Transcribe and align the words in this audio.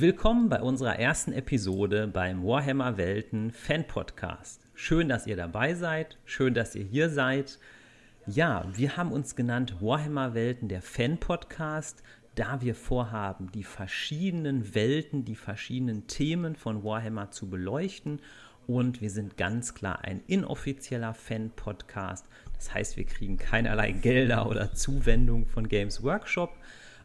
Willkommen 0.00 0.48
bei 0.48 0.62
unserer 0.62 0.98
ersten 0.98 1.34
Episode 1.34 2.06
beim 2.06 2.42
Warhammer 2.42 2.96
Welten 2.96 3.50
Fan 3.50 3.86
Podcast. 3.86 4.62
Schön, 4.72 5.10
dass 5.10 5.26
ihr 5.26 5.36
dabei 5.36 5.74
seid, 5.74 6.16
schön, 6.24 6.54
dass 6.54 6.74
ihr 6.74 6.84
hier 6.84 7.10
seid. 7.10 7.58
Ja, 8.26 8.64
wir 8.72 8.96
haben 8.96 9.12
uns 9.12 9.36
genannt 9.36 9.76
Warhammer 9.82 10.32
Welten 10.32 10.68
der 10.68 10.80
Fan 10.80 11.18
Podcast, 11.18 12.02
da 12.34 12.62
wir 12.62 12.74
vorhaben, 12.74 13.52
die 13.52 13.62
verschiedenen 13.62 14.74
Welten, 14.74 15.26
die 15.26 15.36
verschiedenen 15.36 16.06
Themen 16.06 16.56
von 16.56 16.82
Warhammer 16.82 17.30
zu 17.30 17.50
beleuchten. 17.50 18.22
Und 18.66 19.02
wir 19.02 19.10
sind 19.10 19.36
ganz 19.36 19.74
klar 19.74 20.02
ein 20.02 20.22
inoffizieller 20.26 21.12
Fan-Podcast. 21.12 22.24
Das 22.54 22.72
heißt, 22.72 22.96
wir 22.96 23.04
kriegen 23.04 23.36
keinerlei 23.36 23.92
Gelder 23.92 24.48
oder 24.48 24.72
Zuwendung 24.72 25.46
von 25.46 25.68
Games 25.68 26.02
Workshop. 26.02 26.56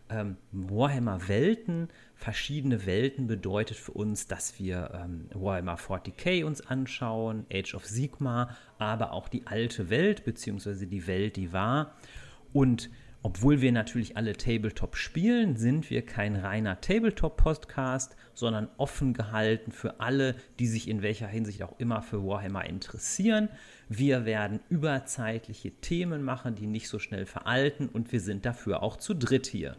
Ähm, 0.09 0.37
Warhammer 0.53 1.27
Welten, 1.27 1.89
verschiedene 2.15 2.85
Welten 2.85 3.27
bedeutet 3.27 3.77
für 3.77 3.91
uns, 3.91 4.27
dass 4.27 4.57
wir 4.59 4.91
ähm, 4.93 5.29
Warhammer 5.33 5.77
40k 5.77 6.45
uns 6.45 6.65
anschauen, 6.65 7.45
Age 7.51 7.75
of 7.75 7.85
Sigma, 7.85 8.55
aber 8.79 9.11
auch 9.11 9.27
die 9.27 9.45
alte 9.47 9.89
Welt, 9.89 10.23
beziehungsweise 10.25 10.87
die 10.87 11.07
Welt, 11.07 11.35
die 11.35 11.53
war. 11.53 11.95
Und 12.53 12.89
obwohl 13.25 13.59
wir 13.59 13.71
natürlich 13.71 14.17
alle 14.17 14.33
Tabletop 14.33 14.95
spielen, 14.95 15.55
sind 15.55 15.89
wir 15.89 16.05
kein 16.05 16.35
reiner 16.35 16.79
Tabletop-Podcast, 16.79 18.15
sondern 18.35 18.69
offen 18.77 19.13
gehalten 19.13 19.71
für 19.71 19.99
alle, 19.99 20.35
die 20.59 20.67
sich 20.67 20.87
in 20.87 21.01
welcher 21.01 21.27
Hinsicht 21.27 21.63
auch 21.63 21.79
immer 21.79 22.03
für 22.03 22.23
Warhammer 22.23 22.65
interessieren. 22.65 23.49
Wir 23.89 24.25
werden 24.25 24.59
überzeitliche 24.69 25.71
Themen 25.71 26.21
machen, 26.21 26.53
die 26.53 26.67
nicht 26.67 26.87
so 26.87 26.99
schnell 26.99 27.25
veralten 27.25 27.89
und 27.89 28.11
wir 28.11 28.19
sind 28.19 28.45
dafür 28.45 28.83
auch 28.83 28.95
zu 28.95 29.15
dritt 29.15 29.47
hier. 29.47 29.75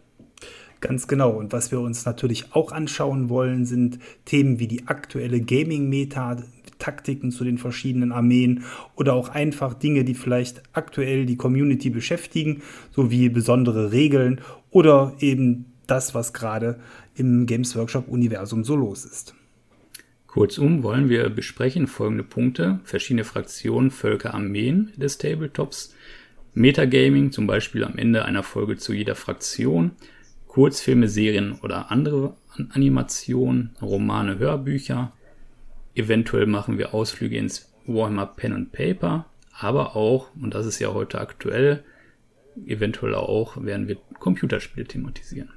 Ganz 0.79 1.07
genau. 1.07 1.31
Und 1.31 1.53
was 1.53 1.71
wir 1.71 1.79
uns 1.79 2.05
natürlich 2.05 2.53
auch 2.53 2.71
anschauen 2.71 3.29
wollen, 3.29 3.65
sind 3.65 3.99
Themen 4.25 4.59
wie 4.59 4.67
die 4.67 4.87
aktuelle 4.87 5.41
Gaming-Meta, 5.41 6.37
Taktiken 6.79 7.31
zu 7.31 7.43
den 7.43 7.57
verschiedenen 7.57 8.11
Armeen 8.11 8.63
oder 8.95 9.13
auch 9.13 9.29
einfach 9.29 9.73
Dinge, 9.73 10.03
die 10.03 10.13
vielleicht 10.13 10.61
aktuell 10.73 11.25
die 11.25 11.35
Community 11.35 11.89
beschäftigen, 11.89 12.61
sowie 12.91 13.29
besondere 13.29 13.91
Regeln 13.91 14.41
oder 14.69 15.15
eben 15.19 15.65
das, 15.87 16.13
was 16.13 16.33
gerade 16.33 16.79
im 17.15 17.47
Games 17.47 17.75
Workshop-Universum 17.75 18.63
so 18.63 18.75
los 18.75 19.05
ist. 19.05 19.33
Kurzum 20.27 20.83
wollen 20.83 21.09
wir 21.09 21.29
besprechen 21.29 21.87
folgende 21.87 22.23
Punkte: 22.23 22.79
verschiedene 22.83 23.23
Fraktionen, 23.23 23.89
Völker, 23.89 24.35
Armeen 24.35 24.91
des 24.95 25.17
Tabletops, 25.17 25.95
Metagaming, 26.53 27.31
zum 27.31 27.47
Beispiel 27.47 27.83
am 27.83 27.97
Ende 27.97 28.25
einer 28.25 28.43
Folge 28.43 28.77
zu 28.77 28.93
jeder 28.93 29.15
Fraktion, 29.15 29.91
Kurzfilme, 30.57 31.07
Serien 31.07 31.59
oder 31.61 31.91
andere 31.91 32.35
Animationen, 32.71 33.75
Romane, 33.79 34.39
Hörbücher. 34.39 35.13
Eventuell 35.93 36.47
machen 36.47 36.79
wir 36.79 36.95
Ausflüge 36.95 37.37
ins 37.37 37.71
Warhammer 37.85 38.25
Pen 38.25 38.53
and 38.53 38.71
Paper, 38.71 39.27
aber 39.51 39.95
auch, 39.95 40.35
und 40.35 40.55
das 40.55 40.65
ist 40.65 40.79
ja 40.79 40.95
heute 40.95 41.21
aktuell, 41.21 41.83
eventuell 42.65 43.13
auch 43.13 43.63
werden 43.63 43.87
wir 43.87 43.97
Computerspiele 44.17 44.87
thematisieren. 44.87 45.51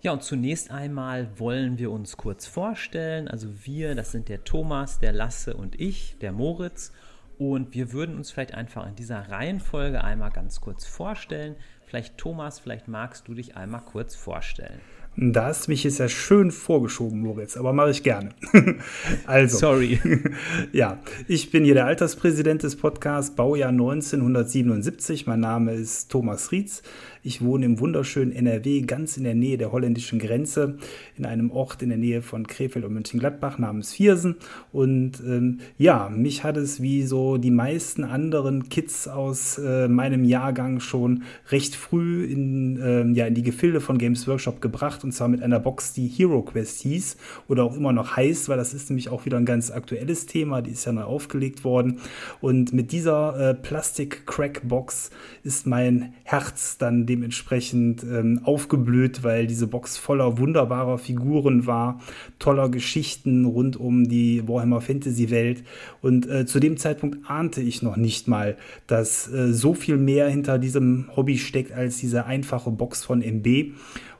Ja, 0.00 0.12
und 0.12 0.22
zunächst 0.22 0.70
einmal 0.70 1.28
wollen 1.38 1.76
wir 1.76 1.90
uns 1.90 2.16
kurz 2.16 2.46
vorstellen. 2.46 3.28
Also 3.28 3.48
wir, 3.66 3.94
das 3.94 4.12
sind 4.12 4.30
der 4.30 4.44
Thomas, 4.44 4.98
der 4.98 5.12
Lasse 5.12 5.54
und 5.58 5.78
ich, 5.78 6.16
der 6.22 6.32
Moritz. 6.32 6.94
Und 7.38 7.74
wir 7.74 7.92
würden 7.92 8.16
uns 8.16 8.30
vielleicht 8.30 8.54
einfach 8.54 8.86
in 8.86 8.94
dieser 8.94 9.28
Reihenfolge 9.28 10.02
einmal 10.02 10.30
ganz 10.30 10.60
kurz 10.62 10.86
vorstellen. 10.86 11.56
Vielleicht 11.92 12.16
Thomas, 12.16 12.58
vielleicht 12.58 12.88
magst 12.88 13.28
du 13.28 13.34
dich 13.34 13.54
einmal 13.54 13.82
kurz 13.82 14.14
vorstellen. 14.14 14.80
Da 15.14 15.44
hast 15.44 15.68
mich 15.68 15.84
jetzt 15.84 15.98
ja 15.98 16.08
schön 16.08 16.50
vorgeschoben, 16.50 17.20
Moritz, 17.20 17.58
aber 17.58 17.74
mache 17.74 17.90
ich 17.90 18.02
gerne. 18.02 18.30
also. 19.26 19.58
Sorry. 19.58 20.00
ja, 20.72 21.00
ich 21.28 21.50
bin 21.50 21.66
hier 21.66 21.74
der 21.74 21.84
Alterspräsident 21.84 22.62
des 22.62 22.76
Podcasts, 22.76 23.36
Baujahr 23.36 23.68
1977. 23.68 25.26
Mein 25.26 25.40
Name 25.40 25.74
ist 25.74 26.10
Thomas 26.10 26.50
Rietz. 26.50 26.82
Ich 27.24 27.40
wohne 27.40 27.66
im 27.66 27.78
wunderschönen 27.78 28.32
NRW, 28.32 28.80
ganz 28.80 29.16
in 29.16 29.22
der 29.22 29.36
Nähe 29.36 29.56
der 29.56 29.70
holländischen 29.70 30.18
Grenze, 30.18 30.78
in 31.16 31.24
einem 31.24 31.52
Ort 31.52 31.80
in 31.80 31.90
der 31.90 31.98
Nähe 31.98 32.20
von 32.20 32.48
Krefeld 32.48 32.84
und 32.84 32.94
Mönchengladbach 32.94 33.58
namens 33.58 33.92
Viersen. 33.92 34.34
Und 34.72 35.22
ähm, 35.24 35.60
ja, 35.78 36.08
mich 36.08 36.42
hat 36.42 36.56
es 36.56 36.82
wie 36.82 37.04
so 37.04 37.36
die 37.36 37.52
meisten 37.52 38.02
anderen 38.02 38.68
Kids 38.70 39.06
aus 39.06 39.56
äh, 39.58 39.86
meinem 39.86 40.24
Jahrgang 40.24 40.80
schon 40.80 41.22
recht 41.50 41.76
früh 41.76 42.24
in, 42.24 42.80
äh, 42.80 43.06
ja, 43.12 43.26
in 43.26 43.34
die 43.34 43.44
Gefilde 43.44 43.80
von 43.80 43.98
Games 43.98 44.26
Workshop 44.26 44.60
gebracht. 44.60 45.04
Und 45.04 45.12
zwar 45.12 45.28
mit 45.28 45.42
einer 45.42 45.60
Box, 45.60 45.92
die 45.92 46.08
Hero 46.08 46.42
Quest 46.42 46.80
hieß 46.80 47.16
oder 47.46 47.62
auch 47.62 47.76
immer 47.76 47.92
noch 47.92 48.16
heißt, 48.16 48.48
weil 48.48 48.56
das 48.56 48.74
ist 48.74 48.90
nämlich 48.90 49.10
auch 49.10 49.26
wieder 49.26 49.36
ein 49.36 49.46
ganz 49.46 49.70
aktuelles 49.70 50.26
Thema. 50.26 50.60
Die 50.60 50.72
ist 50.72 50.86
ja 50.86 50.92
neu 50.92 51.02
aufgelegt 51.02 51.62
worden. 51.62 52.00
Und 52.40 52.72
mit 52.72 52.90
dieser 52.90 53.50
äh, 53.50 53.54
Plastik-Crack-Box 53.54 55.10
ist 55.44 55.68
mein 55.68 56.14
Herz 56.24 56.78
dann 56.78 57.06
dementsprechend 57.12 58.02
ähm, 58.04 58.40
aufgeblüht, 58.42 59.22
weil 59.22 59.46
diese 59.46 59.66
Box 59.66 59.98
voller 59.98 60.38
wunderbarer 60.38 60.96
Figuren 60.96 61.66
war, 61.66 62.00
toller 62.38 62.70
Geschichten 62.70 63.44
rund 63.44 63.76
um 63.76 64.08
die 64.08 64.48
Warhammer 64.48 64.80
Fantasy 64.80 65.30
Welt. 65.30 65.62
Und 66.00 66.28
äh, 66.28 66.46
zu 66.46 66.58
dem 66.58 66.78
Zeitpunkt 66.78 67.18
ahnte 67.28 67.60
ich 67.60 67.82
noch 67.82 67.96
nicht 67.96 68.28
mal, 68.28 68.56
dass 68.86 69.30
äh, 69.30 69.52
so 69.52 69.74
viel 69.74 69.98
mehr 69.98 70.28
hinter 70.28 70.58
diesem 70.58 71.08
Hobby 71.14 71.36
steckt 71.36 71.72
als 71.72 71.98
diese 71.98 72.24
einfache 72.24 72.70
Box 72.70 73.04
von 73.04 73.20
MB. 73.20 73.72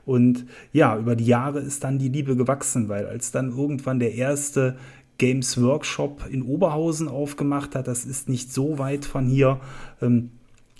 Und 0.05 0.45
ja, 0.71 0.97
über 0.97 1.15
die 1.15 1.25
Jahre 1.25 1.59
ist 1.59 1.83
dann 1.83 1.97
die 1.97 2.09
Liebe 2.09 2.35
gewachsen, 2.35 2.89
weil 2.89 3.07
als 3.07 3.31
dann 3.31 3.49
irgendwann 3.57 3.99
der 3.99 4.13
erste 4.13 4.75
Games 5.17 5.59
Workshop 5.61 6.27
in 6.29 6.43
Oberhausen 6.43 7.07
aufgemacht 7.07 7.75
hat, 7.75 7.87
das 7.87 8.05
ist 8.05 8.29
nicht 8.29 8.53
so 8.53 8.77
weit 8.77 9.05
von 9.05 9.25
hier, 9.25 9.59
ähm, 10.01 10.31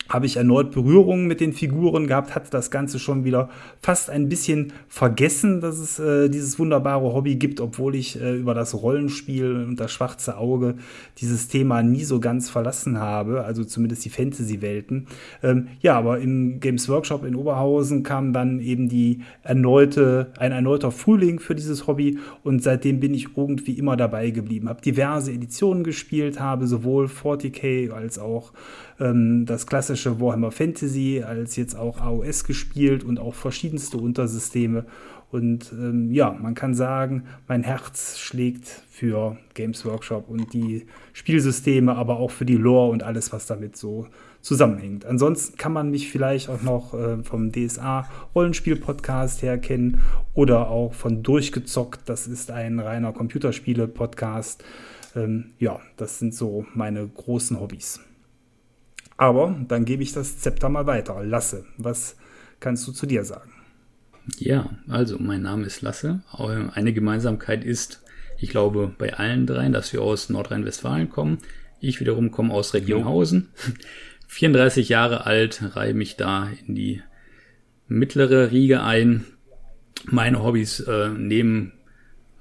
habe 0.09 0.25
ich 0.25 0.38
erneut 0.38 0.72
Berührungen 0.72 1.28
mit 1.28 1.40
den 1.40 1.53
Figuren 1.53 2.08
gehabt, 2.08 2.36
hatte 2.36 2.50
das 2.52 2.72
Ganze 2.72 3.00
schon 3.00 3.24
wieder 3.24 3.50
fast 3.81 4.09
ein 4.09 4.30
bisschen 4.30 4.74
vergessen, 4.88 5.62
dass 5.62 5.78
es 5.78 6.00
äh, 6.00 6.30
dieses 6.30 6.59
wunderbare 6.59 7.14
Hobby 7.14 7.36
gibt, 7.36 7.59
obwohl 7.62 7.96
ich 7.96 8.22
äh, 8.22 8.36
über 8.36 8.53
das 8.53 8.74
Rollenspiel 8.74 9.66
und 9.68 9.80
das 9.80 9.91
schwarze 9.91 10.38
Auge 10.38 10.75
dieses 11.19 11.47
Thema 11.47 11.81
nie 11.84 12.03
so 12.03 12.19
ganz 12.19 12.50
verlassen 12.50 13.00
habe, 13.00 13.44
also 13.44 13.64
zumindest 13.64 14.06
die 14.06 14.09
Fantasy-Welten. 14.09 15.08
Ähm, 15.41 15.68
ja, 15.81 15.97
aber 15.97 16.20
im 16.20 16.59
Games 16.59 16.90
Workshop 16.90 17.25
in 17.25 17.35
Oberhausen 17.35 18.03
kam 18.03 18.34
dann 18.34 18.59
eben 18.59 18.90
die 18.90 19.22
erneute, 19.41 20.31
ein 20.38 20.52
erneuter 20.52 20.91
Frühling 20.91 21.40
für 21.40 21.56
dieses 21.56 21.88
Hobby 21.88 22.20
und 22.44 22.62
seitdem 22.62 23.00
bin 23.00 23.14
ich 23.14 23.30
irgendwie 23.35 23.74
immer 23.74 23.97
dabei 23.97 24.30
geblieben, 24.30 24.70
habe 24.70 24.81
diverse 24.81 25.31
Editionen 25.31 25.84
gespielt, 25.84 26.40
habe 26.40 26.68
sowohl 26.68 27.06
40k 27.06 27.91
als 27.91 28.20
auch 28.20 28.53
ähm, 29.00 29.46
das 29.46 29.68
klassische 29.68 30.20
Warhammer 30.20 30.52
Fantasy 30.52 31.24
als 31.26 31.56
jetzt 31.56 31.76
auch 31.76 32.00
AOS 32.00 32.44
gespielt 32.44 33.04
und 33.04 33.20
auch 33.20 33.36
verschiedenste 33.36 33.98
Untersysteme. 33.98 34.86
Und 35.34 35.72
ähm, 35.74 36.12
ja, 36.12 36.31
man 36.31 36.54
kann 36.54 36.76
sagen, 36.76 37.24
mein 37.48 37.64
Herz 37.64 38.20
schlägt 38.20 38.68
für 38.68 39.36
Games 39.56 39.84
Workshop 39.84 40.30
und 40.30 40.53
die 40.53 40.86
Spielsysteme, 41.12 41.96
aber 41.96 42.18
auch 42.18 42.30
für 42.30 42.46
die 42.46 42.56
Lore 42.56 42.92
und 42.92 43.02
alles, 43.02 43.34
was 43.34 43.48
damit 43.48 43.76
so 43.76 44.06
zusammenhängt. 44.42 45.06
Ansonsten 45.06 45.58
kann 45.58 45.74
man 45.74 45.90
mich 45.90 46.12
vielleicht 46.12 46.50
auch 46.50 46.62
noch 46.62 46.94
äh, 46.94 47.24
vom 47.24 47.52
DSA 47.52 48.08
Rollenspiel-Podcast 48.35 49.41
her 49.41 49.58
kennen 49.58 50.02
oder 50.35 50.70
auch 50.70 50.94
von 50.94 51.23
Durchgezockt. 51.23 52.08
Das 52.08 52.28
ist 52.28 52.52
ein 52.52 52.79
reiner 52.79 53.12
Computerspiele-Podcast. 53.12 54.64
Ähm, 55.16 55.53
ja, 55.58 55.79
das 55.97 56.20
sind 56.20 56.35
so 56.35 56.67
meine 56.76 57.08
großen 57.08 57.59
Hobbys. 57.59 58.00
Aber 59.17 59.55
dann 59.67 59.85
gebe 59.85 60.03
ich 60.03 60.14
das 60.14 60.40
Zepter 60.40 60.70
mal 60.70 60.85
weiter. 60.85 61.23
Lasse, 61.23 61.66
was 61.78 62.17
kannst 62.59 62.88
du 62.88 62.91
zu 62.91 63.05
dir 63.05 63.23
sagen? 63.23 63.52
Ja, 64.38 64.70
also 64.88 65.17
mein 65.20 65.41
Name 65.41 65.66
ist 65.66 65.82
Lasse. 65.82 66.23
Eine 66.32 66.94
Gemeinsamkeit 66.94 67.64
ist, 67.64 68.03
ich 68.38 68.50
glaube, 68.50 68.94
bei 68.97 69.14
allen 69.14 69.46
dreien, 69.46 69.73
dass 69.73 69.94
wir 69.94 70.02
aus 70.02 70.29
Nordrhein-Westfalen 70.29 71.09
kommen. 71.09 71.40
Ich 71.79 72.00
wiederum 72.00 72.32
komme 72.32 72.53
aus 72.53 72.73
Recklinghausen. 72.73 73.50
34 74.28 74.90
Jahre 74.90 75.26
alt, 75.26 75.76
reihe 75.76 75.94
mich 75.94 76.16
da 76.16 76.50
in 76.66 76.76
die 76.76 77.02
mittlere 77.88 78.52
Riege 78.52 78.84
ein. 78.84 79.26
Meine 80.05 80.44
Hobbys 80.44 80.79
äh, 80.82 81.09
neben 81.09 81.73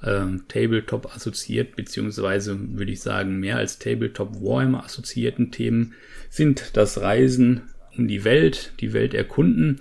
äh, 0.02 0.24
Tabletop 0.48 1.14
assoziiert, 1.14 1.76
beziehungsweise 1.76 2.58
würde 2.76 2.92
ich 2.92 3.00
sagen, 3.00 3.40
mehr 3.40 3.56
als 3.56 3.78
Tabletop 3.78 4.42
Warhammer 4.42 4.84
assoziierten 4.84 5.50
Themen 5.50 5.94
sind 6.28 6.76
das 6.76 7.00
Reisen 7.00 7.62
um 7.96 8.08
die 8.08 8.24
Welt, 8.24 8.72
die 8.80 8.92
Welt 8.92 9.14
erkunden. 9.14 9.80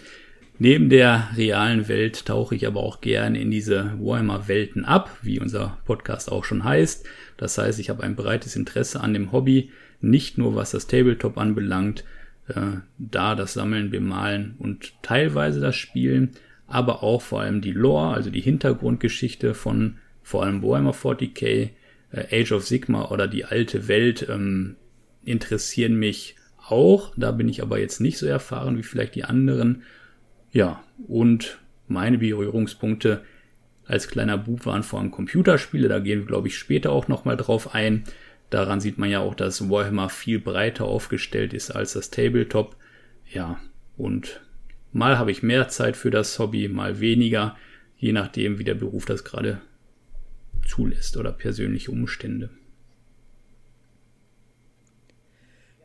Neben 0.59 0.89
der 0.89 1.29
realen 1.35 1.88
Welt 1.88 2.25
tauche 2.25 2.56
ich 2.56 2.68
aber 2.68 2.81
auch 2.81 3.01
gerne 3.01 3.41
in 3.41 3.50
diese 3.50 3.94
Warhammer-Welten 4.00 4.85
ab, 4.85 5.18
wie 5.23 5.39
unser 5.39 5.79
Podcast 5.85 6.31
auch 6.31 6.44
schon 6.44 6.63
heißt. 6.63 7.06
Das 7.38 7.57
heißt, 7.57 7.79
ich 7.79 7.89
habe 7.89 8.03
ein 8.03 8.15
breites 8.15 8.56
Interesse 8.56 9.01
an 9.01 9.13
dem 9.13 9.31
Hobby, 9.31 9.71
nicht 10.01 10.38
nur 10.38 10.56
was 10.56 10.71
das 10.71 10.85
Tabletop 10.85 11.38
anbelangt, 11.38 12.03
äh, 12.47 12.77
da 13.00 13.33
das 13.33 13.53
Sammeln, 13.53 13.89
Bemalen 13.89 14.56
und 14.59 14.94
teilweise 15.01 15.59
das 15.59 15.75
Spielen, 15.75 16.31
aber 16.68 17.01
auch 17.01 17.21
vor 17.21 17.41
allem 17.41 17.62
die 17.62 17.71
Lore, 17.71 18.13
also 18.13 18.29
die 18.29 18.41
Hintergrundgeschichte 18.41 19.56
von 19.56 19.97
vor 20.23 20.44
allem 20.44 20.62
Warhammer 20.63 20.94
40k, 20.94 21.69
äh, 22.12 22.41
Age 22.41 22.51
of 22.53 22.68
Sigma 22.68 23.09
oder 23.09 23.27
die 23.27 23.45
alte 23.45 23.88
Welt 23.88 24.27
ähm, 24.29 24.75
interessieren 25.23 25.95
mich 25.95 26.35
auch. 26.68 27.13
Da 27.18 27.31
bin 27.31 27.50
ich 27.50 27.62
aber 27.62 27.79
jetzt 27.79 28.00
nicht 28.00 28.18
so 28.18 28.25
erfahren 28.25 28.77
wie 28.77 28.83
vielleicht 28.83 29.15
die 29.15 29.23
anderen. 29.23 29.83
Ja, 30.51 30.83
und 31.07 31.59
meine 31.88 32.18
Berührungspunkte 32.18 33.21
als 33.85 34.07
kleiner 34.07 34.38
Bub 34.38 34.65
waren 34.65 34.83
vor 34.83 35.00
allem 35.00 35.12
Computerspiele. 35.12 35.88
Da 35.88 36.00
gehen 36.00 36.19
wir, 36.19 36.27
glaube 36.27 36.47
ich, 36.47 36.57
später 36.57 36.91
auch 36.91 37.07
nochmal 37.07 37.38
drauf 37.38 37.73
ein. 37.73 38.03
Daran 38.50 38.81
sieht 38.81 38.97
man 38.97 39.09
ja 39.09 39.19
auch, 39.19 39.35
dass 39.35 39.69
Warhammer 39.69 40.09
viel 40.09 40.39
breiter 40.39 40.85
aufgestellt 40.85 41.53
ist 41.53 41.71
als 41.71 41.94
das 41.94 42.09
Tabletop. 42.09 42.75
Ja, 43.31 43.59
und 43.97 44.41
mal 44.91 45.18
habe 45.18 45.31
ich 45.31 45.44
mehr 45.44 45.69
Zeit 45.69 45.95
für 45.95 46.12
das 46.12 46.38
Hobby, 46.38 46.68
mal 46.68 47.00
weniger, 47.00 47.56
je 47.97 48.12
nachdem, 48.12 48.59
wie 48.59 48.63
der 48.63 48.75
Beruf 48.75 49.06
das 49.06 49.23
gerade 49.23 49.62
zulässt 50.71 51.18
oder 51.18 51.33
persönliche 51.33 51.91
Umstände. 51.91 52.50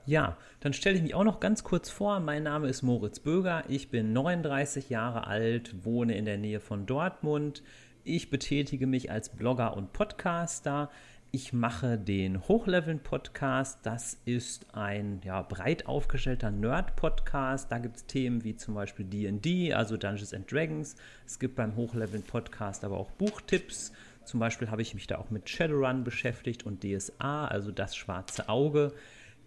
Ja, 0.06 0.36
dann 0.60 0.72
stelle 0.72 0.96
ich 0.96 1.02
mich 1.02 1.14
auch 1.14 1.24
noch 1.24 1.40
ganz 1.40 1.64
kurz 1.64 1.90
vor. 1.90 2.20
Mein 2.20 2.44
Name 2.44 2.68
ist 2.68 2.82
Moritz 2.82 3.18
Böger. 3.18 3.64
Ich 3.66 3.88
bin 3.90 4.12
39 4.12 4.88
Jahre 4.88 5.26
alt, 5.26 5.84
wohne 5.84 6.16
in 6.16 6.24
der 6.24 6.38
Nähe 6.38 6.60
von 6.60 6.86
Dortmund. 6.86 7.64
Ich 8.04 8.30
betätige 8.30 8.86
mich 8.86 9.10
als 9.10 9.30
Blogger 9.30 9.76
und 9.76 9.92
Podcaster. 9.92 10.88
Ich 11.32 11.52
mache 11.52 11.98
den 11.98 12.46
Hochleveln-Podcast. 12.46 13.80
Das 13.82 14.16
ist 14.24 14.72
ein 14.72 15.20
ja, 15.24 15.42
breit 15.42 15.86
aufgestellter 15.86 16.52
Nerd-Podcast. 16.52 17.72
Da 17.72 17.78
gibt 17.78 17.96
es 17.96 18.06
Themen 18.06 18.44
wie 18.44 18.54
zum 18.54 18.74
Beispiel 18.74 19.04
DD, 19.04 19.74
also 19.74 19.96
Dungeons 19.96 20.32
and 20.32 20.50
Dragons. 20.50 20.94
Es 21.26 21.40
gibt 21.40 21.56
beim 21.56 21.74
Hochleveln-Podcast 21.74 22.84
aber 22.84 22.96
auch 22.96 23.10
Buchtipps. 23.10 23.92
Zum 24.26 24.40
Beispiel 24.40 24.70
habe 24.72 24.82
ich 24.82 24.92
mich 24.92 25.06
da 25.06 25.18
auch 25.18 25.30
mit 25.30 25.48
Shadowrun 25.48 26.02
beschäftigt 26.02 26.66
und 26.66 26.82
DSA, 26.82 27.46
also 27.46 27.70
das 27.70 27.94
schwarze 27.94 28.48
Auge. 28.48 28.92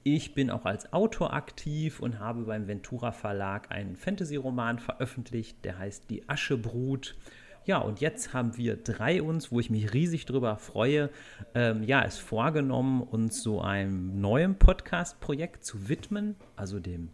Ich 0.04 0.34
bin 0.34 0.50
auch 0.50 0.64
als 0.64 0.94
Autor 0.94 1.34
aktiv 1.34 2.00
und 2.00 2.20
habe 2.20 2.44
beim 2.44 2.66
Ventura 2.70 3.12
Verlag 3.12 3.70
einen 3.72 3.98
Fantasy-Roman 3.98 4.80
veröffentlicht, 4.80 5.66
der 5.66 5.78
heißt 5.80 6.10
Die 6.10 6.30
Aschebrut. 6.30 7.18
Ja, 7.66 7.80
und 7.80 8.00
jetzt 8.00 8.34
haben 8.34 8.56
wir 8.56 8.78
drei 8.78 9.22
uns, 9.22 9.52
wo 9.52 9.60
ich 9.60 9.70
mich 9.70 9.94
riesig 9.94 10.26
drüber 10.26 10.56
freue, 10.56 11.10
ähm, 11.56 11.84
ja, 11.84 12.02
es 12.06 12.18
vorgenommen, 12.18 13.02
uns 13.02 13.44
so 13.44 13.60
einem 13.60 14.22
neuen 14.22 14.56
Podcast-Projekt 14.56 15.66
zu 15.66 15.90
widmen, 15.90 16.36
also 16.56 16.80
dem 16.80 17.10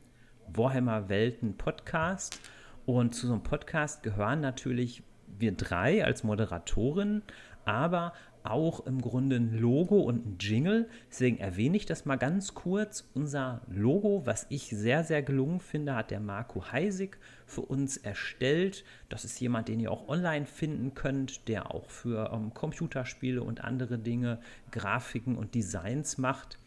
Warhammer 0.47 1.09
Welten 1.09 1.57
Podcast. 1.57 2.39
Und 2.85 3.15
zu 3.15 3.25
so 3.25 3.33
einem 3.33 3.41
Podcast 3.41 4.03
gehören 4.03 4.41
natürlich 4.41 5.01
wir 5.39 5.51
drei 5.51 6.03
als 6.05 6.23
Moderatorin, 6.23 7.23
aber 7.65 8.13
auch 8.45 8.85
im 8.85 9.01
Grunde 9.01 9.37
ein 9.37 9.57
Logo 9.57 9.99
und 9.99 10.25
ein 10.25 10.37
Jingle. 10.39 10.87
Deswegen 11.09 11.39
erwähne 11.39 11.77
ich 11.77 11.85
das 11.85 12.05
mal 12.05 12.15
ganz 12.15 12.53
kurz. 12.53 13.09
Unser 13.13 13.61
Logo, 13.67 14.21
was 14.25 14.45
ich 14.49 14.69
sehr, 14.69 15.03
sehr 15.03 15.23
gelungen 15.23 15.59
finde, 15.59 15.95
hat 15.95 16.11
der 16.11 16.19
Marco 16.19 16.71
Heisig 16.71 17.17
für 17.47 17.61
uns 17.61 17.97
erstellt. 17.97 18.85
Das 19.09 19.25
ist 19.25 19.39
jemand, 19.39 19.67
den 19.67 19.79
ihr 19.79 19.91
auch 19.91 20.07
online 20.07 20.45
finden 20.45 20.93
könnt, 20.93 21.47
der 21.47 21.73
auch 21.73 21.89
für 21.89 22.31
ähm, 22.31 22.53
Computerspiele 22.53 23.41
und 23.41 23.63
andere 23.63 23.97
Dinge 23.97 24.39
Grafiken 24.71 25.35
und 25.35 25.55
Designs 25.55 26.17
macht. 26.17 26.59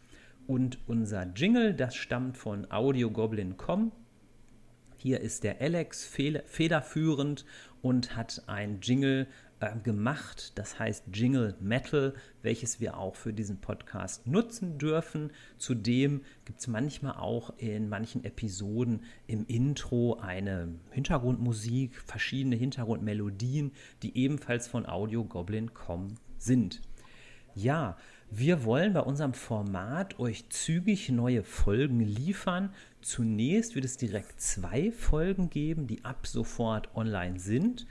Und 0.47 0.79
unser 0.87 1.27
Jingle, 1.33 1.73
das 1.73 1.95
stammt 1.95 2.37
von 2.37 2.69
AudioGoblin.com. 2.71 3.91
Hier 4.97 5.21
ist 5.21 5.45
der 5.45 5.61
Alex 5.61 6.03
federführend 6.03 7.45
und 7.81 8.17
hat 8.17 8.43
ein 8.47 8.81
Jingle 8.81 9.27
gemacht, 9.83 10.57
das 10.57 10.79
heißt 10.79 11.05
Jingle 11.13 11.55
Metal, 11.59 12.13
welches 12.41 12.79
wir 12.79 12.97
auch 12.97 13.15
für 13.15 13.33
diesen 13.33 13.59
Podcast 13.59 14.25
nutzen 14.25 14.77
dürfen. 14.77 15.31
Zudem 15.57 16.21
gibt 16.45 16.61
es 16.61 16.67
manchmal 16.67 17.17
auch 17.17 17.53
in 17.57 17.89
manchen 17.89 18.23
Episoden 18.23 19.03
im 19.27 19.45
Intro 19.47 20.17
eine 20.21 20.75
Hintergrundmusik, 20.91 22.01
verschiedene 22.01 22.55
Hintergrundmelodien, 22.55 23.71
die 24.01 24.17
ebenfalls 24.17 24.67
von 24.67 24.85
Audio 24.85 25.25
Goblin 25.25 25.73
kommen 25.73 26.15
sind. 26.37 26.81
Ja, 27.53 27.97
wir 28.31 28.63
wollen 28.63 28.93
bei 28.93 29.01
unserem 29.01 29.33
Format 29.33 30.19
euch 30.19 30.47
zügig 30.49 31.09
neue 31.09 31.43
Folgen 31.43 31.99
liefern. 31.99 32.71
Zunächst 33.01 33.75
wird 33.75 33.85
es 33.85 33.97
direkt 33.97 34.39
zwei 34.39 34.91
Folgen 34.91 35.49
geben, 35.49 35.87
die 35.87 36.05
ab 36.05 36.27
sofort 36.27 36.95
online 36.95 37.39
sind 37.39 37.87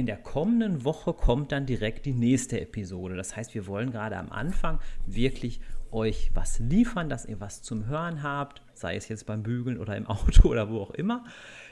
in 0.00 0.06
der 0.06 0.16
kommenden 0.16 0.86
Woche 0.86 1.12
kommt 1.12 1.52
dann 1.52 1.66
direkt 1.66 2.06
die 2.06 2.14
nächste 2.14 2.58
Episode. 2.58 3.16
Das 3.16 3.36
heißt, 3.36 3.54
wir 3.54 3.66
wollen 3.66 3.92
gerade 3.92 4.16
am 4.16 4.32
Anfang 4.32 4.80
wirklich 5.06 5.60
euch 5.92 6.30
was 6.32 6.58
liefern, 6.58 7.10
dass 7.10 7.26
ihr 7.26 7.38
was 7.38 7.62
zum 7.62 7.86
Hören 7.86 8.22
habt, 8.22 8.62
sei 8.72 8.96
es 8.96 9.08
jetzt 9.08 9.26
beim 9.26 9.42
Bügeln 9.42 9.76
oder 9.76 9.96
im 9.98 10.06
Auto 10.06 10.48
oder 10.48 10.70
wo 10.70 10.80
auch 10.80 10.92
immer. 10.92 11.24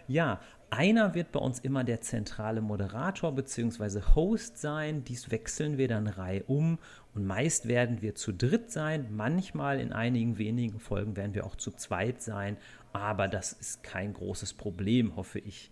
Ja, 0.08 0.40
einer 0.68 1.14
wird 1.14 1.32
bei 1.32 1.40
uns 1.40 1.58
immer 1.60 1.84
der 1.84 2.02
zentrale 2.02 2.60
Moderator 2.60 3.34
bzw. 3.34 4.02
Host 4.14 4.58
sein. 4.58 5.04
Dies 5.04 5.30
wechseln 5.30 5.78
wir 5.78 5.88
dann 5.88 6.06
Reihe 6.06 6.42
um 6.42 6.78
und 7.14 7.26
meist 7.26 7.66
werden 7.66 8.02
wir 8.02 8.14
zu 8.14 8.32
dritt 8.32 8.70
sein. 8.70 9.06
Manchmal 9.10 9.80
in 9.80 9.94
einigen 9.94 10.36
wenigen 10.36 10.80
Folgen 10.80 11.16
werden 11.16 11.32
wir 11.32 11.46
auch 11.46 11.56
zu 11.56 11.70
zweit 11.70 12.20
sein, 12.20 12.58
aber 12.92 13.26
das 13.26 13.54
ist 13.54 13.82
kein 13.82 14.12
großes 14.12 14.52
Problem, 14.52 15.16
hoffe 15.16 15.38
ich. 15.38 15.70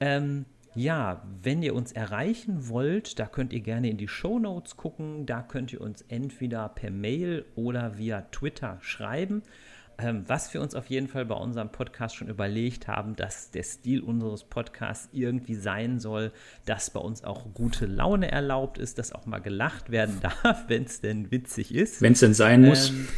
Ähm, 0.00 0.46
ja, 0.74 1.22
wenn 1.42 1.62
ihr 1.62 1.74
uns 1.74 1.92
erreichen 1.92 2.68
wollt, 2.68 3.18
da 3.18 3.26
könnt 3.26 3.52
ihr 3.52 3.60
gerne 3.60 3.90
in 3.90 3.98
die 3.98 4.08
Show 4.08 4.38
Notes 4.38 4.76
gucken. 4.76 5.26
Da 5.26 5.42
könnt 5.42 5.72
ihr 5.72 5.80
uns 5.80 6.02
entweder 6.08 6.68
per 6.70 6.90
Mail 6.90 7.44
oder 7.54 7.98
via 7.98 8.22
Twitter 8.32 8.78
schreiben. 8.80 9.42
Ähm, 9.98 10.24
was 10.26 10.52
wir 10.54 10.62
uns 10.62 10.74
auf 10.74 10.86
jeden 10.86 11.08
Fall 11.08 11.26
bei 11.26 11.34
unserem 11.34 11.70
Podcast 11.70 12.16
schon 12.16 12.28
überlegt 12.28 12.88
haben, 12.88 13.14
dass 13.14 13.50
der 13.50 13.62
Stil 13.62 14.00
unseres 14.00 14.44
Podcasts 14.44 15.10
irgendwie 15.12 15.54
sein 15.54 16.00
soll, 16.00 16.32
dass 16.64 16.90
bei 16.90 17.00
uns 17.00 17.22
auch 17.22 17.52
gute 17.52 17.84
Laune 17.84 18.32
erlaubt 18.32 18.78
ist, 18.78 18.98
dass 18.98 19.12
auch 19.12 19.26
mal 19.26 19.40
gelacht 19.40 19.90
werden 19.90 20.20
darf, 20.42 20.64
wenn 20.68 20.84
es 20.84 21.02
denn 21.02 21.30
witzig 21.30 21.74
ist. 21.74 22.00
Wenn 22.00 22.14
es 22.14 22.20
denn 22.20 22.34
sein 22.34 22.62
muss. 22.62 22.90
Ähm, 22.90 23.08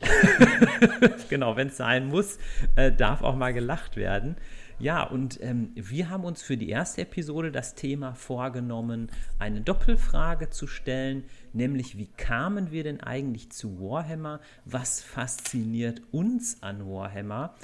genau, 1.28 1.56
wenn 1.56 1.68
es 1.68 1.76
sein 1.76 2.08
muss, 2.08 2.38
äh, 2.76 2.92
darf 2.92 3.22
auch 3.22 3.36
mal 3.36 3.52
gelacht 3.52 3.96
werden. 3.96 4.36
Ja, 4.80 5.02
und 5.02 5.40
ähm, 5.42 5.72
wir 5.74 6.08
haben 6.08 6.22
uns 6.22 6.40
für 6.40 6.56
die 6.56 6.68
erste 6.68 7.02
Episode 7.02 7.50
das 7.50 7.74
Thema 7.74 8.14
vorgenommen, 8.14 9.10
eine 9.40 9.60
Doppelfrage 9.60 10.50
zu 10.50 10.68
stellen, 10.68 11.24
nämlich 11.52 11.98
wie 11.98 12.06
kamen 12.06 12.70
wir 12.70 12.84
denn 12.84 13.00
eigentlich 13.00 13.50
zu 13.50 13.80
Warhammer? 13.80 14.40
Was 14.64 15.02
fasziniert 15.02 16.02
uns 16.12 16.62
an 16.62 16.86
Warhammer? 16.86 17.56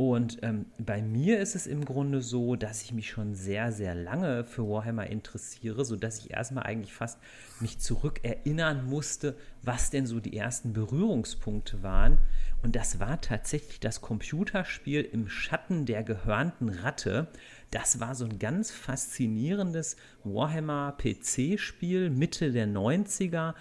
Und 0.00 0.38
ähm, 0.40 0.64
bei 0.78 1.02
mir 1.02 1.40
ist 1.40 1.54
es 1.54 1.66
im 1.66 1.84
Grunde 1.84 2.22
so, 2.22 2.56
dass 2.56 2.80
ich 2.80 2.94
mich 2.94 3.10
schon 3.10 3.34
sehr, 3.34 3.70
sehr 3.70 3.94
lange 3.94 4.44
für 4.44 4.66
Warhammer 4.66 5.06
interessiere, 5.06 5.84
sodass 5.84 6.20
ich 6.20 6.30
erstmal 6.30 6.64
eigentlich 6.64 6.94
fast 6.94 7.18
mich 7.60 7.80
zurückerinnern 7.80 8.86
musste, 8.86 9.36
was 9.60 9.90
denn 9.90 10.06
so 10.06 10.18
die 10.18 10.34
ersten 10.34 10.72
Berührungspunkte 10.72 11.82
waren. 11.82 12.16
Und 12.62 12.76
das 12.76 12.98
war 12.98 13.20
tatsächlich 13.20 13.78
das 13.78 14.00
Computerspiel 14.00 15.02
im 15.02 15.28
Schatten 15.28 15.84
der 15.84 16.02
gehörnten 16.02 16.70
Ratte. 16.70 17.26
Das 17.70 18.00
war 18.00 18.14
so 18.14 18.24
ein 18.24 18.38
ganz 18.38 18.70
faszinierendes 18.70 19.96
Warhammer 20.24 20.96
PC-Spiel 20.96 22.08
Mitte 22.08 22.52
der 22.52 22.66
90er 22.66 23.52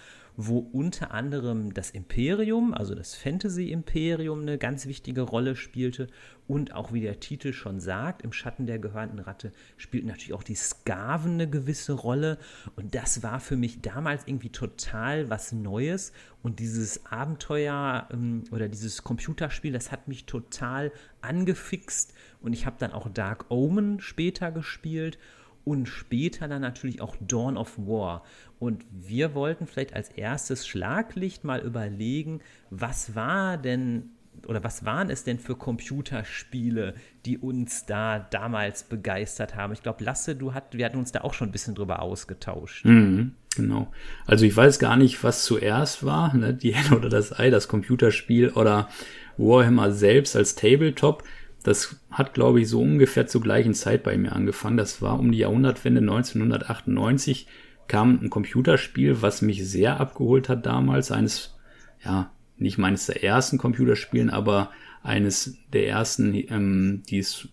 wo 0.42 0.60
unter 0.60 1.12
anderem 1.12 1.74
das 1.74 1.92
Imperium, 1.92 2.74
also 2.74 2.96
das 2.96 3.14
Fantasy-Imperium, 3.14 4.40
eine 4.40 4.58
ganz 4.58 4.86
wichtige 4.86 5.20
Rolle 5.20 5.58
spielte. 5.58 6.08
Und 6.48 6.74
auch 6.74 6.94
wie 6.94 7.02
der 7.02 7.20
Titel 7.20 7.52
schon 7.52 7.82
sagt, 7.82 8.22
im 8.22 8.32
Schatten 8.32 8.66
der 8.66 8.80
gehörnten 8.80 9.20
Ratte 9.20 9.52
spielt 9.76 10.06
natürlich 10.06 10.34
auch 10.34 10.44
die 10.44 10.56
Skaven 10.56 11.34
eine 11.34 11.50
gewisse 11.50 11.92
Rolle. 11.92 12.38
Und 12.78 12.96
das 12.96 13.22
war 13.22 13.42
für 13.42 13.58
mich 13.58 13.82
damals 13.82 14.28
irgendwie 14.28 14.50
total 14.50 15.30
was 15.30 15.52
Neues. 15.52 16.14
Und 16.42 16.60
dieses 16.60 17.06
Abenteuer 17.06 18.08
ähm, 18.10 18.46
oder 18.52 18.70
dieses 18.70 19.04
Computerspiel, 19.04 19.74
das 19.74 19.92
hat 19.92 20.08
mich 20.08 20.26
total 20.26 20.94
angefixt. 21.20 22.14
Und 22.40 22.54
ich 22.54 22.66
habe 22.66 22.78
dann 22.80 22.94
auch 22.94 23.10
Dark 23.10 23.48
Omen 23.50 24.00
später 24.00 24.54
gespielt 24.54 25.20
und 25.66 25.88
später 25.88 26.48
dann 26.48 26.62
natürlich 26.62 27.02
auch 27.02 27.16
Dawn 27.20 27.58
of 27.58 27.78
War. 27.78 28.24
Und 28.60 28.86
wir 28.92 29.36
wollten 29.36 29.68
vielleicht 29.68 29.94
als 29.94 30.10
erstes 30.10 30.68
Schlaglicht 30.68 31.44
mal 31.44 31.62
überlegen, 31.62 32.42
was 32.70 33.16
war 33.16 33.58
denn 33.58 34.12
oder 34.48 34.64
was 34.64 34.86
waren 34.86 35.10
es 35.10 35.24
denn 35.24 35.40
für 35.40 35.56
Computerspiele, 35.56 36.94
die 37.26 37.38
uns 37.38 37.86
da 37.86 38.20
damals 38.20 38.84
begeistert 38.84 39.56
haben? 39.56 39.74
Ich 39.74 39.84
glaube, 39.84 40.04
Lasse, 40.04 40.36
du 40.36 40.54
hat, 40.54 40.78
wir 40.78 40.86
hatten 40.86 40.98
uns 40.98 41.12
da 41.12 41.22
auch 41.22 41.34
schon 41.34 41.50
ein 41.50 41.52
bisschen 41.52 41.76
drüber 41.76 42.02
ausgetauscht. 42.02 42.86
Mhm, 42.86 43.34
genau. 43.56 43.92
Also 44.26 44.46
ich 44.46 44.56
weiß 44.56 44.80
gar 44.80 44.98
nicht, 44.98 45.24
was 45.24 45.44
zuerst 45.44 46.06
war, 46.06 46.36
ne? 46.36 46.54
die 46.54 46.74
Henne 46.74 46.98
oder 46.98 47.10
das 47.10 47.38
Ei, 47.38 47.50
das 47.50 47.68
Computerspiel 47.68 48.50
oder 48.50 48.90
Warhammer 49.38 49.92
selbst 49.92 50.36
als 50.36 50.56
Tabletop. 50.56 51.24
Das 51.64 51.98
hat, 52.10 52.34
glaube 52.34 52.62
ich, 52.62 52.70
so 52.70 52.82
ungefähr 52.82 53.28
zur 53.28 53.42
gleichen 53.42 53.74
Zeit 53.74 54.04
bei 54.04 54.18
mir 54.18 54.34
angefangen. 54.34 54.78
Das 54.78 55.02
war 55.02 55.20
um 55.20 55.32
die 55.32 55.40
Jahrhundertwende 55.40 56.00
1998 56.02 57.48
kam 57.88 58.20
ein 58.22 58.30
Computerspiel, 58.30 59.22
was 59.22 59.42
mich 59.42 59.68
sehr 59.68 60.00
abgeholt 60.00 60.48
hat 60.48 60.66
damals. 60.66 61.12
Eines, 61.12 61.58
ja, 62.06 62.32
nicht 62.58 62.78
meines 62.78 63.08
der 63.08 63.24
ersten 63.24 63.58
Computerspielen, 63.58 64.30
aber 64.30 64.72
eines 65.02 65.58
der 65.74 65.88
ersten, 65.88 66.34
ähm, 66.34 67.04
die 67.10 67.20
es 67.20 67.50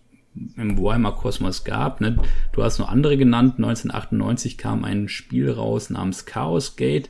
im 0.55 0.77
Warhammer 0.77 1.13
Kosmos 1.13 1.63
gab. 1.63 1.99
Ne? 1.99 2.17
Du 2.53 2.63
hast 2.63 2.77
noch 2.79 2.89
andere 2.89 3.17
genannt. 3.17 3.55
1998 3.57 4.57
kam 4.57 4.83
ein 4.83 5.09
Spiel 5.09 5.51
raus 5.51 5.89
namens 5.89 6.25
Chaos 6.25 6.75
Gate. 6.75 7.09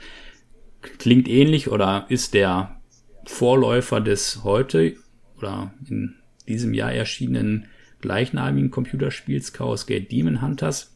Klingt 0.81 1.27
ähnlich 1.27 1.69
oder 1.69 2.05
ist 2.09 2.33
der 2.33 2.79
Vorläufer 3.25 3.99
des 3.99 4.43
heute 4.43 4.95
oder 5.37 5.73
in 5.89 6.15
diesem 6.47 6.73
Jahr 6.73 6.91
erschienenen 6.91 7.67
gleichnamigen 8.01 8.71
Computerspiels 8.71 9.53
Chaos 9.53 9.87
Gate 9.87 10.11
Demon 10.11 10.41
Hunters. 10.41 10.95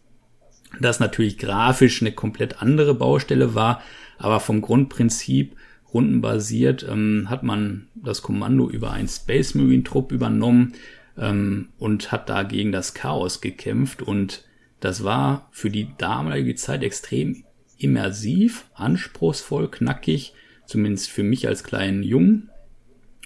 Das 0.80 1.00
natürlich 1.00 1.38
grafisch 1.38 2.02
eine 2.02 2.12
komplett 2.12 2.62
andere 2.62 2.94
Baustelle 2.94 3.56
war, 3.56 3.82
aber 4.18 4.40
vom 4.40 4.62
Grundprinzip 4.62 5.56
rundenbasiert 5.94 6.86
ähm, 6.90 7.28
hat 7.30 7.44
man 7.44 7.88
das 7.96 8.22
Kommando 8.22 8.70
über 8.70 8.92
einen 8.92 9.10
Space 9.10 9.56
Marine 9.56 9.84
Trupp 9.84 10.12
übernommen 10.12 10.74
ähm, 11.18 11.70
und 11.78 12.12
hat 12.12 12.30
da 12.30 12.44
gegen 12.44 12.72
das 12.72 12.94
Chaos 12.94 13.42
gekämpft 13.42 14.02
und 14.02 14.46
das 14.80 15.04
war 15.04 15.50
für 15.52 15.70
die 15.70 15.90
damalige 15.98 16.56
Zeit 16.56 16.84
extrem 16.84 17.44
immersiv, 17.78 18.66
anspruchsvoll, 18.74 19.70
knackig, 19.70 20.34
zumindest 20.66 21.10
für 21.10 21.24
mich 21.24 21.48
als 21.48 21.64
kleinen 21.64 22.04
Jungen. 22.04 22.51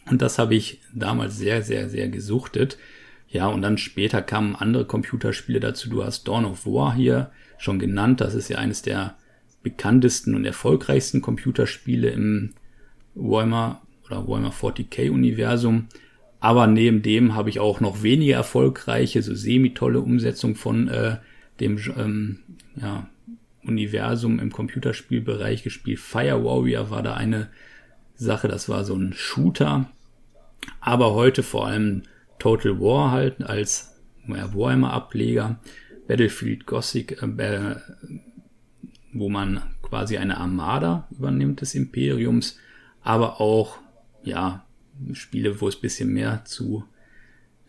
Und 0.10 0.22
das 0.22 0.38
habe 0.38 0.56
ich 0.56 0.82
damals 0.94 1.38
sehr, 1.38 1.62
sehr, 1.62 1.90
sehr 1.90 2.10
gesuchtet. 2.10 2.78
Ja, 3.28 3.48
und 3.48 3.62
dann 3.62 3.78
später 3.78 4.22
kamen 4.22 4.56
andere 4.56 4.86
Computerspiele 4.86 5.60
dazu. 5.60 5.90
Du 5.90 6.04
hast 6.04 6.28
Dawn 6.28 6.46
of 6.46 6.66
War 6.66 6.94
hier 6.94 7.32
schon 7.58 7.80
genannt. 7.80 8.22
Das 8.22 8.36
ist 8.36 8.50
ja 8.50 8.58
eines 8.58 8.82
der 8.82 9.16
bekanntesten 9.64 10.36
und 10.36 10.46
erfolgreichsten 10.46 11.22
Computerspiele 11.22 12.10
im 12.10 12.54
Warhammer 13.16 13.82
oder 14.06 14.28
Warhammer 14.28 14.52
40k 14.52 15.10
Universum. 15.10 15.88
Aber 16.40 16.68
neben 16.68 17.02
dem 17.02 17.34
habe 17.34 17.50
ich 17.50 17.60
auch 17.60 17.80
noch 17.80 18.04
weniger 18.04 18.36
erfolgreiche, 18.36 19.24
so 19.24 19.34
semi-tolle 19.34 20.00
Umsetzung 20.00 20.56
von 20.56 20.88
äh, 20.88 21.18
dem 21.60 21.80
ähm, 21.98 22.40
ja, 22.76 23.10
Universum 23.64 24.40
im 24.40 24.52
Computerspielbereich 24.52 25.64
gespielt. 25.64 26.00
Fire 26.00 26.44
Warrior 26.44 26.92
war 26.92 27.02
da 27.02 27.16
eine 27.16 27.50
Sache, 28.16 28.48
das 28.48 28.70
war 28.70 28.84
so 28.84 28.96
ein 28.96 29.14
Shooter. 29.14 29.90
Aber 30.80 31.14
heute 31.14 31.44
vor 31.44 31.68
allem 31.68 32.04
Total 32.40 32.80
War 32.80 33.12
halt 33.12 33.44
als 33.44 33.96
Warhammer-Ableger. 34.28 35.60
Battlefield 36.08 36.66
Gothic, 36.66 37.22
äh, 37.22 37.76
wo 39.14 39.30
man 39.30 39.62
quasi 39.82 40.18
eine 40.18 40.38
Armada 40.38 41.08
übernimmt 41.12 41.62
des 41.62 41.74
Imperiums, 41.74 42.58
aber 43.02 43.40
auch 43.42 43.80
ja 44.24 44.66
Spiele, 45.14 45.62
wo 45.62 45.68
es 45.68 45.76
bisschen 45.76 46.14
mehr 46.14 46.46
zu 46.46 46.84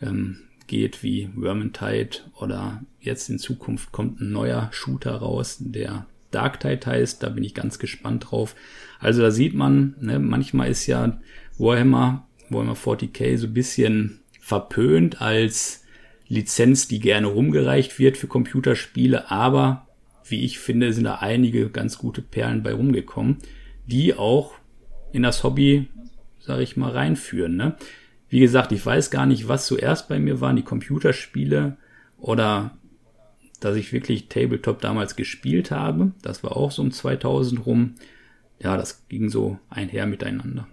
ähm, 0.00 0.38
geht, 0.66 1.02
wie 1.02 1.30
Vermintide 1.38 2.18
oder 2.34 2.82
jetzt 3.00 3.28
in 3.28 3.38
Zukunft 3.38 3.92
kommt 3.92 4.20
ein 4.20 4.32
neuer 4.32 4.68
Shooter 4.72 5.16
raus, 5.16 5.56
der 5.60 6.06
Dark 6.36 6.60
Tide 6.60 6.86
heißt. 6.86 7.22
Da 7.22 7.28
bin 7.28 7.44
ich 7.44 7.54
ganz 7.54 7.78
gespannt 7.78 8.30
drauf. 8.30 8.54
Also 9.00 9.22
da 9.22 9.30
sieht 9.30 9.54
man, 9.54 9.94
ne, 10.00 10.18
manchmal 10.18 10.70
ist 10.70 10.86
ja 10.86 11.20
Warhammer, 11.58 12.26
Warhammer 12.50 12.74
40k 12.74 13.36
so 13.36 13.46
ein 13.46 13.54
bisschen 13.54 14.20
verpönt 14.40 15.20
als 15.20 15.84
Lizenz, 16.28 16.88
die 16.88 17.00
gerne 17.00 17.26
rumgereicht 17.26 17.98
wird 17.98 18.16
für 18.16 18.26
Computerspiele, 18.26 19.30
aber 19.30 19.86
wie 20.28 20.44
ich 20.44 20.58
finde, 20.58 20.92
sind 20.92 21.04
da 21.04 21.16
einige 21.16 21.70
ganz 21.70 21.98
gute 21.98 22.20
Perlen 22.20 22.62
bei 22.62 22.72
rumgekommen, 22.72 23.38
die 23.86 24.14
auch 24.14 24.54
in 25.12 25.22
das 25.22 25.44
Hobby 25.44 25.88
sage 26.46 26.62
ich 26.62 26.76
mal, 26.76 26.92
reinführen. 26.92 27.56
Ne? 27.56 27.76
Wie 28.28 28.40
gesagt, 28.40 28.72
ich 28.72 28.84
weiß 28.84 29.10
gar 29.10 29.26
nicht, 29.26 29.48
was 29.48 29.66
zuerst 29.66 30.08
bei 30.08 30.18
mir 30.18 30.40
waren, 30.40 30.56
die 30.56 30.62
Computerspiele 30.62 31.76
oder 32.18 32.78
dass 33.58 33.76
ich 33.76 33.92
wirklich 33.92 34.28
Tabletop 34.28 34.80
damals 34.80 35.16
gespielt 35.16 35.70
habe. 35.70 36.12
Das 36.22 36.42
war 36.42 36.56
auch 36.56 36.70
so 36.70 36.82
um 36.82 36.90
2000 36.90 37.66
rum. 37.66 37.94
Ja, 38.58 38.76
das 38.76 39.06
ging 39.08 39.28
so 39.28 39.58
einher 39.68 40.06
miteinander. 40.06 40.66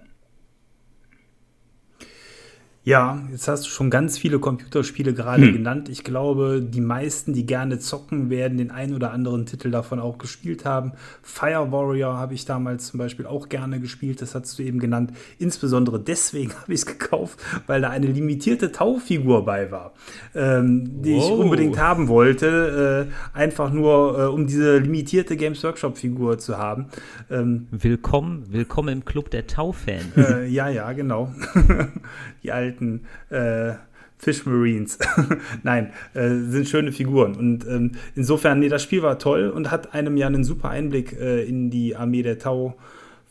Ja, 2.85 3.23
jetzt 3.31 3.47
hast 3.47 3.65
du 3.65 3.69
schon 3.69 3.89
ganz 3.89 4.17
viele 4.17 4.39
Computerspiele 4.39 5.13
gerade 5.13 5.43
hm. 5.43 5.53
genannt. 5.53 5.87
Ich 5.87 6.03
glaube, 6.03 6.61
die 6.61 6.81
meisten, 6.81 7.31
die 7.33 7.45
gerne 7.45 7.79
zocken, 7.79 8.29
werden 8.29 8.57
den 8.57 8.71
einen 8.71 8.93
oder 8.93 9.13
anderen 9.13 9.45
Titel 9.45 9.71
davon 9.71 10.01
auch 10.01 10.17
gespielt 10.17 10.65
haben. 10.65 10.91
Fire 11.21 11.71
Warrior 11.71 12.17
habe 12.17 12.33
ich 12.33 12.43
damals 12.43 12.87
zum 12.87 12.97
Beispiel 12.97 13.25
auch 13.25 13.47
gerne 13.47 13.79
gespielt, 13.79 14.21
das 14.21 14.35
hast 14.35 14.59
du 14.59 14.63
eben 14.63 14.79
genannt. 14.79 15.13
Insbesondere 15.39 15.97
deswegen 15.97 16.53
habe 16.61 16.73
ich 16.73 16.81
es 16.81 16.85
gekauft, 16.85 17.39
weil 17.67 17.79
da 17.79 17.89
eine 17.89 18.07
limitierte 18.07 18.73
Taufigur 18.73 19.45
bei 19.45 19.71
war, 19.71 19.93
ähm, 20.35 21.01
die 21.03 21.15
wow. 21.15 21.23
ich 21.23 21.31
unbedingt 21.31 21.79
haben 21.79 22.09
wollte. 22.09 23.07
Äh, 23.09 23.37
einfach 23.37 23.71
nur, 23.71 24.19
äh, 24.19 24.25
um 24.25 24.45
diese 24.45 24.79
limitierte 24.79 25.37
Games 25.37 25.63
Workshop-Figur 25.63 26.37
zu 26.37 26.57
haben. 26.57 26.87
Ähm, 27.31 27.67
willkommen, 27.71 28.43
willkommen 28.49 28.89
im 28.89 29.05
Club 29.05 29.31
der 29.31 29.47
Taufans. 29.47 30.17
Äh, 30.17 30.47
ja, 30.47 30.67
ja, 30.67 30.91
genau. 30.91 31.33
die 32.43 32.51
alten 32.51 32.72
alten 32.73 33.01
äh, 33.29 33.73
Fish 34.17 34.45
Marines. 34.45 34.97
Nein, 35.63 35.91
äh, 36.13 36.29
sind 36.29 36.67
schöne 36.67 36.91
Figuren. 36.91 37.35
Und 37.35 37.67
ähm, 37.67 37.91
insofern, 38.15 38.59
nee, 38.59 38.69
das 38.69 38.83
Spiel 38.83 39.03
war 39.03 39.19
toll 39.19 39.49
und 39.49 39.69
hat 39.69 39.93
einem 39.93 40.17
ja 40.17 40.27
einen 40.27 40.43
super 40.43 40.69
Einblick 40.69 41.13
äh, 41.19 41.43
in 41.43 41.69
die 41.69 41.95
Armee 41.95 42.23
der 42.23 42.39
Tau 42.39 42.75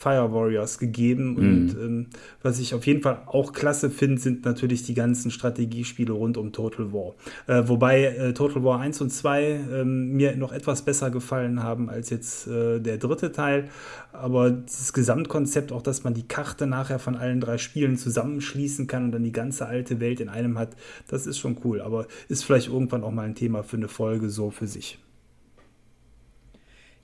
Fire 0.02 0.32
Warriors 0.32 0.78
gegeben. 0.78 1.34
Mhm. 1.34 1.36
Und 1.36 1.76
ähm, 1.80 2.06
was 2.42 2.58
ich 2.58 2.74
auf 2.74 2.86
jeden 2.86 3.02
Fall 3.02 3.22
auch 3.26 3.52
klasse 3.52 3.88
finde, 3.88 4.20
sind 4.20 4.44
natürlich 4.44 4.82
die 4.82 4.94
ganzen 4.94 5.30
Strategiespiele 5.30 6.12
rund 6.12 6.36
um 6.36 6.50
Total 6.50 6.92
War. 6.92 7.14
Äh, 7.46 7.68
wobei 7.68 8.04
äh, 8.06 8.32
Total 8.34 8.64
War 8.64 8.80
1 8.80 9.00
und 9.00 9.10
2 9.10 9.42
äh, 9.42 9.84
mir 9.84 10.36
noch 10.36 10.52
etwas 10.52 10.82
besser 10.82 11.10
gefallen 11.10 11.62
haben 11.62 11.88
als 11.88 12.10
jetzt 12.10 12.48
äh, 12.48 12.80
der 12.80 12.98
dritte 12.98 13.30
Teil. 13.30 13.68
Aber 14.12 14.50
dieses 14.50 14.92
Gesamtkonzept, 14.92 15.70
auch 15.70 15.82
dass 15.82 16.02
man 16.02 16.14
die 16.14 16.26
Karte 16.26 16.66
nachher 16.66 16.98
von 16.98 17.14
allen 17.14 17.40
drei 17.40 17.58
Spielen 17.58 17.96
zusammenschließen 17.96 18.88
kann 18.88 19.04
und 19.04 19.12
dann 19.12 19.22
die 19.22 19.32
ganze 19.32 19.66
alte 19.66 20.00
Welt 20.00 20.20
in 20.20 20.28
einem 20.28 20.58
hat, 20.58 20.76
das 21.06 21.26
ist 21.26 21.38
schon 21.38 21.58
cool. 21.64 21.80
Aber 21.80 22.06
ist 22.28 22.44
vielleicht 22.44 22.68
irgendwann 22.68 23.04
auch 23.04 23.12
mal 23.12 23.22
ein 23.22 23.36
Thema 23.36 23.62
für 23.62 23.76
eine 23.76 23.88
Folge 23.88 24.30
so 24.30 24.50
für 24.50 24.66
sich. 24.66 24.98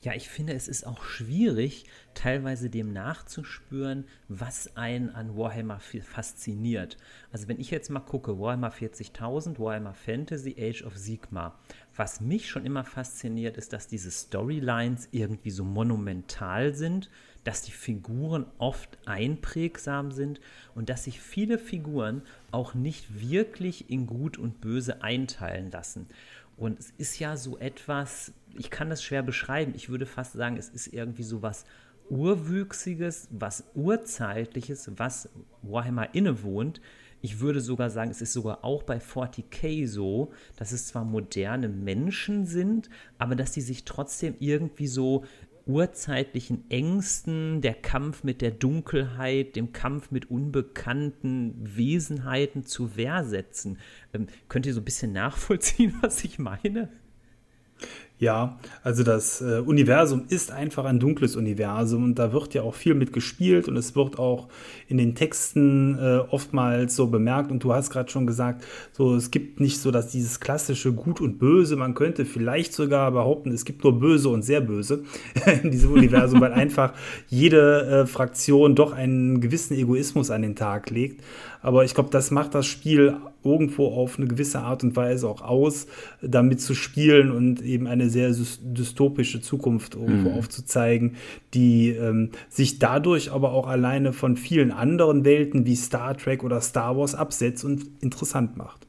Ja, 0.01 0.15
ich 0.15 0.29
finde, 0.29 0.53
es 0.53 0.69
ist 0.69 0.87
auch 0.87 1.03
schwierig, 1.03 1.85
teilweise 2.15 2.71
dem 2.71 2.93
nachzuspüren, 2.93 4.05
was 4.29 4.77
einen 4.77 5.11
an 5.11 5.37
Warhammer 5.37 5.81
fasziniert. 5.81 6.97
Also 7.33 7.49
wenn 7.49 7.59
ich 7.59 7.73
jetzt 7.73 7.91
mal 7.91 7.99
gucke, 7.99 8.39
Warhammer 8.39 8.71
40.000, 8.71 9.59
Warhammer 9.59 9.95
Fantasy, 9.95 10.55
Age 10.57 10.85
of 10.85 10.97
Sigma, 10.97 11.59
was 11.97 12.21
mich 12.21 12.49
schon 12.49 12.65
immer 12.65 12.85
fasziniert, 12.85 13.57
ist, 13.57 13.73
dass 13.73 13.89
diese 13.89 14.13
Storylines 14.13 15.09
irgendwie 15.11 15.51
so 15.51 15.65
monumental 15.65 16.75
sind, 16.75 17.11
dass 17.43 17.63
die 17.63 17.73
Figuren 17.73 18.47
oft 18.59 18.99
einprägsam 19.07 20.13
sind 20.13 20.39
und 20.75 20.91
dass 20.91 21.05
sich 21.05 21.21
viele 21.21 21.59
Figuren 21.59 22.23
auch 22.53 22.75
nicht 22.75 23.21
wirklich 23.21 23.91
in 23.91 24.07
Gut 24.07 24.39
und 24.39 24.61
Böse 24.61 25.03
einteilen 25.03 25.71
lassen. 25.71 26.09
Und 26.59 26.79
es 26.79 26.93
ist 26.99 27.19
ja 27.19 27.37
so 27.37 27.57
etwas, 27.59 28.33
ich 28.57 28.71
kann 28.71 28.91
das 28.91 29.03
schwer 29.03 29.23
beschreiben. 29.23 29.73
Ich 29.77 29.89
würde 29.89 30.07
fast 30.07 30.33
sagen, 30.33 30.57
es 30.57 30.69
ist 30.69 30.89
irgendwie 30.89 31.23
so 31.23 31.41
was 31.41 31.65
Urwüchsiges, 32.11 33.29
was 33.31 33.65
Urzeitliches, 33.75 34.91
was 34.97 35.29
Warhammer 35.63 36.15
innewohnt. 36.15 36.81
Ich 37.21 37.41
würde 37.41 37.61
sogar 37.61 37.91
sagen, 37.91 38.11
es 38.11 38.23
ist 38.23 38.33
sogar 38.33 38.65
auch 38.65 38.83
bei 38.83 38.99
40k 38.99 39.87
so, 39.87 40.33
dass 40.57 40.73
es 40.73 40.89
zwar 40.89 41.05
moderne 41.05 41.69
Menschen 41.69 42.47
sind, 42.47 42.89
aber 43.19 43.35
dass 43.35 43.55
sie 43.55 43.61
sich 43.61 43.85
trotzdem 43.85 44.35
irgendwie 44.39 44.87
so 44.87 45.25
urzeitlichen 45.69 46.69
Ängsten, 46.71 47.61
der 47.61 47.75
Kampf 47.75 48.25
mit 48.25 48.41
der 48.41 48.51
Dunkelheit, 48.51 49.55
dem 49.55 49.73
Kampf 49.73 50.11
mit 50.11 50.31
unbekannten 50.31 51.55
Wesenheiten 51.77 52.65
zu 52.65 52.97
Wehr 52.97 53.25
setzen. 53.25 53.79
Ähm, 54.13 54.27
könnt 54.49 54.67
ihr 54.67 54.75
so 54.75 54.81
ein 54.81 54.85
bisschen 54.85 55.13
nachvollziehen, 55.13 55.95
was 56.01 56.25
ich 56.25 56.39
meine? 56.39 56.89
Ja, 58.21 58.59
also 58.83 59.05
das 59.05 59.41
äh, 59.41 59.61
Universum 59.65 60.25
ist 60.29 60.51
einfach 60.51 60.85
ein 60.85 60.99
dunkles 60.99 61.37
Universum 61.37 62.03
und 62.03 62.19
da 62.19 62.33
wird 62.33 62.53
ja 62.53 62.63
auch 62.63 62.75
viel 62.75 62.95
mit 62.95 63.13
gespielt 63.13 63.69
und 63.69 63.77
es 63.77 63.95
wird 63.95 64.19
auch 64.19 64.49
in 64.89 64.99
den 64.99 65.15
Texten 65.15 65.97
äh, 66.01 66.19
oftmals 66.29 66.97
so 66.97 67.07
bemerkt 67.07 67.53
und 67.53 67.63
du 67.63 67.73
hast 67.73 67.91
gerade 67.91 68.11
schon 68.11 68.27
gesagt, 68.27 68.65
so 68.91 69.15
es 69.15 69.31
gibt 69.31 69.61
nicht 69.61 69.81
so 69.81 69.93
dass 69.93 70.09
dieses 70.09 70.41
klassische 70.41 70.93
Gut 70.93 71.21
und 71.21 71.39
Böse, 71.39 71.77
man 71.77 71.95
könnte 71.95 72.25
vielleicht 72.25 72.73
sogar 72.73 73.13
behaupten, 73.13 73.53
es 73.53 73.65
gibt 73.65 73.85
nur 73.85 74.01
Böse 74.01 74.31
und 74.31 74.43
sehr 74.43 74.63
Böse 74.63 75.05
in 75.63 75.71
diesem 75.71 75.93
Universum, 75.93 76.41
weil 76.41 76.53
einfach 76.53 76.95
jede 77.29 78.03
äh, 78.03 78.07
Fraktion 78.07 78.75
doch 78.75 78.93
einen 78.93 79.41
gewissen 79.41 79.75
Egoismus 79.75 80.33
an 80.33 80.43
den 80.43 80.57
Tag 80.57 80.91
legt. 80.91 81.23
Aber 81.61 81.85
ich 81.85 81.95
glaube, 81.95 82.11
das 82.11 82.31
macht 82.31 82.55
das 82.55 82.67
Spiel 82.67 83.17
irgendwo 83.45 83.87
auf 83.89 84.19
eine 84.19 84.27
gewisse 84.27 84.61
Art 84.61 84.83
und 84.83 84.97
Weise 84.97 85.29
auch 85.29 85.43
aus, 85.43 85.87
damit 86.23 86.61
zu 86.61 86.75
spielen 86.75 87.31
und 87.31 87.63
eben 87.63 87.87
eine 87.87 88.11
sehr 88.11 88.31
dystopische 88.31 89.41
Zukunft 89.41 89.95
irgendwo 89.95 90.31
mhm. 90.31 90.39
aufzuzeigen, 90.39 91.17
die 91.55 91.91
ähm, 91.91 92.31
sich 92.49 92.79
dadurch 92.79 93.33
aber 93.33 93.53
auch 93.53 93.67
alleine 93.67 94.13
von 94.13 94.37
vielen 94.37 94.71
anderen 94.73 95.25
Welten 95.25 95.67
wie 95.67 95.77
Star 95.77 96.17
Trek 96.17 96.45
oder 96.45 96.61
Star 96.61 96.97
Wars 96.97 97.15
absetzt 97.15 97.65
und 97.65 97.87
interessant 98.01 98.57
macht. 98.57 98.87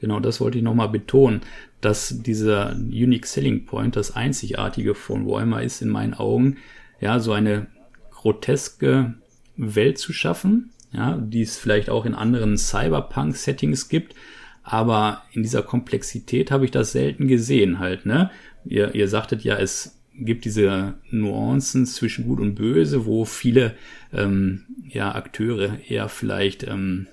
Genau, 0.00 0.20
das 0.20 0.40
wollte 0.40 0.58
ich 0.58 0.64
nochmal 0.64 0.88
betonen, 0.88 1.40
dass 1.80 2.22
dieser 2.22 2.76
Unique 2.76 3.26
Selling 3.26 3.66
Point, 3.66 3.96
das 3.96 4.14
Einzigartige 4.14 4.94
von 4.94 5.26
Warhammer 5.26 5.62
ist 5.62 5.82
in 5.82 5.88
meinen 5.88 6.14
Augen, 6.14 6.56
ja, 7.00 7.18
so 7.18 7.32
eine 7.32 7.66
groteske 8.10 9.14
Welt 9.56 9.98
zu 9.98 10.12
schaffen, 10.12 10.70
ja, 10.92 11.16
die 11.16 11.42
es 11.42 11.58
vielleicht 11.58 11.90
auch 11.90 12.06
in 12.06 12.14
anderen 12.14 12.56
Cyberpunk-Settings 12.56 13.88
gibt, 13.88 14.14
aber 14.62 15.22
in 15.32 15.42
dieser 15.42 15.62
Komplexität 15.62 16.50
habe 16.50 16.64
ich 16.64 16.70
das 16.70 16.92
selten 16.92 17.28
gesehen 17.28 17.78
halt, 17.78 18.06
ne? 18.06 18.30
Ihr, 18.64 18.94
ihr 18.94 19.08
sagtet 19.08 19.42
ja, 19.44 19.56
es 19.56 19.98
gibt 20.14 20.44
diese 20.44 20.94
Nuancen 21.10 21.86
zwischen 21.86 22.26
Gut 22.26 22.40
und 22.40 22.54
Böse, 22.54 23.06
wo 23.06 23.24
viele 23.24 23.74
ähm, 24.12 24.64
ja, 24.88 25.14
Akteure 25.14 25.78
eher 25.88 26.08
vielleicht 26.08 26.64
ähm, 26.64 27.06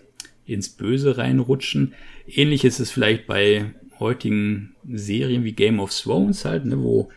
ins 0.46 0.70
Böse 0.70 1.17
reinrutschen. 1.17 1.94
Ähnlich 2.27 2.65
ist 2.65 2.79
es 2.79 2.91
vielleicht 2.91 3.27
bei 3.27 3.74
heutigen 4.00 4.75
Serien 4.91 5.44
wie 5.44 5.53
Game 5.53 5.79
of 5.79 5.98
Thrones 5.98 6.46
halt, 6.46 6.65
ne, 6.65 6.82
wo 6.82 7.10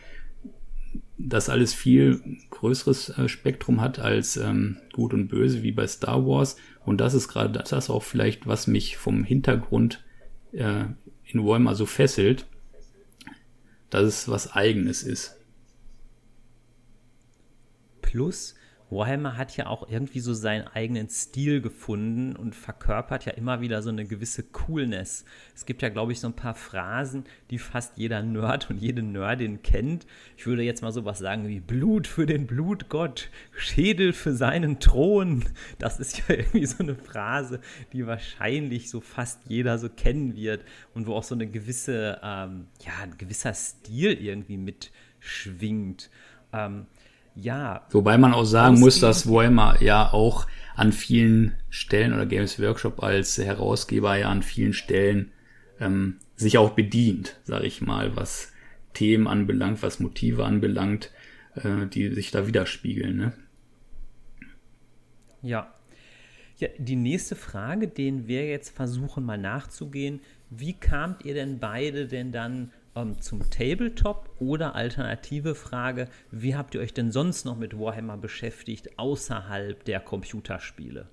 das 1.19 1.49
alles 1.49 1.73
viel 1.73 2.21
größeres 2.49 3.09
äh, 3.09 3.27
Spektrum 3.27 3.81
hat 3.81 3.99
als 3.99 4.37
ähm, 4.37 4.77
Gut 4.93 5.13
und 5.13 5.27
Böse 5.27 5.61
wie 5.63 5.73
bei 5.73 5.85
Star 5.85 6.25
Wars. 6.25 6.55
Und 6.85 7.01
das 7.01 7.13
ist 7.13 7.27
gerade 7.27 7.61
das 7.61 7.89
auch 7.89 8.03
vielleicht, 8.03 8.47
was 8.47 8.67
mich 8.67 8.97
vom 8.97 9.23
Hintergrund 9.25 10.03
äh, 10.53 10.85
in 11.25 11.45
Warhammer 11.45 11.75
so 11.75 11.85
fesselt, 11.85 12.47
dass 13.89 14.03
es 14.03 14.29
was 14.29 14.53
Eigenes 14.53 15.03
ist. 15.03 15.35
Plus, 18.01 18.55
Warhammer 18.91 19.37
hat 19.37 19.55
ja 19.55 19.67
auch 19.67 19.87
irgendwie 19.87 20.19
so 20.19 20.33
seinen 20.33 20.67
eigenen 20.67 21.09
Stil 21.09 21.61
gefunden 21.61 22.35
und 22.35 22.55
verkörpert 22.55 23.25
ja 23.25 23.33
immer 23.33 23.61
wieder 23.61 23.83
so 23.83 23.89
eine 23.89 24.05
gewisse 24.05 24.43
Coolness. 24.43 25.25
Es 25.55 25.65
gibt 25.65 25.81
ja, 25.81 25.89
glaube 25.89 26.11
ich, 26.11 26.19
so 26.19 26.27
ein 26.27 26.35
paar 26.35 26.55
Phrasen, 26.55 27.25
die 27.51 27.59
fast 27.59 27.97
jeder 27.97 28.23
Nerd 28.23 28.69
und 28.69 28.77
jede 28.77 29.03
Nerdin 29.03 29.61
kennt. 29.61 30.07
Ich 30.37 30.47
würde 30.47 30.63
jetzt 30.63 30.81
mal 30.81 30.91
sowas 30.91 31.19
sagen 31.19 31.47
wie 31.47 31.59
Blut 31.59 32.07
für 32.07 32.25
den 32.25 32.47
Blutgott, 32.47 33.29
Schädel 33.51 34.11
für 34.11 34.33
seinen 34.33 34.79
Thron. 34.79 35.45
Das 35.77 35.99
ist 35.99 36.17
ja 36.17 36.23
irgendwie 36.35 36.65
so 36.65 36.79
eine 36.79 36.95
Phrase, 36.95 37.61
die 37.93 38.07
wahrscheinlich 38.07 38.89
so 38.89 39.01
fast 39.01 39.41
jeder 39.47 39.77
so 39.77 39.89
kennen 39.89 40.35
wird 40.35 40.63
und 40.95 41.05
wo 41.05 41.13
auch 41.13 41.23
so 41.23 41.35
eine 41.35 41.47
gewisse, 41.47 42.19
ähm, 42.23 42.67
ja, 42.83 42.93
ein 43.03 43.17
gewisser 43.17 43.53
Stil 43.53 44.13
irgendwie 44.13 44.57
mitschwingt. 44.57 46.09
Ähm, 46.51 46.87
ja. 47.41 47.87
Wobei 47.91 48.17
man 48.17 48.33
auch 48.33 48.45
sagen 48.45 48.79
muss, 48.79 48.99
dass 48.99 49.29
Warhammer 49.29 49.81
ja 49.81 50.11
auch 50.11 50.47
an 50.75 50.91
vielen 50.91 51.55
Stellen 51.69 52.13
oder 52.13 52.25
Games 52.25 52.59
Workshop 52.61 53.03
als 53.03 53.37
Herausgeber 53.37 54.15
ja 54.15 54.29
an 54.29 54.43
vielen 54.43 54.73
Stellen 54.73 55.31
ähm, 55.79 56.19
sich 56.35 56.57
auch 56.57 56.71
bedient, 56.71 57.39
sage 57.43 57.65
ich 57.65 57.81
mal, 57.81 58.15
was 58.15 58.53
Themen 58.93 59.27
anbelangt, 59.27 59.83
was 59.83 59.99
Motive 59.99 60.45
anbelangt, 60.45 61.11
äh, 61.55 61.85
die 61.87 62.13
sich 62.13 62.31
da 62.31 62.47
widerspiegeln. 62.47 63.17
Ne? 63.17 63.33
Ja. 65.41 65.73
Ja, 66.57 66.67
die 66.77 66.97
nächste 66.97 67.37
Frage, 67.37 67.87
den 67.87 68.27
wir 68.27 68.45
jetzt 68.45 68.75
versuchen 68.75 69.23
mal 69.23 69.37
nachzugehen, 69.37 70.19
wie 70.49 70.73
kamt 70.73 71.23
ihr 71.23 71.33
denn 71.33 71.59
beide 71.59 72.07
denn 72.07 72.33
dann 72.33 72.73
ähm, 73.01 73.21
zum 73.21 73.49
Tabletop 73.49 74.29
oder 74.39 74.75
alternative 74.75 75.55
Frage, 75.55 76.07
wie 76.31 76.55
habt 76.55 76.75
ihr 76.75 76.81
euch 76.81 76.93
denn 76.93 77.11
sonst 77.11 77.45
noch 77.45 77.57
mit 77.57 77.77
Warhammer 77.77 78.17
beschäftigt 78.17 78.97
außerhalb 78.97 79.83
der 79.83 79.99
Computerspiele? 79.99 81.07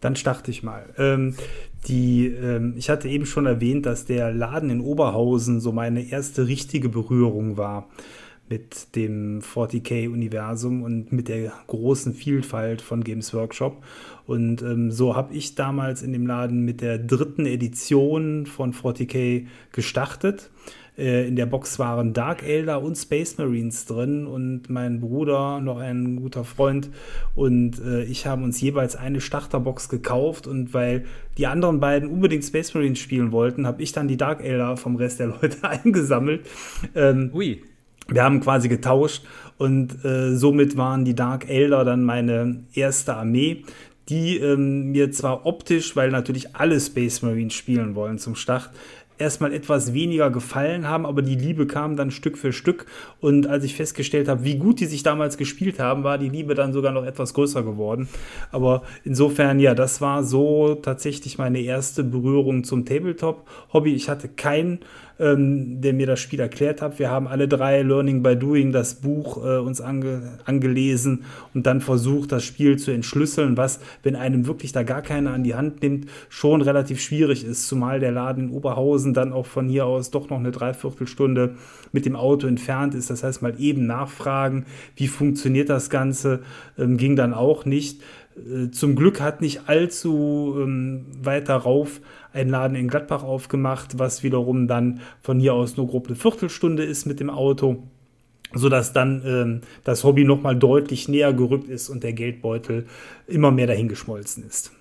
Dann 0.00 0.16
starte 0.16 0.50
ich 0.50 0.64
mal. 0.64 0.92
Ähm, 0.98 1.36
die, 1.86 2.26
ähm, 2.26 2.74
ich 2.76 2.90
hatte 2.90 3.08
eben 3.08 3.24
schon 3.24 3.46
erwähnt, 3.46 3.86
dass 3.86 4.04
der 4.04 4.32
Laden 4.32 4.68
in 4.68 4.80
Oberhausen 4.80 5.60
so 5.60 5.70
meine 5.70 6.02
erste 6.02 6.48
richtige 6.48 6.88
Berührung 6.88 7.56
war 7.56 7.88
mit 8.48 8.96
dem 8.96 9.40
40k-Universum 9.40 10.82
und 10.82 11.12
mit 11.12 11.28
der 11.28 11.52
großen 11.68 12.14
Vielfalt 12.14 12.82
von 12.82 13.04
Games 13.04 13.32
Workshop. 13.32 13.82
Und 14.26 14.62
ähm, 14.62 14.90
so 14.90 15.16
habe 15.16 15.34
ich 15.34 15.54
damals 15.54 16.02
in 16.02 16.12
dem 16.12 16.26
Laden 16.26 16.64
mit 16.64 16.80
der 16.80 16.98
dritten 16.98 17.46
Edition 17.46 18.46
von 18.46 18.72
40k 18.72 19.46
gestartet. 19.72 20.50
Äh, 20.96 21.26
in 21.26 21.36
der 21.36 21.46
Box 21.46 21.78
waren 21.78 22.12
Dark 22.12 22.42
Elder 22.42 22.82
und 22.82 22.96
Space 22.96 23.38
Marines 23.38 23.86
drin 23.86 24.26
und 24.26 24.68
mein 24.68 25.00
Bruder, 25.00 25.60
noch 25.60 25.78
ein 25.78 26.16
guter 26.16 26.44
Freund 26.44 26.90
und 27.34 27.80
äh, 27.80 28.04
ich 28.04 28.26
haben 28.26 28.44
uns 28.44 28.60
jeweils 28.60 28.94
eine 28.94 29.20
Starterbox 29.22 29.88
gekauft 29.88 30.46
und 30.46 30.74
weil 30.74 31.04
die 31.38 31.46
anderen 31.46 31.80
beiden 31.80 32.10
unbedingt 32.10 32.44
Space 32.44 32.74
Marines 32.74 32.98
spielen 32.98 33.32
wollten, 33.32 33.66
habe 33.66 33.82
ich 33.82 33.92
dann 33.92 34.06
die 34.06 34.18
Dark 34.18 34.44
Elder 34.44 34.76
vom 34.76 34.96
Rest 34.96 35.20
der 35.20 35.26
Leute 35.42 35.66
eingesammelt. 35.66 36.46
Ähm, 36.94 37.30
Ui. 37.32 37.62
Wir 38.08 38.24
haben 38.24 38.40
quasi 38.40 38.68
getauscht 38.68 39.24
und 39.58 40.04
äh, 40.04 40.34
somit 40.36 40.76
waren 40.76 41.04
die 41.04 41.14
Dark 41.14 41.48
Elder 41.48 41.84
dann 41.84 42.02
meine 42.02 42.64
erste 42.74 43.14
Armee, 43.14 43.64
die 44.08 44.38
ähm, 44.38 44.92
mir 44.92 45.10
zwar 45.12 45.46
optisch, 45.46 45.96
weil 45.96 46.10
natürlich 46.10 46.54
alle 46.54 46.80
Space 46.80 47.22
Marines 47.22 47.54
spielen 47.54 47.94
wollen 47.94 48.18
zum 48.18 48.34
Start, 48.34 48.70
erstmal 49.22 49.52
etwas 49.52 49.94
weniger 49.94 50.30
gefallen 50.30 50.88
haben, 50.88 51.06
aber 51.06 51.22
die 51.22 51.36
Liebe 51.36 51.66
kam 51.66 51.96
dann 51.96 52.10
Stück 52.10 52.36
für 52.36 52.52
Stück. 52.52 52.86
Und 53.20 53.46
als 53.46 53.64
ich 53.64 53.74
festgestellt 53.74 54.28
habe, 54.28 54.44
wie 54.44 54.56
gut 54.56 54.80
die 54.80 54.86
sich 54.86 55.02
damals 55.02 55.36
gespielt 55.36 55.78
haben, 55.78 56.04
war 56.04 56.18
die 56.18 56.28
Liebe 56.28 56.54
dann 56.54 56.72
sogar 56.72 56.92
noch 56.92 57.04
etwas 57.04 57.32
größer 57.34 57.62
geworden. 57.62 58.08
Aber 58.50 58.82
insofern, 59.04 59.60
ja, 59.60 59.74
das 59.74 60.00
war 60.00 60.24
so 60.24 60.74
tatsächlich 60.74 61.38
meine 61.38 61.60
erste 61.60 62.04
Berührung 62.04 62.64
zum 62.64 62.84
Tabletop-Hobby. 62.84 63.94
Ich 63.94 64.08
hatte 64.08 64.28
keinen 64.28 64.80
ähm, 65.22 65.80
der 65.80 65.92
mir 65.92 66.06
das 66.06 66.20
Spiel 66.20 66.40
erklärt 66.40 66.82
hat. 66.82 66.98
Wir 66.98 67.10
haben 67.10 67.28
alle 67.28 67.46
drei 67.46 67.82
Learning 67.82 68.22
by 68.22 68.36
Doing 68.36 68.72
das 68.72 68.96
Buch 68.96 69.36
äh, 69.44 69.58
uns 69.58 69.80
ange 69.80 70.38
angelesen 70.44 71.24
und 71.54 71.66
dann 71.66 71.80
versucht, 71.80 72.32
das 72.32 72.44
Spiel 72.44 72.78
zu 72.78 72.90
entschlüsseln, 72.90 73.56
was, 73.56 73.78
wenn 74.02 74.16
einem 74.16 74.46
wirklich 74.46 74.72
da 74.72 74.82
gar 74.82 75.02
keiner 75.02 75.32
an 75.32 75.44
die 75.44 75.54
Hand 75.54 75.82
nimmt, 75.82 76.08
schon 76.28 76.60
relativ 76.60 77.00
schwierig 77.00 77.44
ist, 77.44 77.68
zumal 77.68 78.00
der 78.00 78.10
Laden 78.10 78.48
in 78.48 78.50
Oberhausen 78.50 79.14
dann 79.14 79.32
auch 79.32 79.46
von 79.46 79.68
hier 79.68 79.86
aus 79.86 80.10
doch 80.10 80.28
noch 80.28 80.38
eine 80.38 80.50
Dreiviertelstunde 80.50 81.54
mit 81.92 82.04
dem 82.04 82.16
Auto 82.16 82.46
entfernt 82.46 82.94
ist. 82.94 83.10
Das 83.10 83.22
heißt, 83.22 83.42
mal 83.42 83.54
eben 83.58 83.86
nachfragen, 83.86 84.66
wie 84.96 85.06
funktioniert 85.06 85.68
das 85.68 85.88
Ganze, 85.88 86.40
ähm, 86.76 86.96
ging 86.96 87.14
dann 87.14 87.32
auch 87.32 87.64
nicht. 87.64 88.02
Äh, 88.36 88.70
zum 88.70 88.96
Glück 88.96 89.20
hat 89.20 89.40
nicht 89.40 89.68
allzu 89.68 90.56
ähm, 90.58 91.06
weiter 91.22 91.56
rauf 91.56 92.00
ein 92.32 92.48
Laden 92.48 92.76
in 92.76 92.88
Gladbach 92.88 93.22
aufgemacht, 93.22 93.98
was 93.98 94.22
wiederum 94.22 94.68
dann 94.68 95.00
von 95.20 95.38
hier 95.38 95.54
aus 95.54 95.76
nur 95.76 95.86
grob 95.86 96.06
eine 96.06 96.16
Viertelstunde 96.16 96.84
ist 96.84 97.06
mit 97.06 97.20
dem 97.20 97.30
Auto 97.30 97.82
sodass 98.54 98.92
dann 98.92 99.22
ähm, 99.24 99.60
das 99.84 100.04
Hobby 100.04 100.24
nochmal 100.24 100.56
deutlich 100.56 101.08
näher 101.08 101.32
gerückt 101.32 101.68
ist 101.68 101.88
und 101.88 102.02
der 102.02 102.12
Geldbeutel 102.12 102.86
immer 103.26 103.50
mehr 103.50 103.66
dahingeschmolzen 103.66 104.44
ist. 104.44 104.72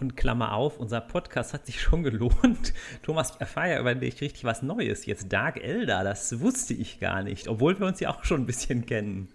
Und 0.00 0.16
Klammer 0.16 0.54
auf, 0.54 0.78
unser 0.78 1.00
Podcast 1.00 1.54
hat 1.54 1.66
sich 1.66 1.80
schon 1.80 2.02
gelohnt. 2.02 2.74
Thomas, 3.02 3.32
ich 3.34 3.40
erfahre 3.40 3.70
ja 3.70 3.80
über 3.80 3.94
dich 3.94 4.20
richtig 4.20 4.44
was 4.44 4.62
Neues. 4.62 5.06
Jetzt 5.06 5.32
Dark 5.32 5.62
Elder, 5.62 6.02
das 6.02 6.40
wusste 6.40 6.74
ich 6.74 6.98
gar 6.98 7.22
nicht, 7.22 7.46
obwohl 7.46 7.78
wir 7.78 7.86
uns 7.86 8.00
ja 8.00 8.10
auch 8.10 8.24
schon 8.24 8.42
ein 8.42 8.46
bisschen 8.46 8.84
kennen. 8.86 9.28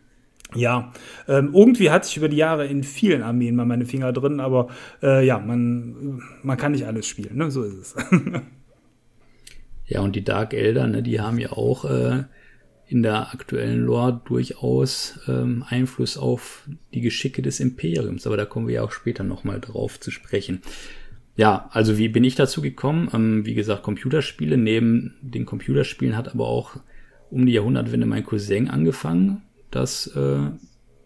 Ja, 0.56 0.94
ähm, 1.28 1.52
irgendwie 1.54 1.90
hatte 1.90 2.08
ich 2.10 2.18
über 2.18 2.30
die 2.30 2.38
Jahre 2.38 2.68
in 2.68 2.84
vielen 2.84 3.22
Armeen 3.22 3.56
mal 3.56 3.66
meine 3.66 3.86
Finger 3.86 4.14
drin, 4.14 4.40
aber 4.40 4.70
äh, 5.04 5.26
ja, 5.26 5.40
man, 5.40 6.22
man 6.42 6.58
kann 6.58 6.72
nicht 6.72 6.86
alles 6.86 7.06
spielen, 7.06 7.38
ne? 7.38 7.52
so 7.52 7.64
ist 7.64 7.76
es. 7.76 7.96
ja, 9.86 10.00
und 10.02 10.16
die 10.16 10.24
Dark 10.24 10.54
Elder, 10.54 10.88
ne, 10.88 11.04
die 11.04 11.20
haben 11.20 11.38
ja 11.38 11.52
auch 11.52 11.84
äh, 11.84 12.24
in 12.88 13.04
der 13.04 13.34
aktuellen 13.34 13.82
Lore 13.82 14.22
durchaus 14.26 15.20
ähm, 15.28 15.66
Einfluss 15.68 16.18
auf 16.18 16.68
die 16.94 17.02
Geschicke 17.02 17.42
des 17.42 17.60
Imperiums, 17.60 18.26
aber 18.26 18.38
da 18.38 18.46
kommen 18.46 18.68
wir 18.68 18.76
ja 18.76 18.84
auch 18.84 18.94
später 18.94 19.26
nochmal 19.26 19.60
drauf 19.60 20.00
zu 20.00 20.12
sprechen. 20.12 20.62
Ja, 21.36 21.70
also 21.72 21.98
wie 21.98 22.10
bin 22.10 22.24
ich 22.24 22.36
dazu 22.36 22.62
gekommen? 22.62 23.10
Ähm, 23.14 23.46
wie 23.46 23.54
gesagt, 23.54 23.84
Computerspiele. 23.84 24.58
Neben 24.58 25.16
den 25.22 25.46
Computerspielen 25.46 26.18
hat 26.18 26.34
aber 26.34 26.48
auch 26.48 26.78
um 27.30 27.46
die 27.46 27.54
Jahrhundertwende 27.54 28.08
mein 28.08 28.26
Cousin 28.26 28.70
angefangen, 28.70 29.44
das 29.72 30.08
äh, 30.08 30.50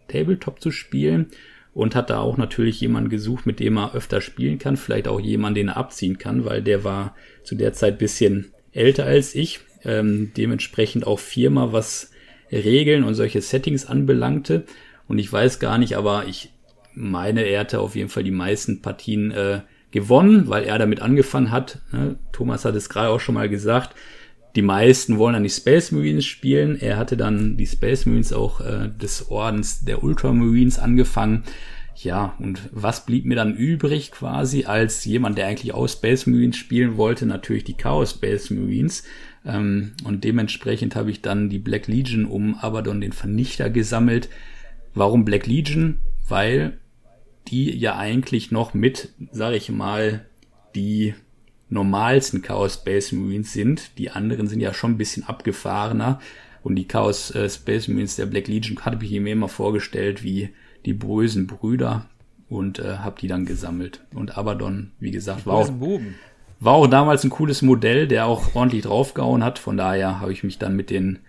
Tabletop 0.07 0.61
zu 0.61 0.71
spielen 0.71 1.27
und 1.73 1.95
hat 1.95 2.09
da 2.09 2.19
auch 2.19 2.37
natürlich 2.37 2.81
jemanden 2.81 3.09
gesucht, 3.09 3.45
mit 3.45 3.59
dem 3.59 3.77
er 3.77 3.95
öfter 3.95 4.21
spielen 4.21 4.59
kann, 4.59 4.77
vielleicht 4.77 5.07
auch 5.07 5.19
jemanden, 5.19 5.55
den 5.55 5.67
er 5.69 5.77
abziehen 5.77 6.17
kann, 6.17 6.45
weil 6.45 6.61
der 6.61 6.83
war 6.83 7.15
zu 7.43 7.55
der 7.55 7.73
Zeit 7.73 7.97
bisschen 7.97 8.51
älter 8.73 9.05
als 9.05 9.35
ich, 9.35 9.61
ähm, 9.83 10.31
dementsprechend 10.35 11.07
auch 11.07 11.19
Firma, 11.19 11.71
was 11.71 12.11
Regeln 12.51 13.03
und 13.03 13.13
solche 13.15 13.41
Settings 13.41 13.85
anbelangte. 13.85 14.65
Und 15.07 15.19
ich 15.19 15.31
weiß 15.31 15.59
gar 15.59 15.77
nicht, 15.77 15.95
aber 15.95 16.25
ich 16.27 16.49
meine, 16.93 17.43
er 17.43 17.61
hatte 17.61 17.79
auf 17.79 17.95
jeden 17.95 18.09
Fall 18.09 18.23
die 18.23 18.31
meisten 18.31 18.81
Partien 18.81 19.31
äh, 19.31 19.61
gewonnen, 19.91 20.47
weil 20.47 20.63
er 20.63 20.77
damit 20.77 21.01
angefangen 21.01 21.51
hat. 21.51 21.79
Ne? 21.91 22.17
Thomas 22.31 22.65
hat 22.65 22.75
es 22.75 22.89
gerade 22.89 23.09
auch 23.09 23.19
schon 23.19 23.35
mal 23.35 23.49
gesagt. 23.49 23.95
Die 24.55 24.61
meisten 24.61 25.17
wollen 25.17 25.33
dann 25.33 25.43
die 25.43 25.49
Space 25.49 25.91
Marines 25.91 26.25
spielen. 26.25 26.79
Er 26.79 26.97
hatte 26.97 27.15
dann 27.15 27.55
die 27.57 27.67
Space 27.67 28.05
Marines 28.05 28.33
auch 28.33 28.59
äh, 28.59 28.89
des 28.89 29.29
Ordens 29.29 29.85
der 29.85 30.03
Ultramarines 30.03 30.77
angefangen. 30.77 31.43
Ja, 31.95 32.35
und 32.39 32.69
was 32.71 33.05
blieb 33.05 33.25
mir 33.25 33.35
dann 33.35 33.55
übrig 33.55 34.11
quasi 34.11 34.65
als 34.65 35.05
jemand, 35.05 35.37
der 35.37 35.47
eigentlich 35.47 35.73
auch 35.73 35.87
Space 35.87 36.25
Marines 36.25 36.57
spielen 36.57 36.97
wollte? 36.97 37.25
Natürlich 37.25 37.63
die 37.63 37.75
Chaos 37.75 38.11
Space 38.11 38.49
Marines. 38.49 39.03
Ähm, 39.45 39.93
und 40.03 40.23
dementsprechend 40.23 40.95
habe 40.95 41.11
ich 41.11 41.21
dann 41.21 41.49
die 41.49 41.59
Black 41.59 41.87
Legion 41.87 42.25
um 42.25 42.55
Abaddon 42.55 43.01
den 43.01 43.13
Vernichter 43.13 43.69
gesammelt. 43.69 44.29
Warum 44.93 45.23
Black 45.25 45.47
Legion? 45.47 45.99
Weil 46.27 46.77
die 47.47 47.75
ja 47.77 47.97
eigentlich 47.97 48.51
noch 48.51 48.73
mit, 48.73 49.09
sage 49.31 49.55
ich 49.55 49.69
mal, 49.69 50.25
die 50.75 51.13
normalsten 51.71 52.41
Chaos 52.41 52.75
Space 52.75 53.11
Marines 53.11 53.53
sind. 53.53 53.97
Die 53.97 54.11
anderen 54.11 54.47
sind 54.47 54.59
ja 54.59 54.73
schon 54.73 54.91
ein 54.91 54.97
bisschen 54.97 55.23
abgefahrener. 55.23 56.19
Und 56.63 56.75
die 56.75 56.87
Chaos 56.87 57.31
äh, 57.31 57.49
Space 57.49 57.87
Marines 57.87 58.17
der 58.17 58.27
Black 58.27 58.47
Legion 58.47 58.79
hatte 58.81 59.03
ich 59.03 59.11
mir 59.19 59.33
immer 59.33 59.47
vorgestellt 59.47 60.21
wie 60.21 60.49
die 60.85 60.93
bösen 60.93 61.47
Brüder 61.47 62.05
und 62.49 62.79
äh, 62.79 62.97
habe 62.97 63.19
die 63.19 63.27
dann 63.27 63.45
gesammelt. 63.45 64.03
Und 64.13 64.37
Abaddon, 64.37 64.91
wie 64.99 65.11
gesagt, 65.11 65.47
war 65.47 65.55
auch, 65.55 65.71
war 66.59 66.73
auch 66.73 66.87
damals 66.87 67.23
ein 67.23 67.29
cooles 67.29 67.61
Modell, 67.61 68.07
der 68.07 68.27
auch 68.27 68.53
ordentlich 68.53 68.83
draufgehauen 68.83 69.43
hat. 69.43 69.57
Von 69.57 69.77
daher 69.77 70.19
habe 70.19 70.33
ich 70.33 70.43
mich 70.43 70.59
dann 70.59 70.75
mit 70.75 70.89
den 70.89 71.19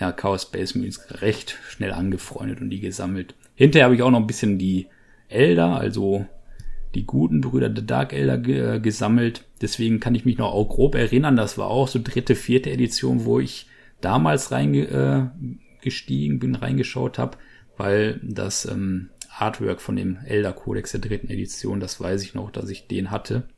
ja, 0.00 0.12
Chaos 0.12 0.42
Space 0.42 0.76
Marines 0.76 1.20
recht 1.20 1.58
schnell 1.68 1.92
angefreundet 1.92 2.60
und 2.60 2.70
die 2.70 2.80
gesammelt. 2.80 3.34
Hinterher 3.56 3.86
habe 3.86 3.96
ich 3.96 4.02
auch 4.02 4.10
noch 4.12 4.20
ein 4.20 4.28
bisschen 4.28 4.56
die 4.56 4.86
Elder, 5.28 5.78
also 5.78 6.26
die 6.94 7.06
guten 7.06 7.40
Brüder 7.40 7.68
der 7.68 7.84
Dark 7.84 8.12
Elder 8.12 8.38
ge 8.38 8.80
gesammelt. 8.80 9.44
Deswegen 9.60 10.00
kann 10.00 10.14
ich 10.14 10.24
mich 10.24 10.38
noch 10.38 10.52
auch 10.52 10.68
grob 10.68 10.94
erinnern, 10.94 11.36
das 11.36 11.58
war 11.58 11.68
auch 11.68 11.88
so 11.88 12.00
dritte, 12.02 12.34
vierte 12.34 12.70
Edition, 12.70 13.24
wo 13.24 13.40
ich 13.40 13.66
damals 14.00 14.52
reingestiegen 14.52 16.36
äh, 16.36 16.38
bin, 16.38 16.54
reingeschaut 16.54 17.18
habe, 17.18 17.38
weil 17.76 18.20
das 18.22 18.64
ähm, 18.64 19.10
Artwork 19.30 19.80
von 19.80 19.96
dem 19.96 20.18
Elder 20.24 20.52
Codex 20.52 20.92
der 20.92 21.00
dritten 21.00 21.28
Edition, 21.28 21.80
das 21.80 22.00
weiß 22.00 22.22
ich 22.22 22.34
noch, 22.34 22.50
dass 22.50 22.70
ich 22.70 22.86
den 22.86 23.10
hatte. 23.10 23.48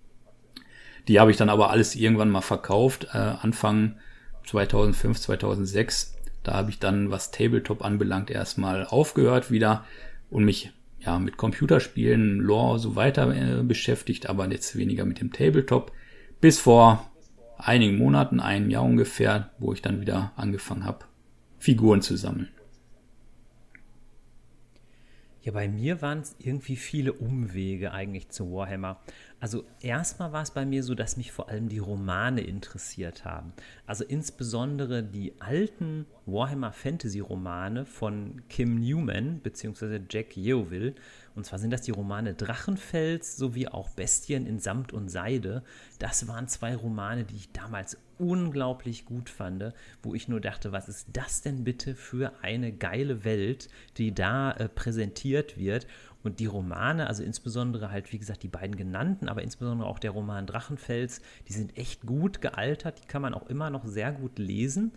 Die 1.08 1.18
habe 1.18 1.30
ich 1.30 1.36
dann 1.36 1.48
aber 1.48 1.70
alles 1.70 1.94
irgendwann 1.94 2.30
mal 2.30 2.40
verkauft, 2.40 3.08
äh, 3.12 3.18
Anfang 3.18 3.96
2005, 4.46 5.20
2006. 5.20 6.16
Da 6.42 6.54
habe 6.54 6.70
ich 6.70 6.78
dann, 6.78 7.10
was 7.10 7.30
Tabletop 7.30 7.84
anbelangt, 7.84 8.30
erstmal 8.30 8.86
aufgehört 8.86 9.50
wieder 9.50 9.84
und 10.30 10.44
mich 10.44 10.72
ja, 11.00 11.18
mit 11.18 11.36
Computerspielen, 11.36 12.38
Lore 12.38 12.78
so 12.78 12.96
weiter 12.96 13.34
äh, 13.34 13.62
beschäftigt, 13.62 14.28
aber 14.28 14.50
jetzt 14.50 14.76
weniger 14.76 15.04
mit 15.04 15.20
dem 15.20 15.32
Tabletop. 15.32 15.92
Bis 16.40 16.60
vor 16.60 17.10
einigen 17.58 17.98
Monaten, 17.98 18.40
einem 18.40 18.70
Jahr 18.70 18.84
ungefähr, 18.84 19.50
wo 19.58 19.72
ich 19.72 19.82
dann 19.82 20.00
wieder 20.00 20.32
angefangen 20.36 20.84
habe, 20.84 21.04
Figuren 21.58 22.02
zu 22.02 22.16
sammeln. 22.16 22.48
Ja, 25.42 25.52
bei 25.52 25.68
mir 25.68 26.02
waren 26.02 26.20
es 26.20 26.36
irgendwie 26.38 26.76
viele 26.76 27.14
Umwege 27.14 27.92
eigentlich 27.92 28.28
zu 28.28 28.52
Warhammer. 28.52 29.00
Also 29.40 29.64
erstmal 29.80 30.32
war 30.32 30.42
es 30.42 30.50
bei 30.50 30.66
mir 30.66 30.82
so, 30.82 30.94
dass 30.94 31.16
mich 31.16 31.32
vor 31.32 31.48
allem 31.48 31.70
die 31.70 31.78
Romane 31.78 32.42
interessiert 32.42 33.24
haben. 33.24 33.54
Also 33.86 34.04
insbesondere 34.04 35.02
die 35.02 35.40
alten 35.40 36.06
Warhammer 36.26 36.72
Fantasy 36.72 37.20
Romane 37.20 37.86
von 37.86 38.42
Kim 38.48 38.78
Newman 38.78 39.40
bzw. 39.40 40.00
Jack 40.10 40.36
Yeovil. 40.36 40.94
Und 41.34 41.46
zwar 41.46 41.58
sind 41.58 41.70
das 41.70 41.80
die 41.80 41.90
Romane 41.90 42.34
Drachenfels 42.34 43.36
sowie 43.36 43.68
auch 43.68 43.88
Bestien 43.90 44.46
in 44.46 44.58
Samt 44.58 44.92
und 44.92 45.08
Seide. 45.08 45.62
Das 45.98 46.28
waren 46.28 46.46
zwei 46.46 46.76
Romane, 46.76 47.24
die 47.24 47.36
ich 47.36 47.52
damals 47.52 47.96
unglaublich 48.18 49.06
gut 49.06 49.30
fand, 49.30 49.72
wo 50.02 50.14
ich 50.14 50.28
nur 50.28 50.40
dachte, 50.40 50.72
was 50.72 50.88
ist 50.88 51.08
das 51.14 51.40
denn 51.40 51.64
bitte 51.64 51.94
für 51.94 52.32
eine 52.42 52.70
geile 52.72 53.24
Welt, 53.24 53.68
die 53.96 54.14
da 54.14 54.52
äh, 54.52 54.68
präsentiert 54.68 55.56
wird. 55.56 55.86
Und 56.22 56.38
die 56.38 56.46
Romane, 56.46 57.06
also 57.06 57.22
insbesondere 57.22 57.90
halt, 57.90 58.12
wie 58.12 58.18
gesagt, 58.18 58.42
die 58.42 58.48
beiden 58.48 58.76
genannten, 58.76 59.28
aber 59.28 59.42
insbesondere 59.42 59.88
auch 59.88 59.98
der 59.98 60.10
Roman 60.10 60.46
Drachenfels, 60.46 61.22
die 61.48 61.52
sind 61.52 61.76
echt 61.76 62.02
gut 62.02 62.40
gealtert, 62.40 63.02
die 63.02 63.06
kann 63.06 63.22
man 63.22 63.34
auch 63.34 63.46
immer 63.46 63.70
noch 63.70 63.86
sehr 63.86 64.12
gut 64.12 64.38
lesen. 64.38 64.92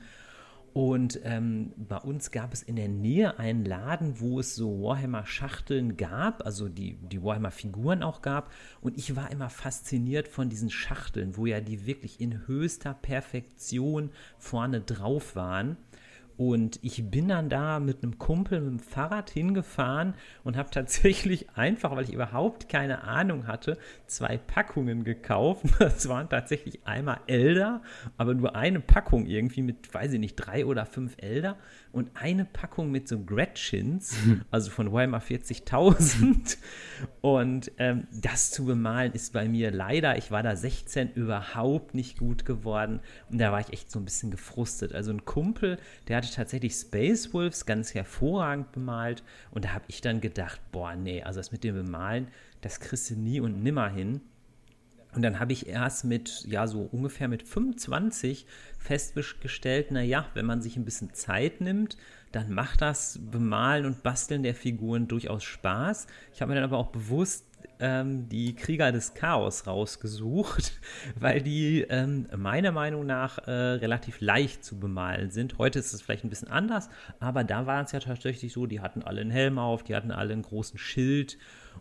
Und 0.73 1.19
ähm, 1.23 1.71
bei 1.77 1.97
uns 1.97 2.31
gab 2.31 2.51
es 2.51 2.63
in 2.63 2.75
der 2.75 2.87
Nähe 2.87 3.37
einen 3.37 3.63
Laden, 3.63 4.19
wo 4.19 4.39
es 4.39 4.55
so 4.55 4.81
Warhammer-Schachteln 4.81 5.97
gab, 5.97 6.43
also 6.47 6.67
die, 6.67 6.95
die 6.95 7.21
Warhammer-Figuren 7.21 8.01
auch 8.01 8.23
gab. 8.23 8.51
Und 8.81 8.97
ich 8.97 9.15
war 9.15 9.29
immer 9.29 9.51
fasziniert 9.51 10.27
von 10.27 10.49
diesen 10.49 10.71
Schachteln, 10.71 11.37
wo 11.37 11.45
ja 11.45 11.61
die 11.61 11.85
wirklich 11.85 12.19
in 12.19 12.47
höchster 12.47 12.95
Perfektion 12.95 14.09
vorne 14.39 14.81
drauf 14.81 15.35
waren. 15.35 15.77
Und 16.35 16.79
ich 16.81 17.09
bin 17.09 17.27
dann 17.27 17.49
da 17.49 17.79
mit 17.79 18.03
einem 18.03 18.17
Kumpel 18.17 18.59
mit 18.61 18.71
dem 18.71 18.79
Fahrrad 18.79 19.29
hingefahren 19.29 20.15
und 20.43 20.57
habe 20.57 20.71
tatsächlich 20.71 21.49
einfach, 21.55 21.95
weil 21.95 22.05
ich 22.05 22.13
überhaupt 22.13 22.69
keine 22.69 23.03
Ahnung 23.03 23.47
hatte, 23.47 23.77
zwei 24.07 24.37
Packungen 24.37 25.03
gekauft. 25.03 25.65
Das 25.83 26.07
waren 26.07 26.29
tatsächlich 26.29 26.79
einmal 26.85 27.19
Elder, 27.27 27.81
aber 28.17 28.33
nur 28.33 28.55
eine 28.55 28.79
Packung 28.79 29.25
irgendwie 29.25 29.61
mit, 29.61 29.93
weiß 29.93 30.13
ich 30.13 30.19
nicht, 30.19 30.35
drei 30.35 30.65
oder 30.65 30.85
fünf 30.85 31.15
Elder 31.17 31.57
und 31.93 32.09
eine 32.15 32.43
Packung 32.43 32.91
mit 32.91 33.07
so 33.07 33.23
Gretchens, 33.23 34.15
also 34.51 34.71
von 34.71 34.91
Weimar 34.91 35.21
40.000. 35.21 36.57
Und 37.21 37.71
ähm, 37.77 38.07
das 38.11 38.49
zu 38.49 38.65
bemalen 38.65 39.13
ist 39.13 39.31
bei 39.31 39.47
mir 39.47 39.69
leider, 39.69 40.17
ich 40.17 40.31
war 40.31 40.41
da 40.41 40.55
16, 40.55 41.13
überhaupt 41.13 41.93
nicht 41.93 42.17
gut 42.17 42.45
geworden. 42.45 42.99
Und 43.29 43.37
da 43.37 43.51
war 43.51 43.59
ich 43.59 43.71
echt 43.71 43.91
so 43.91 43.99
ein 43.99 44.05
bisschen 44.05 44.31
gefrustet. 44.31 44.93
Also 44.93 45.11
ein 45.11 45.23
Kumpel, 45.23 45.77
der 46.07 46.17
hatte 46.17 46.33
tatsächlich 46.33 46.73
Space 46.73 47.31
Wolves 47.31 47.67
ganz 47.67 47.93
hervorragend 47.93 48.71
bemalt. 48.71 49.23
Und 49.51 49.65
da 49.65 49.73
habe 49.73 49.85
ich 49.87 50.01
dann 50.01 50.19
gedacht, 50.19 50.59
boah, 50.71 50.95
nee, 50.95 51.21
also 51.21 51.39
das 51.39 51.51
mit 51.51 51.63
dem 51.63 51.75
Bemalen, 51.75 52.27
das 52.61 52.79
kriegst 52.79 53.11
du 53.11 53.15
nie 53.15 53.39
und 53.39 53.61
nimmer 53.61 53.89
hin. 53.89 54.21
Und 55.15 55.21
dann 55.21 55.39
habe 55.39 55.53
ich 55.53 55.67
erst 55.67 56.05
mit, 56.05 56.45
ja, 56.47 56.67
so 56.67 56.81
ungefähr 56.91 57.27
mit 57.27 57.43
25 57.43 58.45
festgestellt, 58.79 59.91
naja, 59.91 60.25
wenn 60.33 60.45
man 60.45 60.61
sich 60.61 60.75
ein 60.75 60.85
bisschen 60.85 61.13
Zeit 61.13 61.61
nimmt, 61.61 61.97
dann 62.31 62.51
macht 62.51 62.81
das 62.81 63.19
Bemalen 63.21 63.85
und 63.85 64.01
Basteln 64.03 64.43
der 64.43 64.55
Figuren 64.55 65.07
durchaus 65.07 65.43
Spaß. 65.43 66.07
Ich 66.33 66.41
habe 66.41 66.49
mir 66.49 66.55
dann 66.55 66.63
aber 66.63 66.77
auch 66.77 66.91
bewusst 66.91 67.45
ähm, 67.79 68.27
die 68.29 68.55
Krieger 68.55 68.91
des 68.91 69.13
Chaos 69.13 69.67
rausgesucht, 69.67 70.79
weil 71.19 71.41
die 71.41 71.81
ähm, 71.81 72.27
meiner 72.35 72.71
Meinung 72.71 73.05
nach 73.05 73.39
äh, 73.47 73.51
relativ 73.51 74.19
leicht 74.19 74.63
zu 74.65 74.79
bemalen 74.79 75.29
sind. 75.29 75.57
Heute 75.57 75.79
ist 75.79 75.93
es 75.93 76.01
vielleicht 76.01 76.23
ein 76.23 76.29
bisschen 76.29 76.49
anders, 76.49 76.89
aber 77.19 77.43
da 77.43 77.65
war 77.67 77.83
es 77.83 77.91
ja 77.91 77.99
tatsächlich 77.99 78.53
so, 78.53 78.65
die 78.65 78.81
hatten 78.81 79.03
alle 79.03 79.21
einen 79.21 79.31
Helm 79.31 79.59
auf, 79.59 79.83
die 79.83 79.95
hatten 79.95 80.11
alle 80.11 80.33
einen 80.33 80.41
großen 80.41 80.79
Schild 80.79 81.37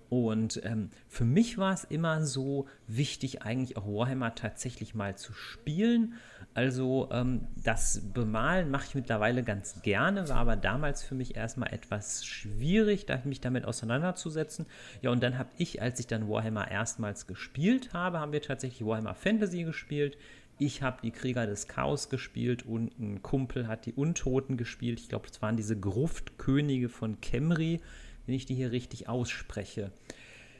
und 0.08 0.60
ähm, 0.64 0.90
für 1.08 1.24
mich 1.24 1.56
war 1.56 1.72
es 1.72 1.84
immer 1.84 2.24
so 2.24 2.66
wichtig, 2.86 3.42
eigentlich 3.42 3.76
auch 3.76 3.86
Warhammer 3.86 4.34
tatsächlich 4.34 4.94
mal 4.94 5.16
zu 5.16 5.32
spielen. 5.32 6.14
Also 6.54 7.08
ähm, 7.10 7.46
das 7.64 8.02
Bemalen 8.12 8.70
mache 8.70 8.84
ich 8.88 8.94
mittlerweile 8.94 9.42
ganz 9.42 9.80
gerne, 9.80 10.28
war 10.28 10.36
aber 10.36 10.56
damals 10.56 11.02
für 11.02 11.14
mich 11.14 11.34
erstmal 11.34 11.72
etwas 11.72 12.26
schwierig, 12.26 13.06
mich 13.24 13.40
damit 13.40 13.64
auseinanderzusetzen. 13.64 14.66
Ja, 15.00 15.10
und 15.10 15.22
dann 15.22 15.38
habe 15.38 15.48
ich, 15.56 15.80
als 15.80 15.98
ich 15.98 16.06
dann 16.06 16.28
Warhammer 16.28 16.70
erstmals 16.70 17.26
gespielt 17.26 17.94
habe, 17.94 18.20
haben 18.20 18.32
wir 18.32 18.42
tatsächlich 18.42 18.86
Warhammer 18.86 19.14
Fantasy 19.14 19.64
gespielt. 19.64 20.18
Ich 20.58 20.82
habe 20.82 20.98
die 21.02 21.10
Krieger 21.10 21.46
des 21.46 21.68
Chaos 21.68 22.10
gespielt 22.10 22.66
und 22.66 22.98
ein 23.00 23.22
Kumpel 23.22 23.66
hat 23.66 23.86
die 23.86 23.94
Untoten 23.94 24.56
gespielt. 24.56 25.00
Ich 25.00 25.08
glaube, 25.08 25.26
das 25.26 25.40
waren 25.40 25.56
diese 25.56 25.78
Gruftkönige 25.78 26.88
von 26.88 27.20
Kemri 27.20 27.80
wenn 28.26 28.34
ich 28.34 28.46
die 28.46 28.54
hier 28.54 28.72
richtig 28.72 29.08
ausspreche. 29.08 29.90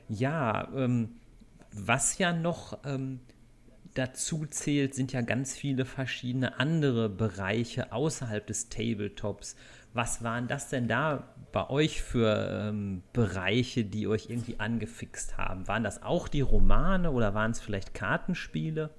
Ja, 0.08 0.68
ähm, 0.74 1.10
was 1.72 2.18
ja 2.18 2.32
noch 2.32 2.78
ähm, 2.84 3.20
dazu 3.94 4.46
zählt, 4.46 4.94
sind 4.94 5.12
ja 5.12 5.20
ganz 5.20 5.54
viele 5.54 5.84
verschiedene 5.84 6.58
andere 6.58 7.08
Bereiche 7.08 7.92
außerhalb 7.92 8.46
des 8.46 8.68
Tabletops. 8.68 9.56
Was 9.94 10.24
waren 10.24 10.48
das 10.48 10.68
denn 10.68 10.88
da 10.88 11.34
bei 11.52 11.68
euch 11.68 12.02
für 12.02 12.68
ähm, 12.68 13.02
Bereiche, 13.12 13.84
die 13.84 14.06
euch 14.06 14.30
irgendwie 14.30 14.58
angefixt 14.58 15.36
haben? 15.36 15.68
Waren 15.68 15.84
das 15.84 16.02
auch 16.02 16.28
die 16.28 16.40
Romane 16.40 17.10
oder 17.10 17.34
waren 17.34 17.50
es 17.50 17.60
vielleicht 17.60 17.92
Kartenspiele? 17.92 18.90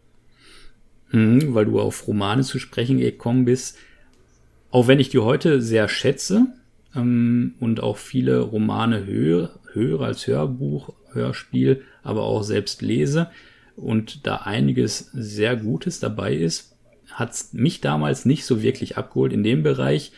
Hm, 1.09 1.55
weil 1.55 1.65
du 1.65 1.79
auf 1.79 2.07
Romane 2.07 2.43
zu 2.43 2.59
sprechen 2.59 2.99
gekommen 2.99 3.45
bist. 3.45 3.77
Auch 4.69 4.87
wenn 4.87 4.99
ich 4.99 5.09
die 5.09 5.19
heute 5.19 5.61
sehr 5.61 5.87
schätze 5.87 6.47
ähm, 6.95 7.55
und 7.59 7.81
auch 7.81 7.97
viele 7.97 8.39
Romane 8.39 9.05
höre, 9.05 9.59
höre 9.73 10.01
als 10.01 10.27
Hörbuch, 10.27 10.93
Hörspiel, 11.11 11.83
aber 12.03 12.23
auch 12.23 12.43
selbst 12.43 12.81
lese 12.81 13.29
und 13.75 14.25
da 14.27 14.37
einiges 14.37 15.09
sehr 15.13 15.55
Gutes 15.55 15.99
dabei 15.99 16.33
ist, 16.33 16.75
hat 17.11 17.35
mich 17.53 17.81
damals 17.81 18.25
nicht 18.25 18.45
so 18.45 18.61
wirklich 18.61 18.97
abgeholt 18.97 19.33
in 19.33 19.43
dem 19.43 19.63
Bereich, 19.63 20.11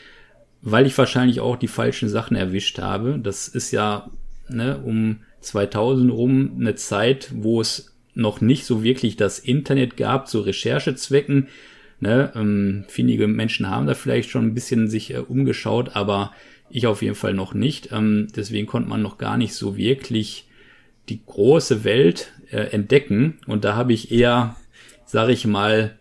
weil 0.61 0.85
ich 0.85 0.97
wahrscheinlich 0.97 1.39
auch 1.39 1.55
die 1.55 1.67
falschen 1.67 2.09
Sachen 2.09 2.35
erwischt 2.35 2.79
habe. 2.79 3.19
Das 3.21 3.47
ist 3.47 3.71
ja 3.71 4.09
ne, 4.49 4.79
um 4.83 5.21
2000 5.41 6.11
rum 6.11 6.57
eine 6.59 6.75
Zeit, 6.75 7.29
wo 7.33 7.61
es 7.61 7.95
noch 8.13 8.41
nicht 8.41 8.65
so 8.65 8.83
wirklich 8.83 9.17
das 9.17 9.39
Internet 9.39 9.97
gab 9.97 10.27
zu 10.27 10.39
Recherchezwecken. 10.39 11.47
Ne, 11.99 12.31
ähm, 12.35 12.85
viele 12.87 13.27
Menschen 13.27 13.69
haben 13.69 13.87
da 13.87 13.93
vielleicht 13.93 14.29
schon 14.29 14.45
ein 14.45 14.53
bisschen 14.53 14.89
sich 14.89 15.13
äh, 15.13 15.19
umgeschaut, 15.19 15.95
aber 15.95 16.31
ich 16.69 16.87
auf 16.87 17.01
jeden 17.01 17.15
Fall 17.15 17.33
noch 17.33 17.53
nicht. 17.53 17.89
Ähm, 17.91 18.27
deswegen 18.35 18.67
konnte 18.67 18.89
man 18.89 19.01
noch 19.01 19.17
gar 19.17 19.37
nicht 19.37 19.53
so 19.53 19.77
wirklich 19.77 20.47
die 21.09 21.21
große 21.25 21.83
Welt 21.83 22.33
äh, 22.51 22.71
entdecken. 22.71 23.39
Und 23.47 23.63
da 23.63 23.75
habe 23.75 23.93
ich 23.93 24.11
eher, 24.11 24.55
sage 25.05 25.31
ich 25.31 25.45
mal, 25.45 25.97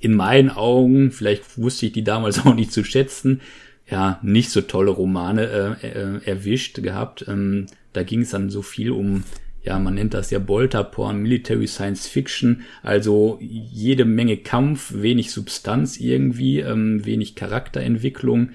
in 0.00 0.14
meinen 0.14 0.50
Augen, 0.50 1.10
vielleicht 1.10 1.58
wusste 1.58 1.86
ich 1.86 1.92
die 1.92 2.04
damals 2.04 2.38
auch 2.46 2.54
nicht 2.54 2.72
zu 2.72 2.84
schätzen, 2.84 3.40
ja, 3.88 4.18
nicht 4.22 4.50
so 4.50 4.62
tolle 4.62 4.90
Romane 4.90 5.78
äh, 5.82 5.86
äh, 5.86 6.24
erwischt 6.24 6.82
gehabt. 6.82 7.24
Ähm, 7.28 7.66
da 7.92 8.02
ging 8.02 8.22
es 8.22 8.30
dann 8.30 8.50
so 8.50 8.62
viel 8.62 8.90
um 8.90 9.24
ja, 9.66 9.80
man 9.80 9.94
nennt 9.94 10.14
das 10.14 10.30
ja 10.30 10.38
Bolterporn, 10.38 11.20
Military 11.20 11.66
Science 11.66 12.06
Fiction, 12.06 12.62
also 12.84 13.36
jede 13.40 14.04
Menge 14.04 14.36
Kampf, 14.36 14.92
wenig 14.94 15.32
Substanz 15.32 15.98
irgendwie, 15.98 16.60
ähm, 16.60 17.04
wenig 17.04 17.34
Charakterentwicklung. 17.34 18.50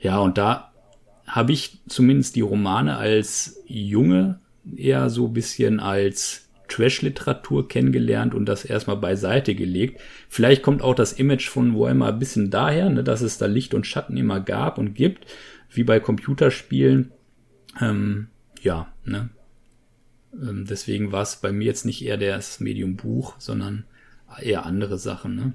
Ja, 0.00 0.18
und 0.18 0.36
da 0.36 0.67
habe 1.28 1.52
ich 1.52 1.80
zumindest 1.88 2.36
die 2.36 2.40
Romane 2.40 2.96
als 2.96 3.62
Junge 3.66 4.40
eher 4.76 5.10
so 5.10 5.28
bisschen 5.28 5.80
als 5.80 6.48
Trash-Literatur 6.68 7.68
kennengelernt 7.68 8.34
und 8.34 8.46
das 8.46 8.64
erstmal 8.64 8.96
beiseite 8.96 9.54
gelegt. 9.54 10.00
Vielleicht 10.28 10.62
kommt 10.62 10.82
auch 10.82 10.94
das 10.94 11.14
Image 11.14 11.48
von 11.48 11.74
Warhammer 11.74 12.08
ein 12.08 12.18
bisschen 12.18 12.50
daher, 12.50 12.90
ne, 12.90 13.02
dass 13.02 13.22
es 13.22 13.38
da 13.38 13.46
Licht 13.46 13.74
und 13.74 13.86
Schatten 13.86 14.16
immer 14.16 14.40
gab 14.40 14.78
und 14.78 14.94
gibt, 14.94 15.26
wie 15.70 15.84
bei 15.84 16.00
Computerspielen. 16.00 17.12
Ähm, 17.80 18.28
ja, 18.62 18.92
ne, 19.04 19.30
ähm, 20.34 20.66
deswegen 20.68 21.12
war 21.12 21.22
es 21.22 21.36
bei 21.36 21.52
mir 21.52 21.64
jetzt 21.64 21.86
nicht 21.86 22.04
eher 22.04 22.16
das 22.16 22.60
Medium 22.60 22.96
Buch, 22.96 23.34
sondern 23.38 23.84
eher 24.40 24.66
andere 24.66 24.98
Sachen. 24.98 25.36
Ne? 25.36 25.52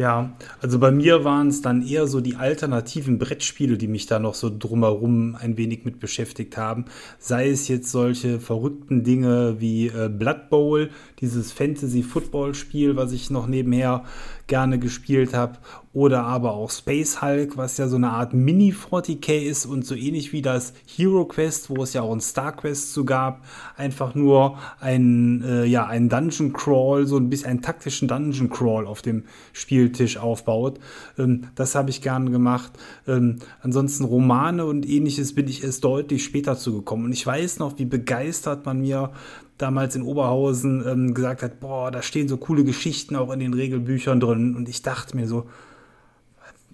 Ja, 0.00 0.32
also 0.62 0.78
bei 0.78 0.90
mir 0.92 1.24
waren 1.24 1.48
es 1.48 1.60
dann 1.60 1.86
eher 1.86 2.06
so 2.06 2.22
die 2.22 2.36
alternativen 2.36 3.18
Brettspiele, 3.18 3.76
die 3.76 3.86
mich 3.86 4.06
da 4.06 4.18
noch 4.18 4.32
so 4.32 4.48
drumherum 4.48 5.36
ein 5.38 5.58
wenig 5.58 5.84
mit 5.84 6.00
beschäftigt 6.00 6.56
haben. 6.56 6.86
Sei 7.18 7.50
es 7.50 7.68
jetzt 7.68 7.90
solche 7.90 8.40
verrückten 8.40 9.04
Dinge 9.04 9.60
wie 9.60 9.88
äh, 9.88 10.08
Blood 10.08 10.48
Bowl, 10.48 10.88
dieses 11.20 11.52
Fantasy-Football-Spiel, 11.52 12.96
was 12.96 13.12
ich 13.12 13.28
noch 13.28 13.46
nebenher 13.46 14.04
gerne 14.46 14.78
gespielt 14.78 15.34
habe, 15.34 15.58
oder 15.92 16.22
aber 16.22 16.52
auch 16.52 16.70
Space 16.70 17.20
Hulk, 17.20 17.56
was 17.56 17.76
ja 17.76 17.88
so 17.88 17.96
eine 17.96 18.10
Art 18.10 18.32
Mini-40k 18.32 19.40
ist 19.40 19.66
und 19.66 19.84
so 19.84 19.96
ähnlich 19.96 20.32
wie 20.32 20.40
das 20.40 20.72
Hero 20.86 21.24
Quest, 21.24 21.68
wo 21.68 21.82
es 21.82 21.94
ja 21.94 22.02
auch 22.02 22.12
ein 22.12 22.20
Star 22.20 22.52
Quest 22.52 22.92
zu 22.92 23.04
gab, 23.04 23.44
einfach 23.76 24.14
nur 24.14 24.56
ein, 24.78 25.42
äh, 25.42 25.64
ja, 25.64 25.86
ein 25.86 26.08
Dungeon 26.08 26.52
Crawl, 26.52 27.08
so 27.08 27.16
ein 27.16 27.28
bisschen 27.28 27.50
einen 27.50 27.62
taktischen 27.62 28.06
Dungeon 28.06 28.50
Crawl 28.50 28.86
auf 28.86 29.02
dem 29.02 29.24
Spieltisch 29.52 30.16
aufbaut. 30.16 30.78
Ähm, 31.18 31.48
das 31.56 31.74
habe 31.74 31.90
ich 31.90 32.02
gerne 32.02 32.30
gemacht. 32.30 32.70
Ähm, 33.08 33.40
ansonsten 33.60 34.04
Romane 34.04 34.66
und 34.66 34.88
ähnliches 34.88 35.34
bin 35.34 35.48
ich 35.48 35.64
erst 35.64 35.82
deutlich 35.82 36.22
später 36.22 36.56
zugekommen. 36.56 37.06
Und 37.06 37.12
ich 37.12 37.26
weiß 37.26 37.58
noch, 37.58 37.80
wie 37.80 37.84
begeistert 37.84 38.64
man 38.64 38.80
mir 38.80 39.10
damals 39.58 39.96
in 39.96 40.02
Oberhausen 40.02 40.84
ähm, 40.86 41.14
gesagt 41.14 41.42
hat, 41.42 41.58
boah, 41.58 41.90
da 41.90 42.00
stehen 42.00 42.28
so 42.28 42.36
coole 42.36 42.62
Geschichten 42.62 43.16
auch 43.16 43.32
in 43.32 43.40
den 43.40 43.54
Regelbüchern 43.54 44.20
drin. 44.20 44.54
Und 44.54 44.68
ich 44.68 44.82
dachte 44.82 45.16
mir 45.16 45.26
so, 45.26 45.46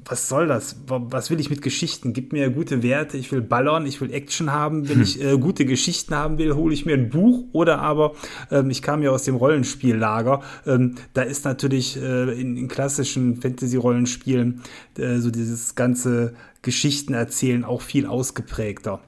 was 0.08 0.28
soll 0.28 0.46
das? 0.46 0.76
Was 0.86 1.30
will 1.30 1.40
ich 1.40 1.50
mit 1.50 1.62
Geschichten? 1.62 2.12
Gib 2.12 2.32
mir 2.32 2.50
gute 2.50 2.82
Werte, 2.82 3.16
ich 3.16 3.32
will 3.32 3.42
ballern, 3.42 3.86
ich 3.86 4.00
will 4.00 4.12
Action 4.12 4.52
haben. 4.52 4.88
Wenn 4.88 4.96
hm. 4.96 5.02
ich 5.02 5.22
äh, 5.22 5.36
gute 5.38 5.64
Geschichten 5.64 6.14
haben 6.14 6.38
will, 6.38 6.54
hole 6.54 6.72
ich 6.72 6.86
mir 6.86 6.94
ein 6.94 7.10
Buch 7.10 7.44
oder 7.52 7.80
aber, 7.80 8.14
ähm, 8.50 8.70
ich 8.70 8.82
kam 8.82 9.02
ja 9.02 9.10
aus 9.10 9.24
dem 9.24 9.34
Rollenspiellager, 9.34 10.42
ähm, 10.66 10.94
da 11.14 11.22
ist 11.22 11.44
natürlich 11.44 11.96
äh, 11.96 12.40
in, 12.40 12.56
in, 12.56 12.68
klassischen 12.68 13.40
Fantasy-Rollenspielen 13.40 14.62
äh, 14.96 15.18
so 15.18 15.30
dieses 15.30 15.74
ganze 15.74 16.34
Geschichten 16.62 17.14
erzählen 17.14 17.64
auch 17.64 17.82
viel 17.82 18.06
ausgeprägter. 18.06 19.00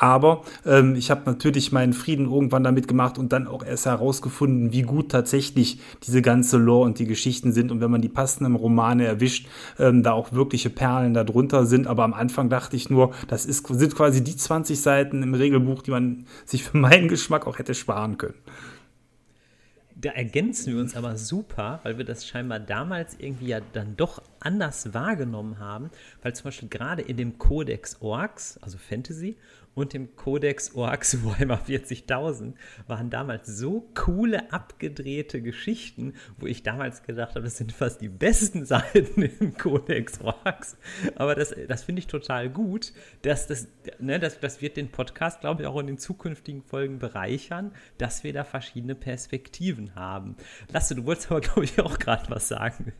Aber 0.00 0.44
ähm, 0.64 0.96
ich 0.96 1.10
habe 1.10 1.20
natürlich 1.26 1.72
meinen 1.72 1.92
Frieden 1.92 2.24
irgendwann 2.24 2.64
damit 2.64 2.88
gemacht 2.88 3.18
und 3.18 3.34
dann 3.34 3.46
auch 3.46 3.62
erst 3.62 3.84
herausgefunden, 3.84 4.72
wie 4.72 4.80
gut 4.80 5.10
tatsächlich 5.10 5.78
diese 6.04 6.22
ganze 6.22 6.56
Lore 6.56 6.86
und 6.86 6.98
die 6.98 7.04
Geschichten 7.04 7.52
sind. 7.52 7.70
Und 7.70 7.82
wenn 7.82 7.90
man 7.90 8.00
die 8.00 8.08
passenden 8.08 8.56
Romane 8.56 9.04
erwischt, 9.04 9.46
ähm, 9.78 10.02
da 10.02 10.12
auch 10.12 10.32
wirkliche 10.32 10.70
Perlen 10.70 11.12
darunter 11.12 11.66
sind. 11.66 11.86
Aber 11.86 12.04
am 12.04 12.14
Anfang 12.14 12.48
dachte 12.48 12.76
ich 12.76 12.88
nur, 12.88 13.12
das 13.28 13.44
ist, 13.44 13.66
sind 13.66 13.94
quasi 13.94 14.24
die 14.24 14.34
20 14.34 14.80
Seiten 14.80 15.22
im 15.22 15.34
Regelbuch, 15.34 15.82
die 15.82 15.90
man 15.90 16.24
sich 16.46 16.64
für 16.64 16.78
meinen 16.78 17.08
Geschmack 17.08 17.46
auch 17.46 17.58
hätte 17.58 17.74
sparen 17.74 18.16
können. 18.16 18.36
Da 19.96 20.12
ergänzen 20.12 20.72
wir 20.72 20.80
uns 20.80 20.96
aber 20.96 21.18
super, 21.18 21.80
weil 21.82 21.98
wir 21.98 22.06
das 22.06 22.26
scheinbar 22.26 22.58
damals 22.58 23.16
irgendwie 23.18 23.48
ja 23.48 23.60
dann 23.74 23.98
doch 23.98 24.22
anders 24.38 24.94
wahrgenommen 24.94 25.58
haben, 25.58 25.90
weil 26.22 26.34
zum 26.34 26.44
Beispiel 26.44 26.70
gerade 26.70 27.02
in 27.02 27.18
dem 27.18 27.36
Codex 27.36 27.98
Orks, 28.00 28.58
also 28.62 28.78
Fantasy, 28.78 29.36
und 29.74 29.92
dem 29.92 30.16
Codex 30.16 30.74
Orks 30.74 31.24
Warhammer 31.24 31.60
40.000 31.60 32.54
waren 32.86 33.10
damals 33.10 33.46
so 33.46 33.88
coole, 33.94 34.52
abgedrehte 34.52 35.40
Geschichten, 35.40 36.14
wo 36.38 36.46
ich 36.46 36.62
damals 36.62 37.02
gedacht 37.02 37.34
habe, 37.34 37.44
das 37.44 37.56
sind 37.56 37.72
fast 37.72 38.00
die 38.00 38.08
besten 38.08 38.64
Seiten 38.70 39.22
im 39.22 39.56
Codex 39.56 40.20
Orks. 40.20 40.76
Aber 41.14 41.34
das, 41.34 41.54
das 41.68 41.84
finde 41.84 42.00
ich 42.00 42.06
total 42.06 42.50
gut. 42.50 42.92
Dass 43.22 43.46
das, 43.46 43.68
ne, 43.98 44.18
das, 44.18 44.40
das 44.40 44.60
wird 44.60 44.76
den 44.76 44.90
Podcast, 44.90 45.40
glaube 45.40 45.62
ich, 45.62 45.68
auch 45.68 45.78
in 45.78 45.86
den 45.86 45.98
zukünftigen 45.98 46.62
Folgen 46.62 46.98
bereichern, 46.98 47.72
dass 47.98 48.24
wir 48.24 48.32
da 48.32 48.44
verschiedene 48.44 48.94
Perspektiven 48.94 49.94
haben. 49.94 50.36
Lasse, 50.72 50.94
du 50.94 51.04
wolltest 51.04 51.30
aber, 51.30 51.40
glaube 51.40 51.64
ich, 51.64 51.78
auch 51.80 51.98
gerade 51.98 52.30
was 52.30 52.48
sagen. 52.48 52.92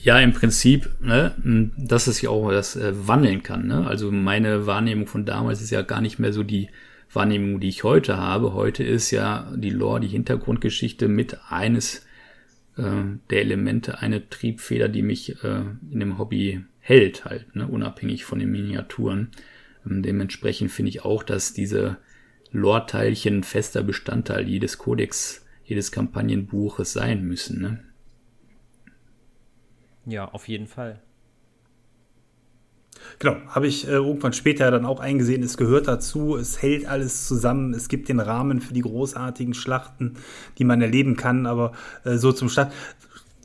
Ja, 0.00 0.20
im 0.20 0.32
Prinzip, 0.32 0.88
ne, 1.00 1.34
dass 1.76 2.06
es 2.06 2.20
ja 2.20 2.30
auch 2.30 2.50
das 2.50 2.76
äh, 2.76 2.92
wandeln 3.06 3.42
kann. 3.42 3.66
Ne? 3.66 3.86
Also 3.86 4.12
meine 4.12 4.66
Wahrnehmung 4.66 5.06
von 5.06 5.24
damals 5.24 5.60
ist 5.60 5.70
ja 5.70 5.82
gar 5.82 6.00
nicht 6.00 6.18
mehr 6.18 6.32
so 6.32 6.42
die 6.42 6.68
Wahrnehmung, 7.12 7.58
die 7.60 7.68
ich 7.68 7.84
heute 7.84 8.16
habe. 8.16 8.54
Heute 8.54 8.84
ist 8.84 9.10
ja 9.10 9.52
die 9.56 9.70
Lore, 9.70 10.00
die 10.00 10.08
Hintergrundgeschichte 10.08 11.08
mit 11.08 11.38
eines 11.48 12.06
äh, 12.76 12.82
der 13.30 13.40
Elemente, 13.40 14.00
eine 14.00 14.28
Triebfeder, 14.28 14.88
die 14.88 15.02
mich 15.02 15.42
äh, 15.42 15.62
in 15.90 16.00
dem 16.00 16.18
Hobby 16.18 16.64
hält, 16.80 17.24
halt, 17.24 17.54
ne? 17.56 17.66
unabhängig 17.66 18.24
von 18.24 18.38
den 18.38 18.50
Miniaturen. 18.50 19.30
Ähm, 19.84 20.02
dementsprechend 20.02 20.70
finde 20.70 20.90
ich 20.90 21.04
auch, 21.04 21.22
dass 21.22 21.54
diese 21.54 21.96
Lore-Teilchen 22.52 23.42
fester 23.42 23.82
Bestandteil 23.82 24.48
jedes 24.48 24.78
Kodex, 24.78 25.44
jedes 25.64 25.92
Kampagnenbuches 25.92 26.92
sein 26.92 27.24
müssen. 27.24 27.60
Ne? 27.60 27.84
Ja, 30.08 30.26
auf 30.26 30.48
jeden 30.48 30.66
Fall. 30.66 31.00
Genau, 33.18 33.36
habe 33.48 33.66
ich 33.66 33.86
äh, 33.86 33.92
irgendwann 33.92 34.32
später 34.32 34.70
dann 34.70 34.86
auch 34.86 35.00
eingesehen, 35.00 35.42
es 35.42 35.56
gehört 35.56 35.86
dazu, 35.86 36.36
es 36.36 36.62
hält 36.62 36.86
alles 36.86 37.26
zusammen, 37.26 37.74
es 37.74 37.88
gibt 37.88 38.08
den 38.08 38.20
Rahmen 38.20 38.60
für 38.60 38.74
die 38.74 38.80
großartigen 38.80 39.54
Schlachten, 39.54 40.16
die 40.58 40.64
man 40.64 40.80
erleben 40.80 41.16
kann, 41.16 41.46
aber 41.46 41.72
äh, 42.04 42.16
so 42.16 42.32
zum 42.32 42.48
Start 42.48 42.72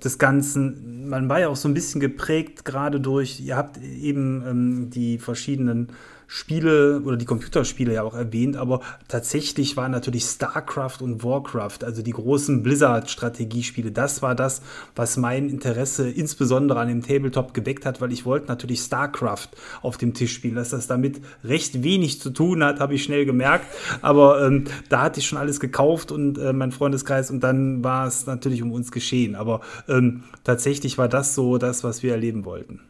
des 0.03 0.17
Ganzen, 0.17 1.07
man 1.09 1.29
war 1.29 1.39
ja 1.39 1.49
auch 1.49 1.55
so 1.55 1.67
ein 1.67 1.73
bisschen 1.73 2.01
geprägt, 2.01 2.65
gerade 2.65 2.99
durch, 2.99 3.39
ihr 3.41 3.55
habt 3.55 3.77
eben 3.77 4.43
ähm, 4.47 4.89
die 4.89 5.17
verschiedenen 5.17 5.89
Spiele 6.27 7.01
oder 7.01 7.17
die 7.17 7.25
Computerspiele 7.25 7.93
ja 7.93 8.03
auch 8.03 8.15
erwähnt, 8.15 8.57
aber 8.57 8.81
tatsächlich 9.07 9.77
war 9.77 9.89
natürlich 9.89 10.23
StarCraft 10.23 11.01
und 11.01 11.23
Warcraft, 11.23 11.83
also 11.83 12.01
die 12.01 12.11
großen 12.11 12.63
Blizzard-Strategiespiele, 12.63 13.91
das 13.91 14.21
war 14.21 14.35
das, 14.35 14.61
was 14.95 15.17
mein 15.17 15.49
Interesse 15.49 16.09
insbesondere 16.09 16.79
an 16.79 16.87
dem 16.87 17.03
Tabletop 17.03 17.53
geweckt 17.53 17.85
hat, 17.85 18.01
weil 18.01 18.11
ich 18.11 18.25
wollte 18.25 18.47
natürlich 18.47 18.81
StarCraft 18.81 19.49
auf 19.81 19.97
dem 19.97 20.13
Tisch 20.13 20.33
spielen. 20.33 20.55
Dass 20.55 20.69
das 20.69 20.87
damit 20.87 21.21
recht 21.43 21.83
wenig 21.83 22.21
zu 22.21 22.29
tun 22.29 22.63
hat, 22.63 22.79
habe 22.79 22.95
ich 22.95 23.03
schnell 23.03 23.25
gemerkt, 23.25 23.65
aber 24.01 24.45
ähm, 24.45 24.65
da 24.89 25.01
hatte 25.01 25.19
ich 25.19 25.27
schon 25.27 25.37
alles 25.37 25.59
gekauft 25.59 26.11
und 26.11 26.37
äh, 26.37 26.53
mein 26.53 26.71
Freundeskreis 26.71 27.31
und 27.31 27.41
dann 27.41 27.83
war 27.83 28.07
es 28.07 28.25
natürlich 28.25 28.61
um 28.61 28.71
uns 28.71 28.91
geschehen. 28.91 29.35
Aber 29.35 29.61
ähm, 29.87 30.23
tatsächlich 30.43 30.97
war 30.97 31.07
das 31.07 31.35
so 31.35 31.57
das, 31.57 31.83
was 31.83 32.03
wir 32.03 32.11
erleben 32.11 32.45
wollten. 32.45 32.81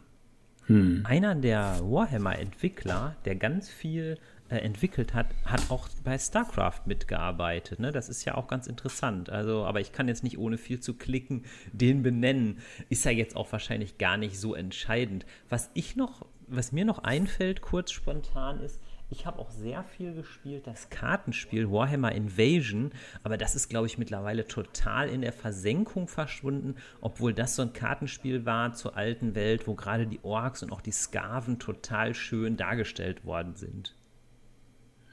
Hm. 0.68 1.06
einer 1.06 1.36
der 1.36 1.80
Warhammer-Entwickler, 1.82 3.16
der 3.26 3.36
ganz 3.36 3.70
viel 3.70 4.18
äh, 4.50 4.58
entwickelt 4.58 5.14
hat, 5.14 5.28
hat 5.46 5.72
auch 5.72 5.90
bei 6.04 6.18
StarCraft 6.18 6.82
mitgearbeitet. 6.86 7.80
Ne? 7.80 7.92
Das 7.92 8.10
ist 8.10 8.24
ja 8.26 8.36
auch 8.36 8.48
ganz 8.48 8.68
interessant. 8.68 9.30
Also, 9.30 9.66
aber 9.66 9.82
ich 9.82 9.92
kann 9.92 10.08
jetzt 10.08 10.24
nicht 10.24 10.38
ohne 10.38 10.58
viel 10.58 10.80
zu 10.80 10.94
klicken 10.94 11.44
den 11.72 12.04
benennen. 12.04 12.60
Ist 12.90 13.06
ja 13.06 13.12
jetzt 13.12 13.36
auch 13.36 13.52
wahrscheinlich 13.52 13.98
gar 13.98 14.18
nicht 14.18 14.40
so 14.40 14.54
entscheidend. 14.54 15.26
Was 15.50 15.72
ich 15.74 15.96
noch, 15.96 16.26
was 16.48 16.72
mir 16.72 16.86
noch 16.86 17.00
einfällt, 17.00 17.62
kurz 17.62 17.92
spontan, 17.92 18.60
ist, 18.60 18.80
ich 19.14 19.28
habe 19.28 19.40
auch 19.40 19.52
sehr 19.52 19.84
viel 19.84 20.14
gespielt, 20.14 20.66
das 20.66 20.90
Kartenspiel 20.90 21.70
Warhammer 21.70 22.12
Invasion, 22.14 22.92
aber 23.22 23.38
das 23.38 23.56
ist, 23.56 23.70
glaube 23.70 23.86
ich, 23.86 24.00
mittlerweile 24.00 24.48
total 24.48 25.08
in 25.08 25.22
der 25.22 25.32
Versenkung 25.32 26.08
verschwunden, 26.08 26.76
obwohl 27.00 27.32
das 27.34 27.56
so 27.56 27.62
ein 27.62 27.74
Kartenspiel 27.74 28.46
war 28.46 28.74
zur 28.74 28.98
alten 28.98 29.36
Welt, 29.36 29.68
wo 29.68 29.76
gerade 29.76 30.08
die 30.08 30.20
Orks 30.24 30.64
und 30.64 30.72
auch 30.72 30.82
die 30.82 30.92
Skaven 30.92 31.60
total 31.60 32.16
schön 32.16 32.58
dargestellt 32.58 33.24
worden 33.24 33.56
sind. 33.56 33.96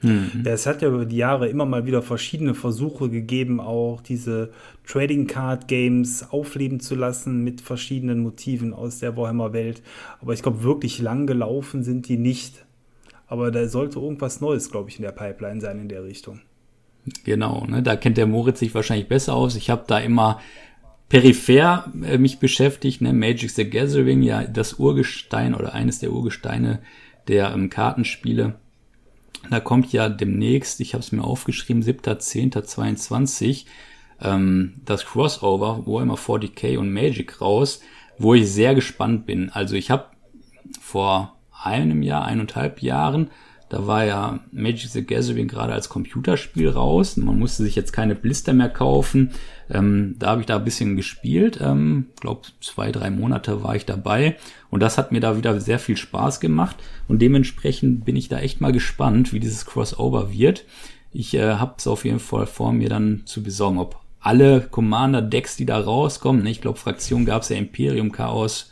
Mhm. 0.01 0.41
Ja, 0.43 0.53
es 0.53 0.65
hat 0.65 0.81
ja 0.81 0.87
über 0.87 1.05
die 1.05 1.17
Jahre 1.17 1.47
immer 1.47 1.67
mal 1.67 1.85
wieder 1.85 2.01
verschiedene 2.01 2.55
Versuche 2.55 3.07
gegeben, 3.07 3.59
auch 3.59 4.01
diese 4.01 4.51
Trading 4.83 5.27
Card 5.27 5.67
Games 5.67 6.27
aufleben 6.31 6.79
zu 6.79 6.95
lassen 6.95 7.43
mit 7.43 7.61
verschiedenen 7.61 8.23
Motiven 8.23 8.73
aus 8.73 8.97
der 8.97 9.15
Warhammer 9.15 9.53
Welt. 9.53 9.83
Aber 10.19 10.33
ich 10.33 10.41
glaube, 10.41 10.63
wirklich 10.63 10.99
lang 10.99 11.27
gelaufen 11.27 11.83
sind 11.83 12.07
die 12.07 12.17
nicht. 12.17 12.65
Aber 13.31 13.49
da 13.49 13.65
sollte 13.69 13.97
irgendwas 13.97 14.41
Neues, 14.41 14.69
glaube 14.69 14.89
ich, 14.89 14.97
in 14.97 15.03
der 15.03 15.13
Pipeline 15.13 15.61
sein 15.61 15.79
in 15.79 15.87
der 15.87 16.03
Richtung. 16.03 16.41
Genau, 17.23 17.65
ne, 17.65 17.81
da 17.81 17.95
kennt 17.95 18.17
der 18.17 18.27
Moritz 18.27 18.59
sich 18.59 18.75
wahrscheinlich 18.75 19.07
besser 19.07 19.35
aus. 19.35 19.55
Ich 19.55 19.69
habe 19.69 19.85
da 19.87 19.99
immer 19.99 20.41
peripher 21.07 21.89
äh, 22.03 22.17
mich 22.17 22.39
beschäftigt, 22.39 22.99
ne, 22.99 23.13
Magic 23.13 23.51
the 23.51 23.69
Gathering, 23.69 24.21
ja 24.21 24.43
das 24.43 24.73
Urgestein 24.73 25.55
oder 25.55 25.73
eines 25.73 25.99
der 25.99 26.11
Urgesteine 26.11 26.81
der 27.29 27.53
ähm, 27.53 27.69
Kartenspiele. 27.69 28.59
Da 29.49 29.61
kommt 29.61 29.93
ja 29.93 30.09
demnächst, 30.09 30.81
ich 30.81 30.93
habe 30.93 31.01
es 31.01 31.13
mir 31.13 31.23
aufgeschrieben, 31.23 31.83
7.10.22, 31.83 33.63
ähm, 34.21 34.73
das 34.83 35.05
Crossover 35.05 35.87
Warhammer 35.87 36.17
40k 36.17 36.77
und 36.77 36.91
Magic 36.91 37.39
raus, 37.39 37.79
wo 38.17 38.33
ich 38.33 38.51
sehr 38.51 38.75
gespannt 38.75 39.25
bin. 39.25 39.49
Also 39.51 39.77
ich 39.77 39.89
habe 39.89 40.07
vor 40.81 41.37
einem 41.63 42.03
Jahr, 42.03 42.25
eineinhalb 42.25 42.81
Jahren 42.81 43.29
da 43.71 43.87
war 43.87 44.03
ja 44.03 44.41
Magic 44.51 44.89
the 44.89 45.05
Gathering 45.05 45.47
gerade 45.47 45.71
als 45.71 45.87
Computerspiel 45.87 46.67
raus. 46.67 47.15
Man 47.15 47.39
musste 47.39 47.63
sich 47.63 47.73
jetzt 47.73 47.93
keine 47.93 48.15
Blister 48.15 48.51
mehr 48.51 48.67
kaufen. 48.67 49.31
Ähm, 49.69 50.15
da 50.19 50.31
habe 50.31 50.41
ich 50.41 50.47
da 50.47 50.57
ein 50.57 50.65
bisschen 50.65 50.97
gespielt. 50.97 51.57
Ähm, 51.61 52.07
glaube 52.19 52.41
zwei, 52.59 52.91
drei 52.91 53.09
Monate 53.09 53.63
war 53.63 53.77
ich 53.77 53.85
dabei. 53.85 54.35
Und 54.69 54.81
das 54.81 54.97
hat 54.97 55.13
mir 55.13 55.21
da 55.21 55.37
wieder 55.37 55.61
sehr 55.61 55.79
viel 55.79 55.95
Spaß 55.95 56.41
gemacht. 56.41 56.75
Und 57.07 57.21
dementsprechend 57.21 58.03
bin 58.03 58.17
ich 58.17 58.27
da 58.27 58.39
echt 58.39 58.59
mal 58.59 58.73
gespannt, 58.73 59.31
wie 59.31 59.39
dieses 59.39 59.65
Crossover 59.65 60.33
wird. 60.33 60.65
Ich 61.13 61.33
äh, 61.33 61.53
habe 61.53 61.75
es 61.77 61.87
auf 61.87 62.03
jeden 62.03 62.19
Fall 62.19 62.47
vor, 62.47 62.73
mir 62.73 62.89
dann 62.89 63.21
zu 63.23 63.41
besorgen, 63.41 63.79
ob 63.79 64.01
alle 64.19 64.67
Commander-Decks, 64.69 65.55
die 65.55 65.65
da 65.65 65.79
rauskommen, 65.79 66.43
ne, 66.43 66.51
ich 66.51 66.59
glaube, 66.59 66.77
Fraktion 66.77 67.23
gab 67.23 67.43
es 67.43 67.49
ja 67.49 67.55
Imperium, 67.55 68.11
Chaos, 68.11 68.69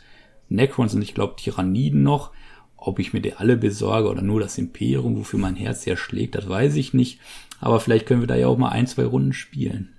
Necrons 0.50 0.94
und 0.94 1.00
ich 1.00 1.14
glaube 1.14 1.36
Tyranniden 1.36 2.02
noch 2.02 2.32
ob 2.80 2.98
ich 2.98 3.12
mir 3.12 3.20
die 3.20 3.34
alle 3.34 3.56
besorge 3.56 4.08
oder 4.08 4.22
nur 4.22 4.40
das 4.40 4.58
Imperium, 4.58 5.16
wofür 5.16 5.38
mein 5.38 5.56
Herz 5.56 5.84
ja 5.84 5.96
schlägt, 5.96 6.34
das 6.34 6.48
weiß 6.48 6.74
ich 6.76 6.94
nicht. 6.94 7.20
Aber 7.60 7.78
vielleicht 7.78 8.06
können 8.06 8.22
wir 8.22 8.26
da 8.26 8.36
ja 8.36 8.46
auch 8.46 8.56
mal 8.56 8.70
ein, 8.70 8.86
zwei 8.86 9.04
Runden 9.04 9.34
spielen. 9.34 9.90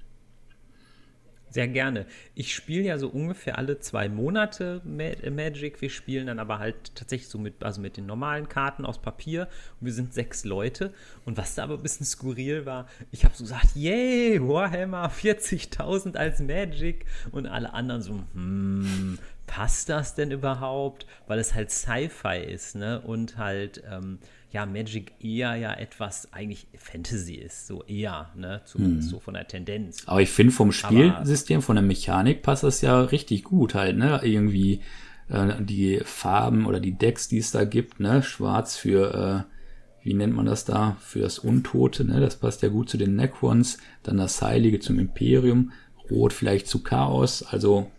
Sehr 1.51 1.67
gerne. 1.67 2.05
Ich 2.33 2.55
spiele 2.55 2.83
ja 2.83 2.97
so 2.97 3.09
ungefähr 3.09 3.57
alle 3.57 3.77
zwei 3.79 4.07
Monate 4.07 4.81
Magic. 4.85 5.81
Wir 5.81 5.89
spielen 5.89 6.27
dann 6.27 6.39
aber 6.39 6.59
halt 6.59 6.95
tatsächlich 6.95 7.27
so 7.27 7.37
mit, 7.37 7.61
also 7.61 7.81
mit 7.81 7.97
den 7.97 8.05
normalen 8.05 8.47
Karten 8.47 8.85
aus 8.85 9.01
Papier. 9.01 9.49
Und 9.79 9.87
wir 9.87 9.93
sind 9.93 10.13
sechs 10.13 10.45
Leute. 10.45 10.93
Und 11.25 11.35
was 11.35 11.55
da 11.55 11.63
aber 11.63 11.73
ein 11.73 11.83
bisschen 11.83 12.05
skurril 12.05 12.65
war, 12.65 12.87
ich 13.11 13.25
habe 13.25 13.35
so 13.35 13.43
gesagt, 13.43 13.75
yay, 13.75 14.39
Warhammer 14.41 15.11
40.000 15.11 16.15
als 16.15 16.39
Magic. 16.39 17.05
Und 17.33 17.47
alle 17.47 17.73
anderen 17.73 18.01
so, 18.01 18.23
hm, 18.33 19.19
passt 19.51 19.89
das 19.89 20.15
denn 20.15 20.31
überhaupt? 20.31 21.05
Weil 21.27 21.37
es 21.37 21.53
halt 21.53 21.71
Sci-Fi 21.71 22.37
ist, 22.37 22.75
ne? 22.75 23.01
Und 23.01 23.37
halt, 23.37 23.83
ähm, 23.91 24.19
ja, 24.49 24.65
Magic 24.65 25.11
eher 25.19 25.55
ja 25.55 25.73
etwas 25.73 26.31
eigentlich 26.31 26.67
Fantasy 26.77 27.35
ist, 27.35 27.67
so 27.67 27.83
eher, 27.83 28.29
ne? 28.33 28.61
Zumindest 28.63 29.09
hm. 29.09 29.11
so 29.11 29.19
von 29.19 29.33
der 29.33 29.47
Tendenz. 29.47 30.03
Aber 30.05 30.21
ich 30.21 30.29
finde 30.29 30.53
vom 30.53 30.71
Spielsystem, 30.71 31.57
Aber, 31.57 31.65
von 31.65 31.75
der 31.75 31.83
Mechanik 31.83 32.43
passt 32.43 32.63
das 32.63 32.79
ja 32.79 33.01
richtig 33.01 33.43
gut 33.43 33.75
halt, 33.75 33.97
ne? 33.97 34.21
Irgendwie 34.23 34.79
äh, 35.27 35.61
die 35.61 35.99
Farben 36.05 36.65
oder 36.65 36.79
die 36.79 36.97
Decks, 36.97 37.27
die 37.27 37.39
es 37.39 37.51
da 37.51 37.65
gibt, 37.65 37.99
ne? 37.99 38.23
Schwarz 38.23 38.77
für, 38.77 39.45
äh, 39.49 40.05
wie 40.05 40.13
nennt 40.13 40.33
man 40.33 40.45
das 40.45 40.63
da? 40.63 40.95
Für 41.01 41.19
das 41.19 41.39
Untote, 41.39 42.05
ne? 42.05 42.21
Das 42.21 42.37
passt 42.37 42.61
ja 42.61 42.69
gut 42.69 42.89
zu 42.89 42.95
den 42.95 43.17
Necrons. 43.17 43.79
Dann 44.03 44.15
das 44.15 44.41
Heilige 44.41 44.79
zum 44.79 44.97
Imperium. 44.97 45.73
Rot 46.09 46.31
vielleicht 46.31 46.67
zu 46.67 46.81
Chaos. 46.83 47.43
Also 47.43 47.91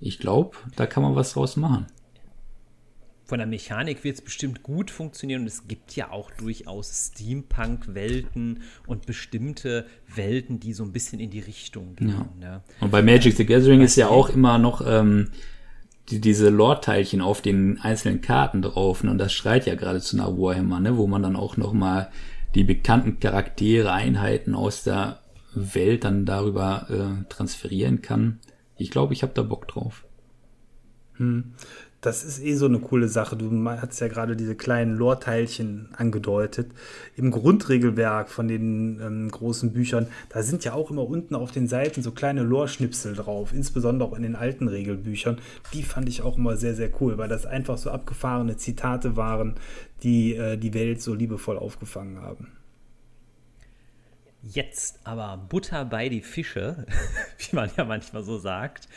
ich 0.00 0.18
glaube, 0.18 0.56
da 0.76 0.86
kann 0.86 1.02
man 1.02 1.16
was 1.16 1.32
draus 1.32 1.56
machen. 1.56 1.86
Von 3.24 3.38
der 3.38 3.46
Mechanik 3.46 4.04
wird 4.04 4.14
es 4.14 4.22
bestimmt 4.22 4.62
gut 4.62 4.90
funktionieren 4.90 5.42
und 5.42 5.48
es 5.48 5.68
gibt 5.68 5.94
ja 5.94 6.10
auch 6.10 6.30
durchaus 6.30 7.12
Steampunk-Welten 7.12 8.62
und 8.86 9.04
bestimmte 9.04 9.84
Welten, 10.14 10.60
die 10.60 10.72
so 10.72 10.82
ein 10.82 10.92
bisschen 10.92 11.20
in 11.20 11.28
die 11.28 11.40
Richtung 11.40 11.94
gehen. 11.94 12.08
Ja. 12.08 12.48
Ne? 12.48 12.62
Und 12.80 12.90
bei 12.90 13.02
Magic 13.02 13.36
the 13.36 13.44
Gathering 13.44 13.82
ist 13.82 13.96
ja 13.96 14.08
auch 14.08 14.30
immer 14.30 14.56
noch 14.56 14.80
ähm, 14.86 15.28
die, 16.08 16.22
diese 16.22 16.48
Lore-Teilchen 16.48 17.20
auf 17.20 17.42
den 17.42 17.78
einzelnen 17.82 18.22
Karten 18.22 18.62
drauf. 18.62 19.04
Ne? 19.04 19.10
Und 19.10 19.18
das 19.18 19.34
schreit 19.34 19.66
ja 19.66 19.74
geradezu 19.74 20.16
nach 20.16 20.28
Warhammer, 20.28 20.80
ne? 20.80 20.96
wo 20.96 21.06
man 21.06 21.22
dann 21.22 21.36
auch 21.36 21.58
noch 21.58 21.74
mal 21.74 22.10
die 22.54 22.64
bekannten 22.64 23.20
Charaktere, 23.20 23.92
Einheiten 23.92 24.54
aus 24.54 24.84
der 24.84 25.20
Welt 25.52 26.04
dann 26.04 26.24
darüber 26.24 26.86
äh, 26.88 27.24
transferieren 27.28 28.00
kann 28.00 28.40
ich 28.78 28.90
glaube, 28.90 29.12
ich 29.12 29.22
habe 29.22 29.32
da 29.34 29.42
Bock 29.42 29.68
drauf. 29.68 30.04
Hm. 31.14 31.52
Das 32.00 32.22
ist 32.22 32.40
eh 32.40 32.54
so 32.54 32.66
eine 32.66 32.78
coole 32.78 33.08
Sache. 33.08 33.36
Du 33.36 33.50
hast 33.66 33.98
ja 33.98 34.06
gerade 34.06 34.36
diese 34.36 34.54
kleinen 34.54 34.96
Lore-Teilchen 34.96 35.88
angedeutet. 35.96 36.70
Im 37.16 37.32
Grundregelwerk 37.32 38.28
von 38.28 38.46
den 38.46 39.00
ähm, 39.00 39.28
großen 39.28 39.72
Büchern, 39.72 40.06
da 40.28 40.44
sind 40.44 40.64
ja 40.64 40.74
auch 40.74 40.92
immer 40.92 41.08
unten 41.08 41.34
auf 41.34 41.50
den 41.50 41.66
Seiten 41.66 42.04
so 42.04 42.12
kleine 42.12 42.44
Lore-Schnipsel 42.44 43.16
drauf, 43.16 43.52
insbesondere 43.52 44.08
auch 44.08 44.16
in 44.16 44.22
den 44.22 44.36
alten 44.36 44.68
Regelbüchern. 44.68 45.40
Die 45.72 45.82
fand 45.82 46.08
ich 46.08 46.22
auch 46.22 46.38
immer 46.38 46.56
sehr, 46.56 46.76
sehr 46.76 46.90
cool, 47.00 47.18
weil 47.18 47.28
das 47.28 47.46
einfach 47.46 47.78
so 47.78 47.90
abgefahrene 47.90 48.56
Zitate 48.56 49.16
waren, 49.16 49.56
die 50.04 50.36
äh, 50.36 50.56
die 50.56 50.74
Welt 50.74 51.02
so 51.02 51.14
liebevoll 51.14 51.58
aufgefangen 51.58 52.22
haben. 52.22 52.57
Jetzt 54.42 55.00
aber 55.04 55.36
Butter 55.36 55.84
bei 55.84 56.08
die 56.08 56.22
Fische, 56.22 56.86
wie 57.38 57.56
man 57.56 57.70
ja 57.76 57.84
manchmal 57.84 58.22
so 58.22 58.38
sagt. 58.38 58.88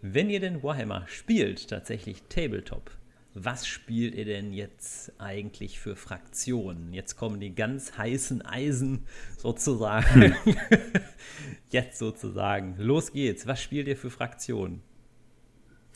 Wenn 0.00 0.30
ihr 0.30 0.40
denn 0.40 0.62
Warhammer 0.62 1.04
spielt, 1.06 1.68
tatsächlich 1.68 2.22
Tabletop, 2.28 2.90
was 3.34 3.66
spielt 3.66 4.14
ihr 4.14 4.24
denn 4.24 4.52
jetzt 4.52 5.12
eigentlich 5.18 5.78
für 5.78 5.96
Fraktionen? 5.96 6.92
Jetzt 6.92 7.16
kommen 7.16 7.40
die 7.40 7.54
ganz 7.54 7.96
heißen 7.96 8.42
Eisen 8.42 9.06
sozusagen. 9.38 10.34
Hm. 10.44 10.56
jetzt 11.70 11.98
sozusagen. 11.98 12.74
Los 12.78 13.12
geht's. 13.12 13.46
Was 13.46 13.62
spielt 13.62 13.88
ihr 13.88 13.96
für 13.96 14.10
Fraktionen? 14.10 14.82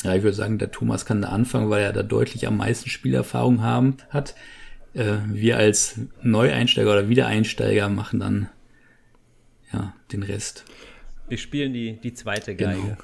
Ja, 0.03 0.15
ich 0.15 0.23
würde 0.23 0.37
sagen, 0.37 0.59
der 0.59 0.71
Thomas 0.71 1.05
kann 1.05 1.23
da 1.23 1.29
anfangen, 1.29 1.69
weil 1.69 1.83
er 1.83 1.93
da 1.93 2.03
deutlich 2.03 2.47
am 2.47 2.57
meisten 2.59 2.89
Spielerfahrung 2.89 3.63
haben, 3.63 3.97
hat. 4.09 4.35
Äh, 4.95 5.17
wir 5.27 5.59
als 5.59 6.01
Neueinsteiger 6.23 6.93
oder 6.93 7.09
Wiedereinsteiger 7.09 7.89
machen 7.89 8.21
dann 8.21 8.49
ja, 9.73 9.95
den 10.13 10.23
Rest. 10.23 10.65
Wir 11.29 11.39
spielen 11.39 11.73
die, 11.73 12.01
die 12.01 12.15
zweite 12.15 12.55
Geige. 12.55 12.81
Genau. 12.81 12.97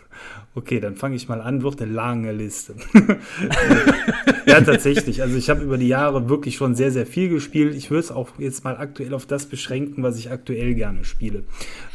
Okay, 0.55 0.81
dann 0.81 0.97
fange 0.97 1.17
ich 1.17 1.29
mal 1.29 1.41
an. 1.41 1.63
Wird 1.63 1.81
eine 1.81 1.93
lange 1.93 2.33
Liste. 2.33 2.75
ja, 4.47 4.61
tatsächlich. 4.61 5.23
Also 5.23 5.37
ich 5.37 5.49
habe 5.51 5.63
über 5.63 5.79
die 5.79 5.89
Jahre 5.89 6.29
wirklich 6.29 6.57
schon 6.57 6.75
sehr, 6.75 6.91
sehr 6.91 7.07
viel 7.07 7.29
gespielt. 7.29 7.75
Ich 7.75 7.91
würde 7.91 8.01
es 8.01 8.13
auch 8.13 8.29
jetzt 8.39 8.65
mal 8.65 8.77
aktuell 8.77 9.15
auf 9.15 9.27
das 9.27 9.47
beschränken, 9.47 10.03
was 10.03 10.19
ich 10.19 10.31
aktuell 10.31 10.75
gerne 10.75 11.05
spiele. 11.05 11.45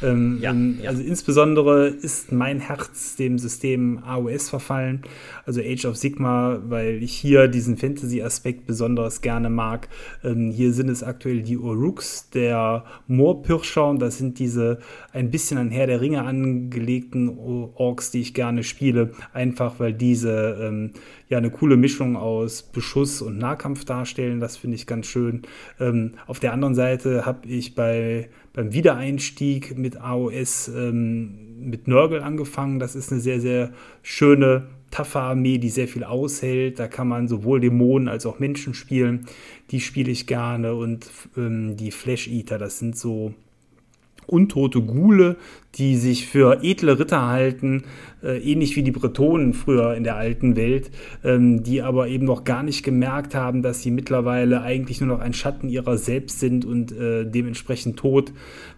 Ähm, 0.02 0.40
ja, 0.42 0.52
ähm, 0.52 0.80
ja. 0.82 0.90
Also 0.90 1.04
insbesondere 1.04 1.88
ist 1.88 2.32
mein 2.32 2.60
Herz 2.60 3.16
dem 3.16 3.38
System 3.38 4.00
AOS 4.04 4.50
verfallen, 4.50 5.02
also 5.46 5.62
Age 5.62 5.86
of 5.86 5.98
Sigma, 5.98 6.60
weil 6.68 7.02
ich 7.04 7.14
hier 7.14 7.48
diesen 7.48 7.78
Fantasy-Aspekt 7.78 8.66
besonders 8.68 9.22
gerne 9.22 9.50
mag. 9.50 9.88
Ähm, 10.24 10.52
hier 10.52 10.74
sind 10.74 10.90
es 10.90 11.04
aktuell 11.04 11.42
die 11.42 11.58
Uruks, 11.58 12.30
der 12.30 12.86
Moorpirscher, 13.08 13.90
und 13.90 14.00
das 14.00 14.18
sind 14.18 14.40
diese 14.40 14.80
ein 15.14 15.32
bisschen 15.32 15.58
an 15.58 15.72
Herr 15.72 15.88
der 15.88 16.02
Ringe 16.02 16.24
angelegten 16.24 17.38
Orks, 17.76 18.07
die 18.12 18.18
die 18.18 18.22
ich 18.22 18.34
gerne 18.34 18.64
spiele, 18.64 19.12
einfach 19.32 19.80
weil 19.80 19.94
diese 19.94 20.58
ähm, 20.60 20.92
ja 21.30 21.38
eine 21.38 21.52
coole 21.52 21.78
Mischung 21.78 22.16
aus 22.16 22.64
Beschuss 22.64 23.22
und 23.22 23.38
Nahkampf 23.38 23.86
darstellen. 23.86 24.40
Das 24.40 24.58
finde 24.58 24.76
ich 24.76 24.88
ganz 24.88 25.06
schön. 25.06 25.44
Ähm, 25.80 26.14
auf 26.26 26.40
der 26.40 26.52
anderen 26.52 26.74
Seite 26.74 27.28
habe 27.28 27.48
ich 27.48 27.76
bei, 27.76 28.30
beim 28.54 28.74
Wiedereinstieg 28.74 29.78
mit 29.78 30.02
AOS 30.02 30.68
ähm, 30.70 31.60
mit 31.60 31.88
Nörgel 31.88 32.24
angefangen. 32.24 32.80
Das 32.80 32.96
ist 32.96 33.12
eine 33.12 33.22
sehr, 33.22 33.40
sehr 33.40 33.72
schöne 34.02 34.70
taffe 34.90 35.20
Armee, 35.20 35.60
die 35.60 35.70
sehr 35.70 35.88
viel 35.88 36.04
aushält. 36.04 36.80
Da 36.80 36.88
kann 36.88 37.08
man 37.08 37.28
sowohl 37.28 37.60
Dämonen 37.60 38.08
als 38.08 38.26
auch 38.26 38.40
Menschen 38.40 38.74
spielen. 38.74 39.28
Die 39.70 39.80
spiele 39.80 40.10
ich 40.10 40.26
gerne. 40.26 40.74
Und 40.74 41.08
ähm, 41.38 41.78
die 41.78 41.92
Flash 41.92 42.28
Eater, 42.28 42.58
das 42.58 42.80
sind 42.80 42.98
so 42.98 43.36
untote 44.28 44.82
Gule, 44.82 45.38
die 45.78 45.96
sich 45.96 46.28
für 46.28 46.64
edle 46.64 47.00
Ritter 47.00 47.28
halten, 47.28 47.84
äh, 48.24 48.38
ähnlich 48.40 48.76
wie 48.76 48.84
die 48.84 48.92
Bretonen 48.92 49.54
früher 49.54 49.96
in 49.96 50.04
der 50.04 50.16
alten 50.16 50.56
Welt, 50.56 50.90
ähm, 51.24 51.64
die 51.64 51.82
aber 51.82 52.08
eben 52.08 52.26
noch 52.26 52.44
gar 52.44 52.64
nicht 52.64 52.84
gemerkt 52.84 53.36
haben, 53.36 53.62
dass 53.62 53.82
sie 53.82 53.92
mittlerweile 53.92 54.62
eigentlich 54.62 55.02
nur 55.02 55.10
noch 55.10 55.20
ein 55.20 55.34
Schatten 55.34 55.70
ihrer 55.70 55.98
selbst 55.98 56.40
sind 56.40 56.66
und 56.66 56.92
äh, 56.92 57.26
dementsprechend 57.26 57.98
tot. 57.98 58.32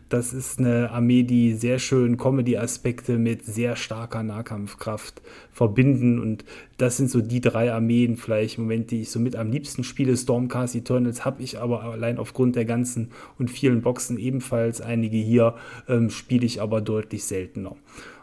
Das 0.09 0.33
ist 0.33 0.57
eine 0.57 0.89
Armee, 0.89 1.21
die 1.21 1.53
sehr 1.53 1.77
schön 1.77 2.17
Comedy-Aspekte 2.17 3.19
mit 3.19 3.45
sehr 3.45 3.75
starker 3.75 4.23
Nahkampfkraft 4.23 5.21
verbinden. 5.51 6.19
Und 6.19 6.43
das 6.77 6.97
sind 6.97 7.11
so 7.11 7.21
die 7.21 7.41
drei 7.41 7.71
Armeen 7.71 8.17
vielleicht 8.17 8.57
im 8.57 8.63
Moment, 8.63 8.89
die 8.89 9.01
ich 9.01 9.11
so 9.11 9.19
mit 9.19 9.35
am 9.35 9.51
liebsten 9.51 9.83
spiele. 9.83 10.17
Stormcast 10.17 10.75
Eternals 10.75 11.25
habe 11.25 11.43
ich 11.43 11.59
aber 11.59 11.83
allein 11.83 12.17
aufgrund 12.17 12.55
der 12.55 12.65
ganzen 12.65 13.11
und 13.37 13.51
vielen 13.51 13.83
Boxen 13.83 14.17
ebenfalls. 14.17 14.81
Einige 14.81 15.17
hier 15.17 15.53
ähm, 15.87 16.09
spiele 16.09 16.45
ich 16.45 16.59
aber 16.59 16.81
deutlich 16.89 17.23
seltener. 17.23 17.75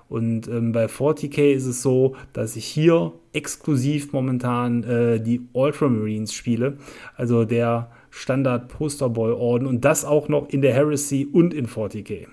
Und 0.08 0.46
ähm, 0.48 0.72
bei 0.72 0.86
40k 0.86 1.52
ist 1.52 1.66
es 1.66 1.82
so, 1.82 2.16
dass 2.32 2.56
ich 2.56 2.64
hier 2.64 3.12
exklusiv 3.32 4.12
momentan 4.12 4.84
äh, 4.84 5.20
die 5.20 5.42
Ultramarines 5.52 6.32
spiele. 6.32 6.78
Also 7.16 7.44
der 7.44 7.90
Standard 8.10 8.68
Posterboy 8.68 9.32
Orden 9.32 9.66
und 9.66 9.84
das 9.84 10.04
auch 10.04 10.28
noch 10.28 10.48
in 10.48 10.62
der 10.62 10.74
Heresy 10.74 11.28
und 11.30 11.52
in 11.52 11.66
40k. 11.66 12.28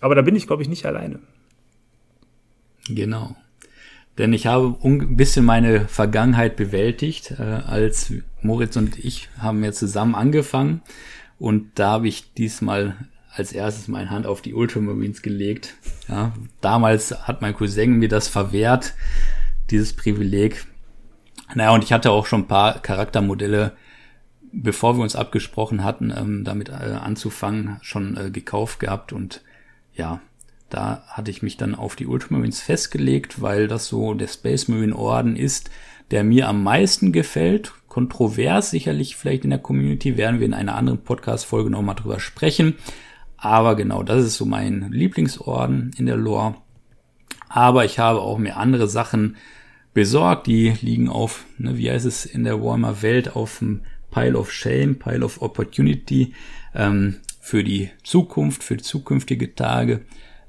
Aber 0.00 0.14
da 0.14 0.22
bin 0.22 0.36
ich, 0.36 0.46
glaube 0.46 0.62
ich, 0.62 0.68
nicht 0.68 0.86
alleine. 0.86 1.18
Genau. 2.88 3.34
Denn 4.18 4.32
ich 4.32 4.46
habe 4.46 4.76
ein 4.84 5.16
bisschen 5.16 5.44
meine 5.44 5.88
Vergangenheit 5.88 6.56
bewältigt, 6.56 7.32
äh, 7.32 7.42
als 7.42 8.12
Moritz 8.42 8.76
und 8.76 8.98
ich 8.98 9.28
haben 9.38 9.64
ja 9.64 9.72
zusammen 9.72 10.14
angefangen. 10.14 10.82
Und 11.38 11.72
da 11.74 11.92
habe 11.92 12.08
ich 12.08 12.32
diesmal 12.34 12.96
als 13.34 13.52
erstes 13.52 13.88
meine 13.88 14.10
Hand 14.10 14.26
auf 14.26 14.42
die 14.42 14.54
Ultramarines 14.54 15.22
gelegt. 15.22 15.74
Ja, 16.08 16.32
damals 16.60 17.26
hat 17.26 17.42
mein 17.42 17.54
Cousin 17.54 17.98
mir 17.98 18.08
das 18.08 18.28
verwehrt, 18.28 18.94
dieses 19.70 19.94
Privileg. 19.94 20.66
Naja, 21.54 21.70
und 21.72 21.84
ich 21.84 21.92
hatte 21.92 22.10
auch 22.10 22.26
schon 22.26 22.42
ein 22.42 22.48
paar 22.48 22.80
Charaktermodelle 22.80 23.72
bevor 24.54 24.96
wir 24.96 25.02
uns 25.02 25.16
abgesprochen 25.16 25.82
hatten, 25.84 26.12
ähm, 26.16 26.44
damit 26.44 26.68
äh, 26.68 26.72
anzufangen, 26.72 27.78
schon 27.82 28.16
äh, 28.16 28.30
gekauft 28.30 28.80
gehabt 28.80 29.12
und 29.12 29.42
ja, 29.94 30.20
da 30.70 31.04
hatte 31.08 31.30
ich 31.30 31.42
mich 31.42 31.56
dann 31.56 31.74
auf 31.74 31.96
die 31.96 32.06
Ultramarines 32.06 32.60
festgelegt, 32.60 33.42
weil 33.42 33.68
das 33.68 33.86
so 33.86 34.14
der 34.14 34.28
Space 34.28 34.68
Marine 34.68 34.96
Orden 34.96 35.36
ist, 35.36 35.70
der 36.10 36.24
mir 36.24 36.48
am 36.48 36.62
meisten 36.62 37.12
gefällt. 37.12 37.72
Kontrovers 37.88 38.70
sicherlich 38.70 39.16
vielleicht 39.16 39.44
in 39.44 39.50
der 39.50 39.60
Community, 39.60 40.16
werden 40.16 40.40
wir 40.40 40.46
in 40.46 40.54
einer 40.54 40.74
anderen 40.74 40.98
Podcast-Folge 40.98 41.70
nochmal 41.70 41.94
drüber 41.94 42.18
sprechen. 42.18 42.74
Aber 43.44 43.76
genau, 43.76 44.02
das 44.02 44.24
ist 44.24 44.36
so 44.36 44.46
mein 44.46 44.90
Lieblingsorden 44.90 45.90
in 45.98 46.06
der 46.06 46.16
Lore. 46.16 46.54
Aber 47.50 47.84
ich 47.84 47.98
habe 47.98 48.22
auch 48.22 48.38
mir 48.38 48.56
andere 48.56 48.88
Sachen 48.88 49.36
besorgt, 49.92 50.46
die 50.46 50.70
liegen 50.80 51.10
auf, 51.10 51.44
ne, 51.58 51.76
wie 51.76 51.90
heißt 51.90 52.06
es 52.06 52.24
in 52.24 52.44
der 52.44 52.62
Warmer 52.62 53.02
Welt, 53.02 53.36
auf 53.36 53.58
dem 53.58 53.82
Pile 54.10 54.38
of 54.38 54.50
Shame, 54.50 54.98
Pile 54.98 55.22
of 55.22 55.42
Opportunity 55.42 56.32
ähm, 56.74 57.16
für 57.38 57.62
die 57.62 57.90
Zukunft, 58.02 58.64
für 58.64 58.78
zukünftige 58.78 59.54
Tage. 59.54 60.00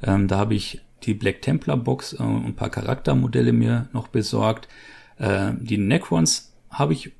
Ähm, 0.01 0.29
da 0.29 0.37
habe 0.37 0.55
ich 0.55 0.79
die 1.03 1.15
Black 1.15 1.41
Templar 1.41 1.75
Box 1.75 2.13
äh, 2.13 2.23
und 2.23 2.45
ein 2.45 2.55
paar 2.55 2.69
Charaktermodelle 2.69 3.51
mir 3.51 3.89
noch 3.91 4.07
besorgt. 4.07 4.69
Äh, 5.17 5.51
die 5.59 5.77
Necrons 5.77 6.53
habe 6.69 6.93
ich 6.93 7.11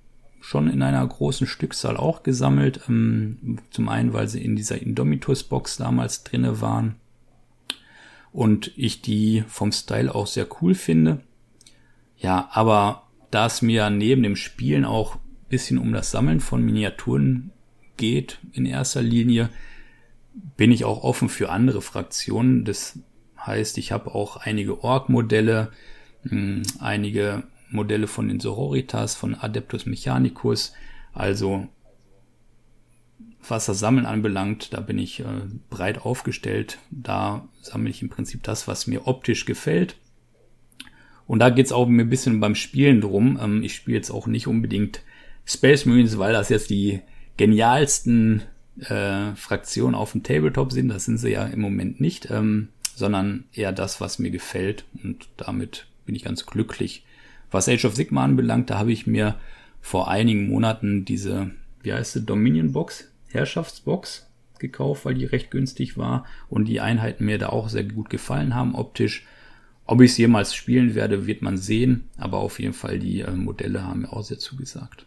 schon 0.46 0.70
in 0.70 0.84
einer 0.84 1.06
großen 1.06 1.48
Stückzahl 1.48 1.98
auch 1.98 2.22
gesammelt. 2.22 2.82
Ähm, 2.88 3.58
zum 3.72 3.90
einen, 3.90 4.14
weil 4.14 4.28
sie 4.28 4.44
in 4.46 4.56
dieser 4.56 4.80
Indomitus 4.80 5.44
Box 5.44 5.78
damals 5.78 6.24
drinne 6.24 6.62
waren 6.62 6.96
und 8.32 8.72
ich 8.76 9.02
die 9.02 9.44
vom 9.48 9.72
Style 9.72 10.14
auch 10.14 10.28
sehr 10.28 10.48
cool 10.62 10.76
finde. 10.76 11.22
Ja, 12.18 12.48
aber 12.52 13.08
da 13.32 13.48
es 13.48 13.64
mir 13.64 13.90
neben 13.90 14.22
dem 14.22 14.36
Spielen 14.36 14.86
auch 14.86 15.18
bisschen 15.50 15.80
um 15.80 15.92
das 15.94 16.12
Sammeln 16.12 16.40
von 16.40 16.64
Miniaturen 16.64 17.52
geht 17.98 18.40
in 18.52 18.68
erster 18.68 19.02
Linie, 19.02 19.50
bin 20.58 20.72
ich 20.72 20.86
auch 20.86 21.04
offen 21.04 21.30
für 21.30 21.50
andere 21.50 21.82
Fraktionen. 21.82 22.66
Das 22.66 23.00
heißt, 23.40 23.80
ich 23.80 23.92
habe 23.92 24.14
auch 24.14 24.38
einige 24.38 24.84
Org-Modelle, 24.84 25.72
hm, 26.24 26.62
einige 26.80 27.44
Modelle 27.70 28.08
von 28.08 28.28
den 28.28 28.40
Sororitas, 28.40 29.16
von 29.16 29.36
Adeptus 29.36 29.86
Mechanicus. 29.86 30.74
Also 31.14 31.68
was 33.48 33.66
das 33.66 33.80
Sammeln 33.80 34.06
anbelangt, 34.06 34.74
da 34.74 34.82
bin 34.82 34.98
ich 34.98 35.20
äh, 35.20 35.24
breit 35.70 36.00
aufgestellt. 36.00 36.80
Da 36.92 37.48
sammle 37.62 37.90
ich 37.90 38.02
im 38.02 38.10
Prinzip 38.10 38.44
das, 38.44 38.68
was 38.68 38.88
mir 38.88 39.08
optisch 39.08 39.46
gefällt. 39.46 39.96
Und 41.28 41.40
da 41.40 41.50
geht 41.50 41.66
es 41.66 41.72
auch 41.72 41.88
ein 41.88 42.10
bisschen 42.10 42.40
beim 42.40 42.56
Spielen 42.56 43.02
drum. 43.02 43.40
Ähm, 43.42 43.64
ich 43.64 43.76
spiele 43.76 43.98
jetzt 43.98 44.12
auch 44.12 44.28
nicht 44.28 44.48
unbedingt 44.48 45.02
Space 45.46 45.86
Marines, 45.86 46.18
weil 46.18 46.34
das 46.34 46.50
jetzt 46.50 46.70
die 46.70 47.02
genialsten 47.38 48.44
äh, 48.80 49.36
Fraktionen 49.36 49.96
auf 49.96 50.12
dem 50.12 50.24
Tabletop 50.24 50.72
sind. 50.72 50.90
Das 50.90 51.06
sind 51.06 51.18
sie 51.18 51.32
ja 51.32 51.46
im 51.46 51.62
Moment 51.62 52.02
nicht, 52.02 52.30
ähm, 52.32 52.70
sondern 52.96 53.46
eher 53.54 53.72
das, 53.72 54.02
was 54.02 54.20
mir 54.20 54.32
gefällt. 54.32 54.86
Und 55.04 55.28
damit 55.38 55.88
bin 56.06 56.16
ich 56.16 56.24
ganz 56.24 56.46
glücklich. 56.46 57.05
Was 57.56 57.70
Age 57.70 57.86
of 57.86 57.96
Sigma 57.96 58.22
anbelangt, 58.22 58.70
da 58.70 58.78
habe 58.78 58.92
ich 58.92 59.08
mir 59.08 59.40
vor 59.80 60.10
einigen 60.10 60.50
Monaten 60.50 61.06
diese, 61.06 61.52
wie 61.84 61.94
heißt 61.94 62.12
sie, 62.12 62.26
Dominion 62.26 62.74
Box, 62.74 63.10
Herrschaftsbox 63.30 64.30
gekauft, 64.60 65.06
weil 65.06 65.14
die 65.14 65.24
recht 65.24 65.52
günstig 65.52 65.98
war 65.98 66.26
und 66.50 66.66
die 66.66 66.82
Einheiten 66.82 67.24
mir 67.24 67.38
da 67.38 67.48
auch 67.48 67.70
sehr 67.70 67.86
gut 67.86 68.10
gefallen 68.10 68.56
haben 68.56 68.76
optisch. 68.76 69.26
Ob 69.86 70.02
ich 70.02 70.12
es 70.12 70.18
jemals 70.18 70.54
spielen 70.54 70.96
werde, 70.96 71.28
wird 71.28 71.42
man 71.42 71.58
sehen, 71.58 72.10
aber 72.18 72.40
auf 72.40 72.60
jeden 72.60 72.74
Fall 72.74 73.00
die 73.00 73.22
äh, 73.22 73.32
Modelle 73.32 73.86
haben 73.86 74.02
mir 74.02 74.12
auch 74.12 74.24
sehr 74.24 74.38
zugesagt. 74.38 75.06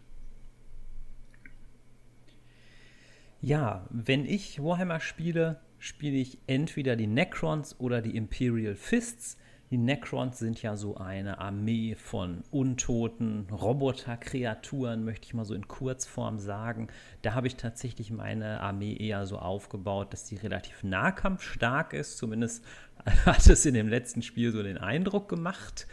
Ja, 3.43 3.87
wenn 3.91 4.25
ich 4.25 4.63
Warhammer 4.63 5.01
spiele, 5.01 5.61
spiele 5.79 6.17
ich 6.17 6.39
entweder 6.47 6.97
die 6.97 7.09
Necrons 7.09 7.79
oder 7.79 8.01
die 8.01 8.17
Imperial 8.17 8.75
Fists. 8.75 9.37
Die 9.71 9.77
Necrons 9.77 10.39
sind 10.39 10.63
ja 10.63 10.77
so 10.77 10.97
eine 10.97 11.39
Armee 11.39 11.95
von 11.95 12.43
untoten 12.51 13.47
Roboterkreaturen, 13.51 15.05
möchte 15.05 15.27
ich 15.27 15.35
mal 15.35 15.45
so 15.45 15.53
in 15.53 15.69
Kurzform 15.69 16.39
sagen. 16.39 16.89
Da 17.21 17.35
habe 17.35 17.49
ich 17.49 17.57
tatsächlich 17.57 18.11
meine 18.11 18.61
Armee 18.61 18.97
eher 18.97 19.27
so 19.27 19.39
aufgebaut, 19.39 20.13
dass 20.13 20.27
sie 20.27 20.37
relativ 20.37 20.85
nahkampfstark 20.85 21.93
ist. 21.93 22.17
Zumindest 22.17 22.65
hat 23.27 23.47
es 23.47 23.67
in 23.67 23.75
dem 23.75 23.89
letzten 23.89 24.23
Spiel 24.23 24.53
so 24.53 24.63
den 24.63 24.79
Eindruck 24.79 25.29
gemacht. 25.29 25.87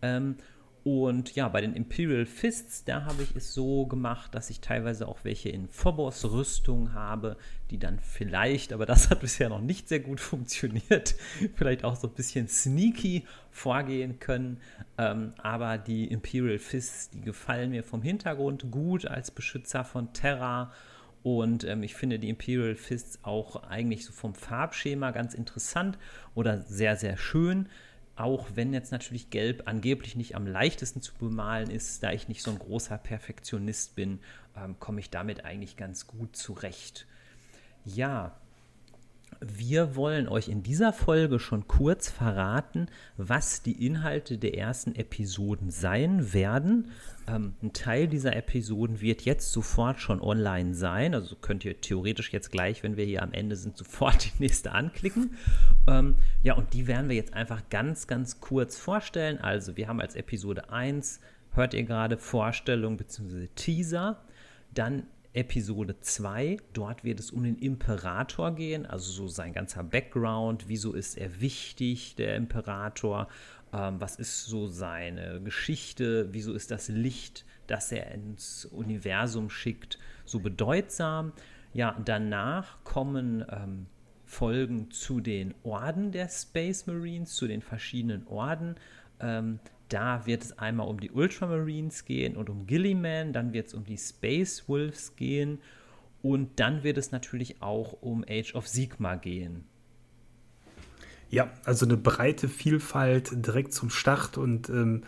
Ähm, 0.00 0.36
und 0.90 1.34
ja, 1.34 1.50
bei 1.50 1.60
den 1.60 1.74
Imperial 1.74 2.24
Fists, 2.24 2.82
da 2.82 3.04
habe 3.04 3.22
ich 3.22 3.36
es 3.36 3.52
so 3.52 3.84
gemacht, 3.84 4.34
dass 4.34 4.48
ich 4.48 4.62
teilweise 4.62 5.06
auch 5.06 5.18
welche 5.22 5.50
in 5.50 5.68
Phobos-Rüstung 5.68 6.94
habe, 6.94 7.36
die 7.70 7.78
dann 7.78 7.98
vielleicht, 7.98 8.72
aber 8.72 8.86
das 8.86 9.10
hat 9.10 9.20
bisher 9.20 9.50
noch 9.50 9.60
nicht 9.60 9.86
sehr 9.86 10.00
gut 10.00 10.18
funktioniert, 10.18 11.14
vielleicht 11.56 11.84
auch 11.84 11.94
so 11.94 12.08
ein 12.08 12.14
bisschen 12.14 12.48
sneaky 12.48 13.26
vorgehen 13.50 14.18
können. 14.18 14.62
Ähm, 14.96 15.34
aber 15.36 15.76
die 15.76 16.06
Imperial 16.06 16.58
Fists, 16.58 17.10
die 17.10 17.20
gefallen 17.20 17.68
mir 17.68 17.84
vom 17.84 18.00
Hintergrund 18.00 18.70
gut 18.70 19.04
als 19.04 19.30
Beschützer 19.30 19.84
von 19.84 20.14
Terra. 20.14 20.72
Und 21.22 21.64
ähm, 21.64 21.82
ich 21.82 21.96
finde 21.96 22.18
die 22.18 22.30
Imperial 22.30 22.76
Fists 22.76 23.18
auch 23.24 23.62
eigentlich 23.64 24.06
so 24.06 24.14
vom 24.14 24.34
Farbschema 24.34 25.10
ganz 25.10 25.34
interessant 25.34 25.98
oder 26.34 26.62
sehr, 26.62 26.96
sehr 26.96 27.18
schön 27.18 27.68
auch 28.18 28.46
wenn 28.54 28.72
jetzt 28.72 28.92
natürlich 28.92 29.30
Gelb 29.30 29.62
angeblich 29.66 30.16
nicht 30.16 30.34
am 30.34 30.46
leichtesten 30.46 31.00
zu 31.02 31.14
bemalen 31.14 31.70
ist, 31.70 32.02
da 32.02 32.12
ich 32.12 32.28
nicht 32.28 32.42
so 32.42 32.50
ein 32.50 32.58
großer 32.58 32.98
Perfektionist 32.98 33.94
bin, 33.94 34.20
ähm, 34.56 34.78
komme 34.78 35.00
ich 35.00 35.10
damit 35.10 35.44
eigentlich 35.44 35.76
ganz 35.76 36.06
gut 36.06 36.36
zurecht. 36.36 37.06
Ja, 37.84 38.36
Wir 39.40 39.94
wollen 39.94 40.28
euch 40.28 40.48
in 40.48 40.64
dieser 40.64 40.92
Folge 40.92 41.38
schon 41.38 41.68
kurz 41.68 42.10
verraten, 42.10 42.86
was 43.16 43.62
die 43.62 43.86
Inhalte 43.86 44.36
der 44.36 44.58
ersten 44.58 44.96
Episoden 44.96 45.70
sein 45.70 46.32
werden. 46.32 46.90
Ähm, 47.28 47.54
ein 47.62 47.72
Teil 47.72 48.08
dieser 48.08 48.34
Episoden 48.34 49.00
wird 49.00 49.22
jetzt 49.22 49.52
sofort 49.52 50.00
schon 50.00 50.20
online 50.20 50.74
sein. 50.74 51.14
Also 51.14 51.36
könnt 51.36 51.64
ihr 51.64 51.80
theoretisch 51.80 52.32
jetzt 52.32 52.50
gleich, 52.50 52.82
wenn 52.82 52.96
wir 52.96 53.04
hier 53.04 53.22
am 53.22 53.32
Ende 53.32 53.54
sind, 53.54 53.76
sofort 53.76 54.24
die 54.24 54.42
nächste 54.42 54.72
anklicken. 54.72 55.36
Ähm, 55.86 56.16
ja, 56.42 56.54
und 56.54 56.74
die 56.74 56.88
werden 56.88 57.08
wir 57.08 57.16
jetzt 57.16 57.34
einfach 57.34 57.62
ganz, 57.70 58.08
ganz 58.08 58.40
kurz 58.40 58.76
vorstellen. 58.76 59.38
Also 59.38 59.76
wir 59.76 59.86
haben 59.86 60.00
als 60.00 60.16
Episode 60.16 60.70
1, 60.70 61.20
hört 61.52 61.74
ihr 61.74 61.84
gerade, 61.84 62.18
Vorstellung 62.18 62.96
bzw. 62.96 63.46
Teaser. 63.54 64.20
Dann 64.74 65.04
Episode 65.32 66.00
2. 66.00 66.58
Dort 66.72 67.04
wird 67.04 67.20
es 67.20 67.30
um 67.30 67.44
den 67.44 67.56
Imperator 67.56 68.54
gehen, 68.54 68.86
also 68.86 69.10
so 69.10 69.28
sein 69.28 69.52
ganzer 69.52 69.82
Background. 69.84 70.68
Wieso 70.68 70.92
ist 70.94 71.16
er 71.16 71.40
wichtig, 71.40 72.16
der 72.16 72.36
Imperator? 72.36 73.28
Ähm, 73.72 74.00
was 74.00 74.16
ist 74.16 74.46
so 74.46 74.66
seine 74.66 75.40
Geschichte? 75.42 76.28
Wieso 76.32 76.52
ist 76.52 76.70
das 76.70 76.88
Licht, 76.88 77.44
das 77.66 77.92
er 77.92 78.10
ins 78.12 78.64
Universum 78.64 79.50
schickt, 79.50 79.98
so 80.24 80.40
bedeutsam? 80.40 81.32
Ja, 81.72 82.00
danach 82.04 82.82
kommen 82.84 83.44
ähm, 83.50 83.86
Folgen 84.24 84.90
zu 84.90 85.20
den 85.20 85.54
Orden 85.62 86.12
der 86.12 86.28
Space 86.28 86.86
Marines, 86.86 87.34
zu 87.34 87.46
den 87.46 87.62
verschiedenen 87.62 88.26
Orden. 88.26 88.76
Ähm, 89.20 89.58
da 89.88 90.26
wird 90.26 90.42
es 90.42 90.58
einmal 90.58 90.88
um 90.88 91.00
die 91.00 91.10
Ultramarines 91.10 92.04
gehen 92.04 92.36
und 92.36 92.50
um 92.50 92.66
Gilliman, 92.66 93.32
dann 93.32 93.52
wird 93.52 93.68
es 93.68 93.74
um 93.74 93.84
die 93.84 93.98
Space 93.98 94.68
Wolves 94.68 95.16
gehen 95.16 95.58
und 96.22 96.60
dann 96.60 96.82
wird 96.82 96.98
es 96.98 97.12
natürlich 97.12 97.62
auch 97.62 97.94
um 98.00 98.24
Age 98.28 98.54
of 98.54 98.66
Sigma 98.66 99.16
gehen. 99.16 99.64
Ja, 101.30 101.50
also 101.64 101.84
eine 101.84 101.96
breite 101.96 102.48
Vielfalt 102.48 103.30
direkt 103.46 103.74
zum 103.74 103.90
Start 103.90 104.38
und 104.38 104.70
ähm, 104.70 105.02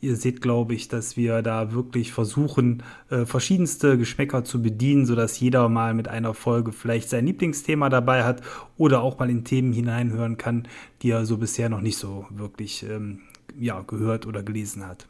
ihr 0.00 0.16
seht, 0.16 0.42
glaube 0.42 0.74
ich, 0.74 0.88
dass 0.88 1.16
wir 1.16 1.40
da 1.42 1.72
wirklich 1.72 2.12
versuchen, 2.12 2.82
äh, 3.08 3.24
verschiedenste 3.24 3.96
Geschmäcker 3.96 4.44
zu 4.44 4.60
bedienen, 4.60 5.06
sodass 5.06 5.40
jeder 5.40 5.68
mal 5.68 5.94
mit 5.94 6.08
einer 6.08 6.34
Folge 6.34 6.72
vielleicht 6.72 7.08
sein 7.08 7.26
Lieblingsthema 7.26 7.88
dabei 7.88 8.24
hat 8.24 8.42
oder 8.76 9.00
auch 9.00 9.18
mal 9.18 9.30
in 9.30 9.44
Themen 9.44 9.72
hineinhören 9.72 10.36
kann, 10.36 10.68
die 11.02 11.10
er 11.10 11.24
so 11.24 11.38
bisher 11.38 11.68
noch 11.68 11.80
nicht 11.80 11.96
so 11.96 12.26
wirklich 12.30 12.82
ähm, 12.82 13.20
ja, 13.58 13.80
gehört 13.82 14.26
oder 14.26 14.42
gelesen 14.42 14.86
hat. 14.86 15.08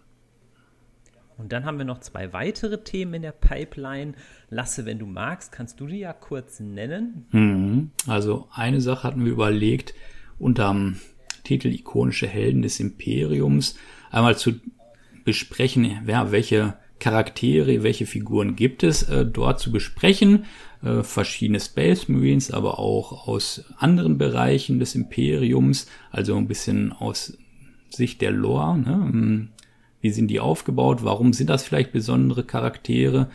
Und 1.39 1.53
dann 1.53 1.65
haben 1.65 1.79
wir 1.79 1.85
noch 1.85 2.01
zwei 2.01 2.33
weitere 2.33 2.83
Themen 2.83 3.15
in 3.15 3.23
der 3.23 3.33
Pipeline. 3.33 4.15
Lasse, 4.49 4.87
wenn 4.87 4.99
du 4.99 5.07
magst, 5.07 5.53
kannst 5.53 5.81
du 5.81 5.87
die 5.87 5.99
ja 5.99 6.13
kurz 6.13 6.61
nennen? 6.61 7.27
Mhm. 7.31 7.91
Also 8.07 8.49
eine 8.53 8.81
Sache 8.81 9.03
hatten 9.03 9.25
wir 9.25 9.33
überlegt, 9.33 9.95
unter 10.39 10.69
dem 10.69 10.99
Titel 11.45 11.69
Ikonische 11.69 12.27
Helden 12.27 12.63
des 12.63 12.81
Imperiums 12.81 13.77
einmal 14.11 14.37
zu 14.37 14.55
besprechen, 15.25 16.07
ja, 16.07 16.33
welche 16.33 16.75
Charaktere, 16.99 17.83
welche 17.83 18.07
Figuren 18.07 18.57
gibt 18.57 18.83
es 18.83 19.03
äh, 19.03 19.27
dort 19.27 19.61
zu 19.61 19.71
besprechen. 19.71 20.47
Äh, 20.83 21.03
verschiedene 21.03 21.61
Space 21.61 22.09
Marines, 22.09 22.51
aber 22.51 22.79
auch 22.79 23.29
aus 23.29 23.65
anderen 23.77 24.17
Bereichen 24.17 24.79
des 24.79 24.95
Imperiums, 24.95 25.89
also 26.11 26.37
ein 26.37 26.49
bisschen 26.49 26.93
aus 26.93 27.37
Sicht 27.91 28.21
der 28.21 28.31
Lore. 28.31 28.79
Ne? 28.79 28.95
Hm, 28.95 29.49
wie 30.01 30.11
sind 30.11 30.29
die 30.29 30.41
aufgebaut? 30.41 31.03
Warum 31.03 31.33
sind 31.33 31.51
das 31.51 31.65
vielleicht 31.65 31.93
besondere 31.93 32.45
Charaktere? 32.45 33.29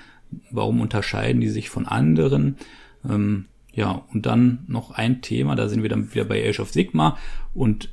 Warum 0.50 0.82
unterscheiden 0.82 1.42
die 1.42 1.50
sich 1.50 1.70
von 1.70 1.86
anderen? 1.86 2.58
Ähm, 3.08 3.46
ja, 3.74 4.04
und 4.14 4.26
dann 4.26 4.66
noch 4.68 4.92
ein 4.92 5.22
Thema, 5.22 5.56
da 5.56 5.70
sind 5.70 5.82
wir 5.82 5.90
dann 5.90 6.14
wieder 6.14 6.26
bei 6.26 6.48
Age 6.48 6.60
of 6.60 6.72
Sigma 6.72 7.18
und 7.54 7.90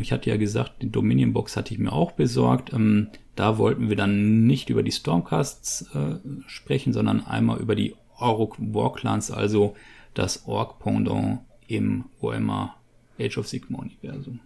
ich 0.00 0.12
hatte 0.12 0.30
ja 0.30 0.36
gesagt, 0.36 0.82
die 0.82 0.90
Dominion 0.90 1.32
Box 1.32 1.56
hatte 1.56 1.74
ich 1.74 1.80
mir 1.80 1.92
auch 1.92 2.12
besorgt. 2.12 2.72
Ähm, 2.72 3.08
da 3.34 3.58
wollten 3.58 3.88
wir 3.88 3.96
dann 3.96 4.46
nicht 4.46 4.70
über 4.70 4.82
die 4.82 4.92
Stormcasts 4.92 5.90
äh, 5.94 6.18
sprechen, 6.46 6.92
sondern 6.92 7.26
einmal 7.26 7.58
über 7.58 7.74
die 7.74 7.94
Orc 8.16 8.56
War 8.58 8.92
Clans, 8.92 9.30
also 9.30 9.74
das 10.14 10.46
Orc 10.46 10.78
Pendant 10.78 11.40
im 11.66 12.04
OMA 12.20 12.76
Age 13.18 13.38
of 13.38 13.48
Sigma 13.48 13.78
Universum. 13.78 14.40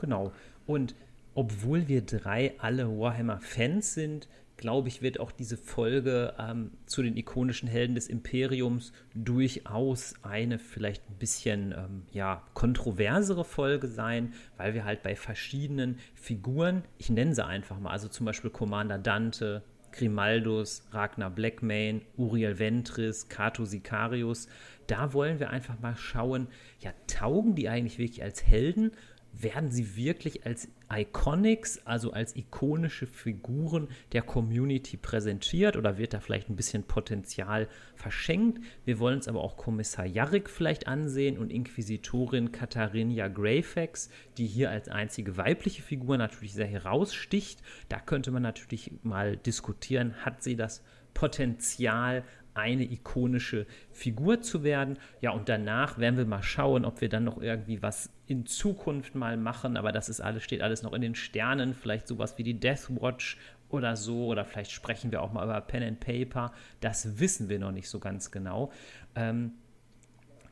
Genau. 0.00 0.32
Und 0.66 0.94
obwohl 1.34 1.86
wir 1.86 2.02
drei 2.02 2.54
alle 2.58 2.88
Warhammer-Fans 2.88 3.94
sind, 3.94 4.28
glaube 4.56 4.88
ich, 4.88 5.00
wird 5.00 5.20
auch 5.20 5.32
diese 5.32 5.56
Folge 5.56 6.34
ähm, 6.38 6.72
zu 6.84 7.02
den 7.02 7.16
ikonischen 7.16 7.68
Helden 7.68 7.94
des 7.94 8.08
Imperiums 8.08 8.92
durchaus 9.14 10.14
eine 10.22 10.58
vielleicht 10.58 11.08
ein 11.08 11.14
bisschen 11.14 11.72
ähm, 11.72 12.02
ja, 12.12 12.42
kontroversere 12.52 13.44
Folge 13.44 13.88
sein, 13.88 14.34
weil 14.58 14.74
wir 14.74 14.84
halt 14.84 15.02
bei 15.02 15.16
verschiedenen 15.16 15.98
Figuren, 16.14 16.82
ich 16.98 17.08
nenne 17.08 17.34
sie 17.34 17.44
einfach 17.44 17.78
mal, 17.80 17.90
also 17.90 18.08
zum 18.08 18.26
Beispiel 18.26 18.50
Commander 18.50 18.98
Dante, 18.98 19.62
Grimaldus, 19.92 20.82
Ragnar 20.92 21.30
Blackmane, 21.30 22.02
Uriel 22.16 22.58
Ventris, 22.58 23.28
Cato 23.28 23.64
Sicarius, 23.64 24.46
da 24.86 25.14
wollen 25.14 25.40
wir 25.40 25.50
einfach 25.50 25.80
mal 25.80 25.96
schauen, 25.96 26.48
ja, 26.80 26.92
taugen 27.06 27.54
die 27.54 27.68
eigentlich 27.68 27.98
wirklich 27.98 28.22
als 28.22 28.46
Helden 28.46 28.92
werden 29.32 29.70
sie 29.70 29.96
wirklich 29.96 30.44
als 30.46 30.68
Iconics, 30.92 31.86
also 31.86 32.12
als 32.12 32.34
ikonische 32.34 33.06
Figuren 33.06 33.88
der 34.12 34.22
Community 34.22 34.96
präsentiert 34.96 35.76
oder 35.76 35.98
wird 35.98 36.14
da 36.14 36.20
vielleicht 36.20 36.50
ein 36.50 36.56
bisschen 36.56 36.82
Potenzial 36.82 37.68
verschenkt? 37.94 38.62
Wir 38.84 38.98
wollen 38.98 39.16
uns 39.16 39.28
aber 39.28 39.42
auch 39.42 39.56
Kommissar 39.56 40.06
Jarrick 40.06 40.50
vielleicht 40.50 40.86
ansehen 40.86 41.38
und 41.38 41.52
Inquisitorin 41.52 42.52
Katharina 42.52 43.28
Greyfax, 43.28 44.10
die 44.36 44.46
hier 44.46 44.70
als 44.70 44.88
einzige 44.88 45.36
weibliche 45.36 45.82
Figur 45.82 46.18
natürlich 46.18 46.54
sehr 46.54 46.66
heraussticht. 46.66 47.62
Da 47.88 48.00
könnte 48.00 48.30
man 48.30 48.42
natürlich 48.42 48.92
mal 49.02 49.36
diskutieren, 49.36 50.14
hat 50.24 50.42
sie 50.42 50.56
das 50.56 50.82
Potenzial, 51.14 52.24
eine 52.54 52.84
ikonische 52.84 53.66
Figur 53.92 54.40
zu 54.42 54.64
werden. 54.64 54.98
Ja, 55.20 55.30
und 55.30 55.48
danach 55.48 55.98
werden 55.98 56.16
wir 56.16 56.26
mal 56.26 56.42
schauen, 56.42 56.84
ob 56.84 57.00
wir 57.00 57.08
dann 57.08 57.24
noch 57.24 57.40
irgendwie 57.40 57.82
was 57.82 58.10
in 58.30 58.46
Zukunft 58.46 59.14
mal 59.14 59.36
machen. 59.36 59.76
Aber 59.76 59.90
das 59.92 60.08
ist 60.08 60.20
alles, 60.20 60.44
steht 60.44 60.62
alles 60.62 60.82
noch 60.82 60.92
in 60.92 61.02
den 61.02 61.14
Sternen. 61.14 61.74
Vielleicht 61.74 62.06
sowas 62.06 62.38
wie 62.38 62.44
die 62.44 62.58
Death 62.58 62.88
Watch 62.90 63.36
oder 63.68 63.96
so. 63.96 64.26
Oder 64.26 64.44
vielleicht 64.44 64.70
sprechen 64.70 65.10
wir 65.10 65.20
auch 65.20 65.32
mal 65.32 65.44
über 65.44 65.60
Pen 65.60 65.82
and 65.82 66.00
Paper. 66.00 66.52
Das 66.80 67.18
wissen 67.18 67.48
wir 67.48 67.58
noch 67.58 67.72
nicht 67.72 67.88
so 67.88 67.98
ganz 67.98 68.30
genau. 68.30 68.70
Ähm, 69.16 69.52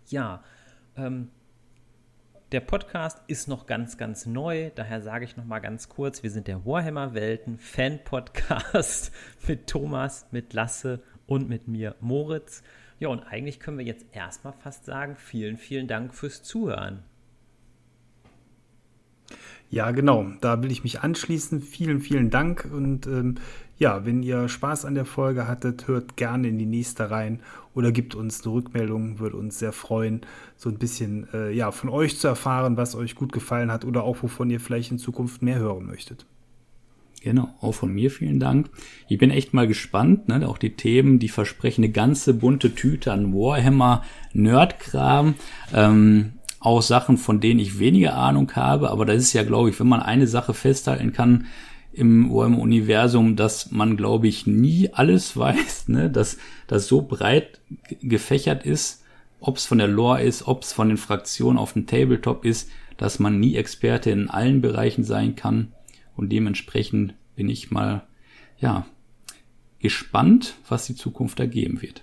ja, 0.08 0.42
ähm, 0.96 1.30
der 2.50 2.60
Podcast 2.60 3.20
ist 3.26 3.46
noch 3.46 3.66
ganz, 3.66 3.98
ganz 3.98 4.24
neu, 4.24 4.70
daher 4.74 5.02
sage 5.02 5.26
ich 5.26 5.36
noch 5.36 5.44
mal 5.44 5.58
ganz 5.58 5.90
kurz, 5.90 6.22
wir 6.22 6.30
sind 6.30 6.46
der 6.46 6.64
Warhammer 6.64 7.12
Welten 7.12 7.58
Fan 7.58 8.02
Podcast 8.02 9.12
mit 9.46 9.66
Thomas, 9.66 10.26
mit 10.30 10.54
Lasse 10.54 11.02
und 11.26 11.50
mit 11.50 11.68
mir 11.68 11.94
Moritz. 12.00 12.62
Ja, 13.00 13.08
und 13.08 13.22
eigentlich 13.24 13.60
können 13.60 13.76
wir 13.76 13.84
jetzt 13.84 14.06
erstmal 14.12 14.54
fast 14.54 14.86
sagen, 14.86 15.14
vielen, 15.16 15.58
vielen 15.58 15.88
Dank 15.88 16.14
fürs 16.14 16.42
Zuhören. 16.42 17.02
Ja, 19.70 19.90
genau. 19.90 20.26
Da 20.40 20.62
will 20.62 20.70
ich 20.70 20.82
mich 20.82 21.00
anschließen. 21.00 21.60
Vielen, 21.60 22.00
vielen 22.00 22.30
Dank. 22.30 22.68
Und 22.72 23.06
ähm, 23.06 23.34
ja, 23.78 24.06
wenn 24.06 24.22
ihr 24.22 24.48
Spaß 24.48 24.84
an 24.84 24.94
der 24.94 25.04
Folge 25.04 25.46
hattet, 25.46 25.86
hört 25.86 26.16
gerne 26.16 26.48
in 26.48 26.58
die 26.58 26.66
nächste 26.66 27.10
rein 27.10 27.40
oder 27.74 27.92
gibt 27.92 28.14
uns 28.14 28.44
eine 28.44 28.54
Rückmeldung. 28.54 29.18
Würde 29.18 29.36
uns 29.36 29.58
sehr 29.58 29.72
freuen, 29.72 30.22
so 30.56 30.70
ein 30.70 30.78
bisschen 30.78 31.28
äh, 31.34 31.52
ja, 31.52 31.70
von 31.70 31.90
euch 31.90 32.18
zu 32.18 32.28
erfahren, 32.28 32.76
was 32.76 32.94
euch 32.94 33.14
gut 33.14 33.32
gefallen 33.32 33.70
hat 33.70 33.84
oder 33.84 34.04
auch 34.04 34.22
wovon 34.22 34.50
ihr 34.50 34.60
vielleicht 34.60 34.90
in 34.90 34.98
Zukunft 34.98 35.42
mehr 35.42 35.58
hören 35.58 35.86
möchtet. 35.86 36.26
Genau, 37.22 37.48
auch 37.60 37.72
von 37.72 37.92
mir 37.92 38.10
vielen 38.10 38.38
Dank. 38.38 38.70
Ich 39.08 39.18
bin 39.18 39.30
echt 39.30 39.52
mal 39.52 39.66
gespannt, 39.66 40.28
ne? 40.28 40.48
auch 40.48 40.56
die 40.56 40.76
Themen, 40.76 41.18
die 41.18 41.28
versprechen 41.28 41.82
eine 41.84 41.92
ganze 41.92 42.32
bunte 42.32 42.74
Tüte 42.74 43.12
an 43.12 43.34
Warhammer 43.34 44.04
Nerdkram. 44.32 45.34
Ähm, 45.74 46.37
auch 46.60 46.82
Sachen, 46.82 47.16
von 47.16 47.40
denen 47.40 47.60
ich 47.60 47.78
weniger 47.78 48.16
Ahnung 48.16 48.52
habe, 48.54 48.90
aber 48.90 49.06
das 49.06 49.16
ist 49.16 49.32
ja, 49.32 49.44
glaube 49.44 49.70
ich, 49.70 49.78
wenn 49.78 49.88
man 49.88 50.02
eine 50.02 50.26
Sache 50.26 50.54
festhalten 50.54 51.12
kann 51.12 51.46
im 51.92 52.30
Warhammer-Universum, 52.30 53.36
dass 53.36 53.70
man, 53.70 53.96
glaube 53.96 54.28
ich, 54.28 54.46
nie 54.46 54.90
alles 54.92 55.36
weiß, 55.36 55.88
ne? 55.88 56.10
dass 56.10 56.38
das 56.66 56.86
so 56.86 57.02
breit 57.02 57.60
gefächert 58.02 58.64
ist, 58.64 59.04
ob 59.40 59.56
es 59.56 59.66
von 59.66 59.78
der 59.78 59.88
Lore 59.88 60.22
ist, 60.22 60.46
ob 60.46 60.62
es 60.62 60.72
von 60.72 60.88
den 60.88 60.96
Fraktionen 60.96 61.58
auf 61.58 61.72
dem 61.72 61.86
Tabletop 61.86 62.44
ist, 62.44 62.70
dass 62.96 63.20
man 63.20 63.38
nie 63.38 63.54
Experte 63.54 64.10
in 64.10 64.28
allen 64.28 64.60
Bereichen 64.60 65.04
sein 65.04 65.36
kann. 65.36 65.72
Und 66.16 66.30
dementsprechend 66.30 67.14
bin 67.36 67.48
ich 67.48 67.70
mal, 67.70 68.02
ja, 68.58 68.86
gespannt, 69.78 70.56
was 70.68 70.86
die 70.86 70.96
Zukunft 70.96 71.38
ergeben 71.38 71.80
wird 71.80 72.02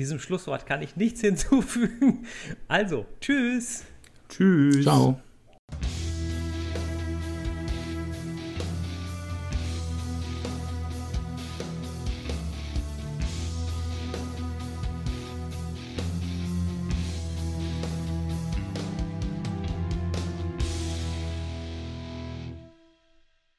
diesem 0.00 0.18
Schlusswort 0.18 0.66
kann 0.66 0.82
ich 0.82 0.96
nichts 0.96 1.20
hinzufügen. 1.22 2.26
Also, 2.68 3.06
tschüss. 3.20 3.84
Tschüss. 4.28 4.82
Ciao. 4.82 5.20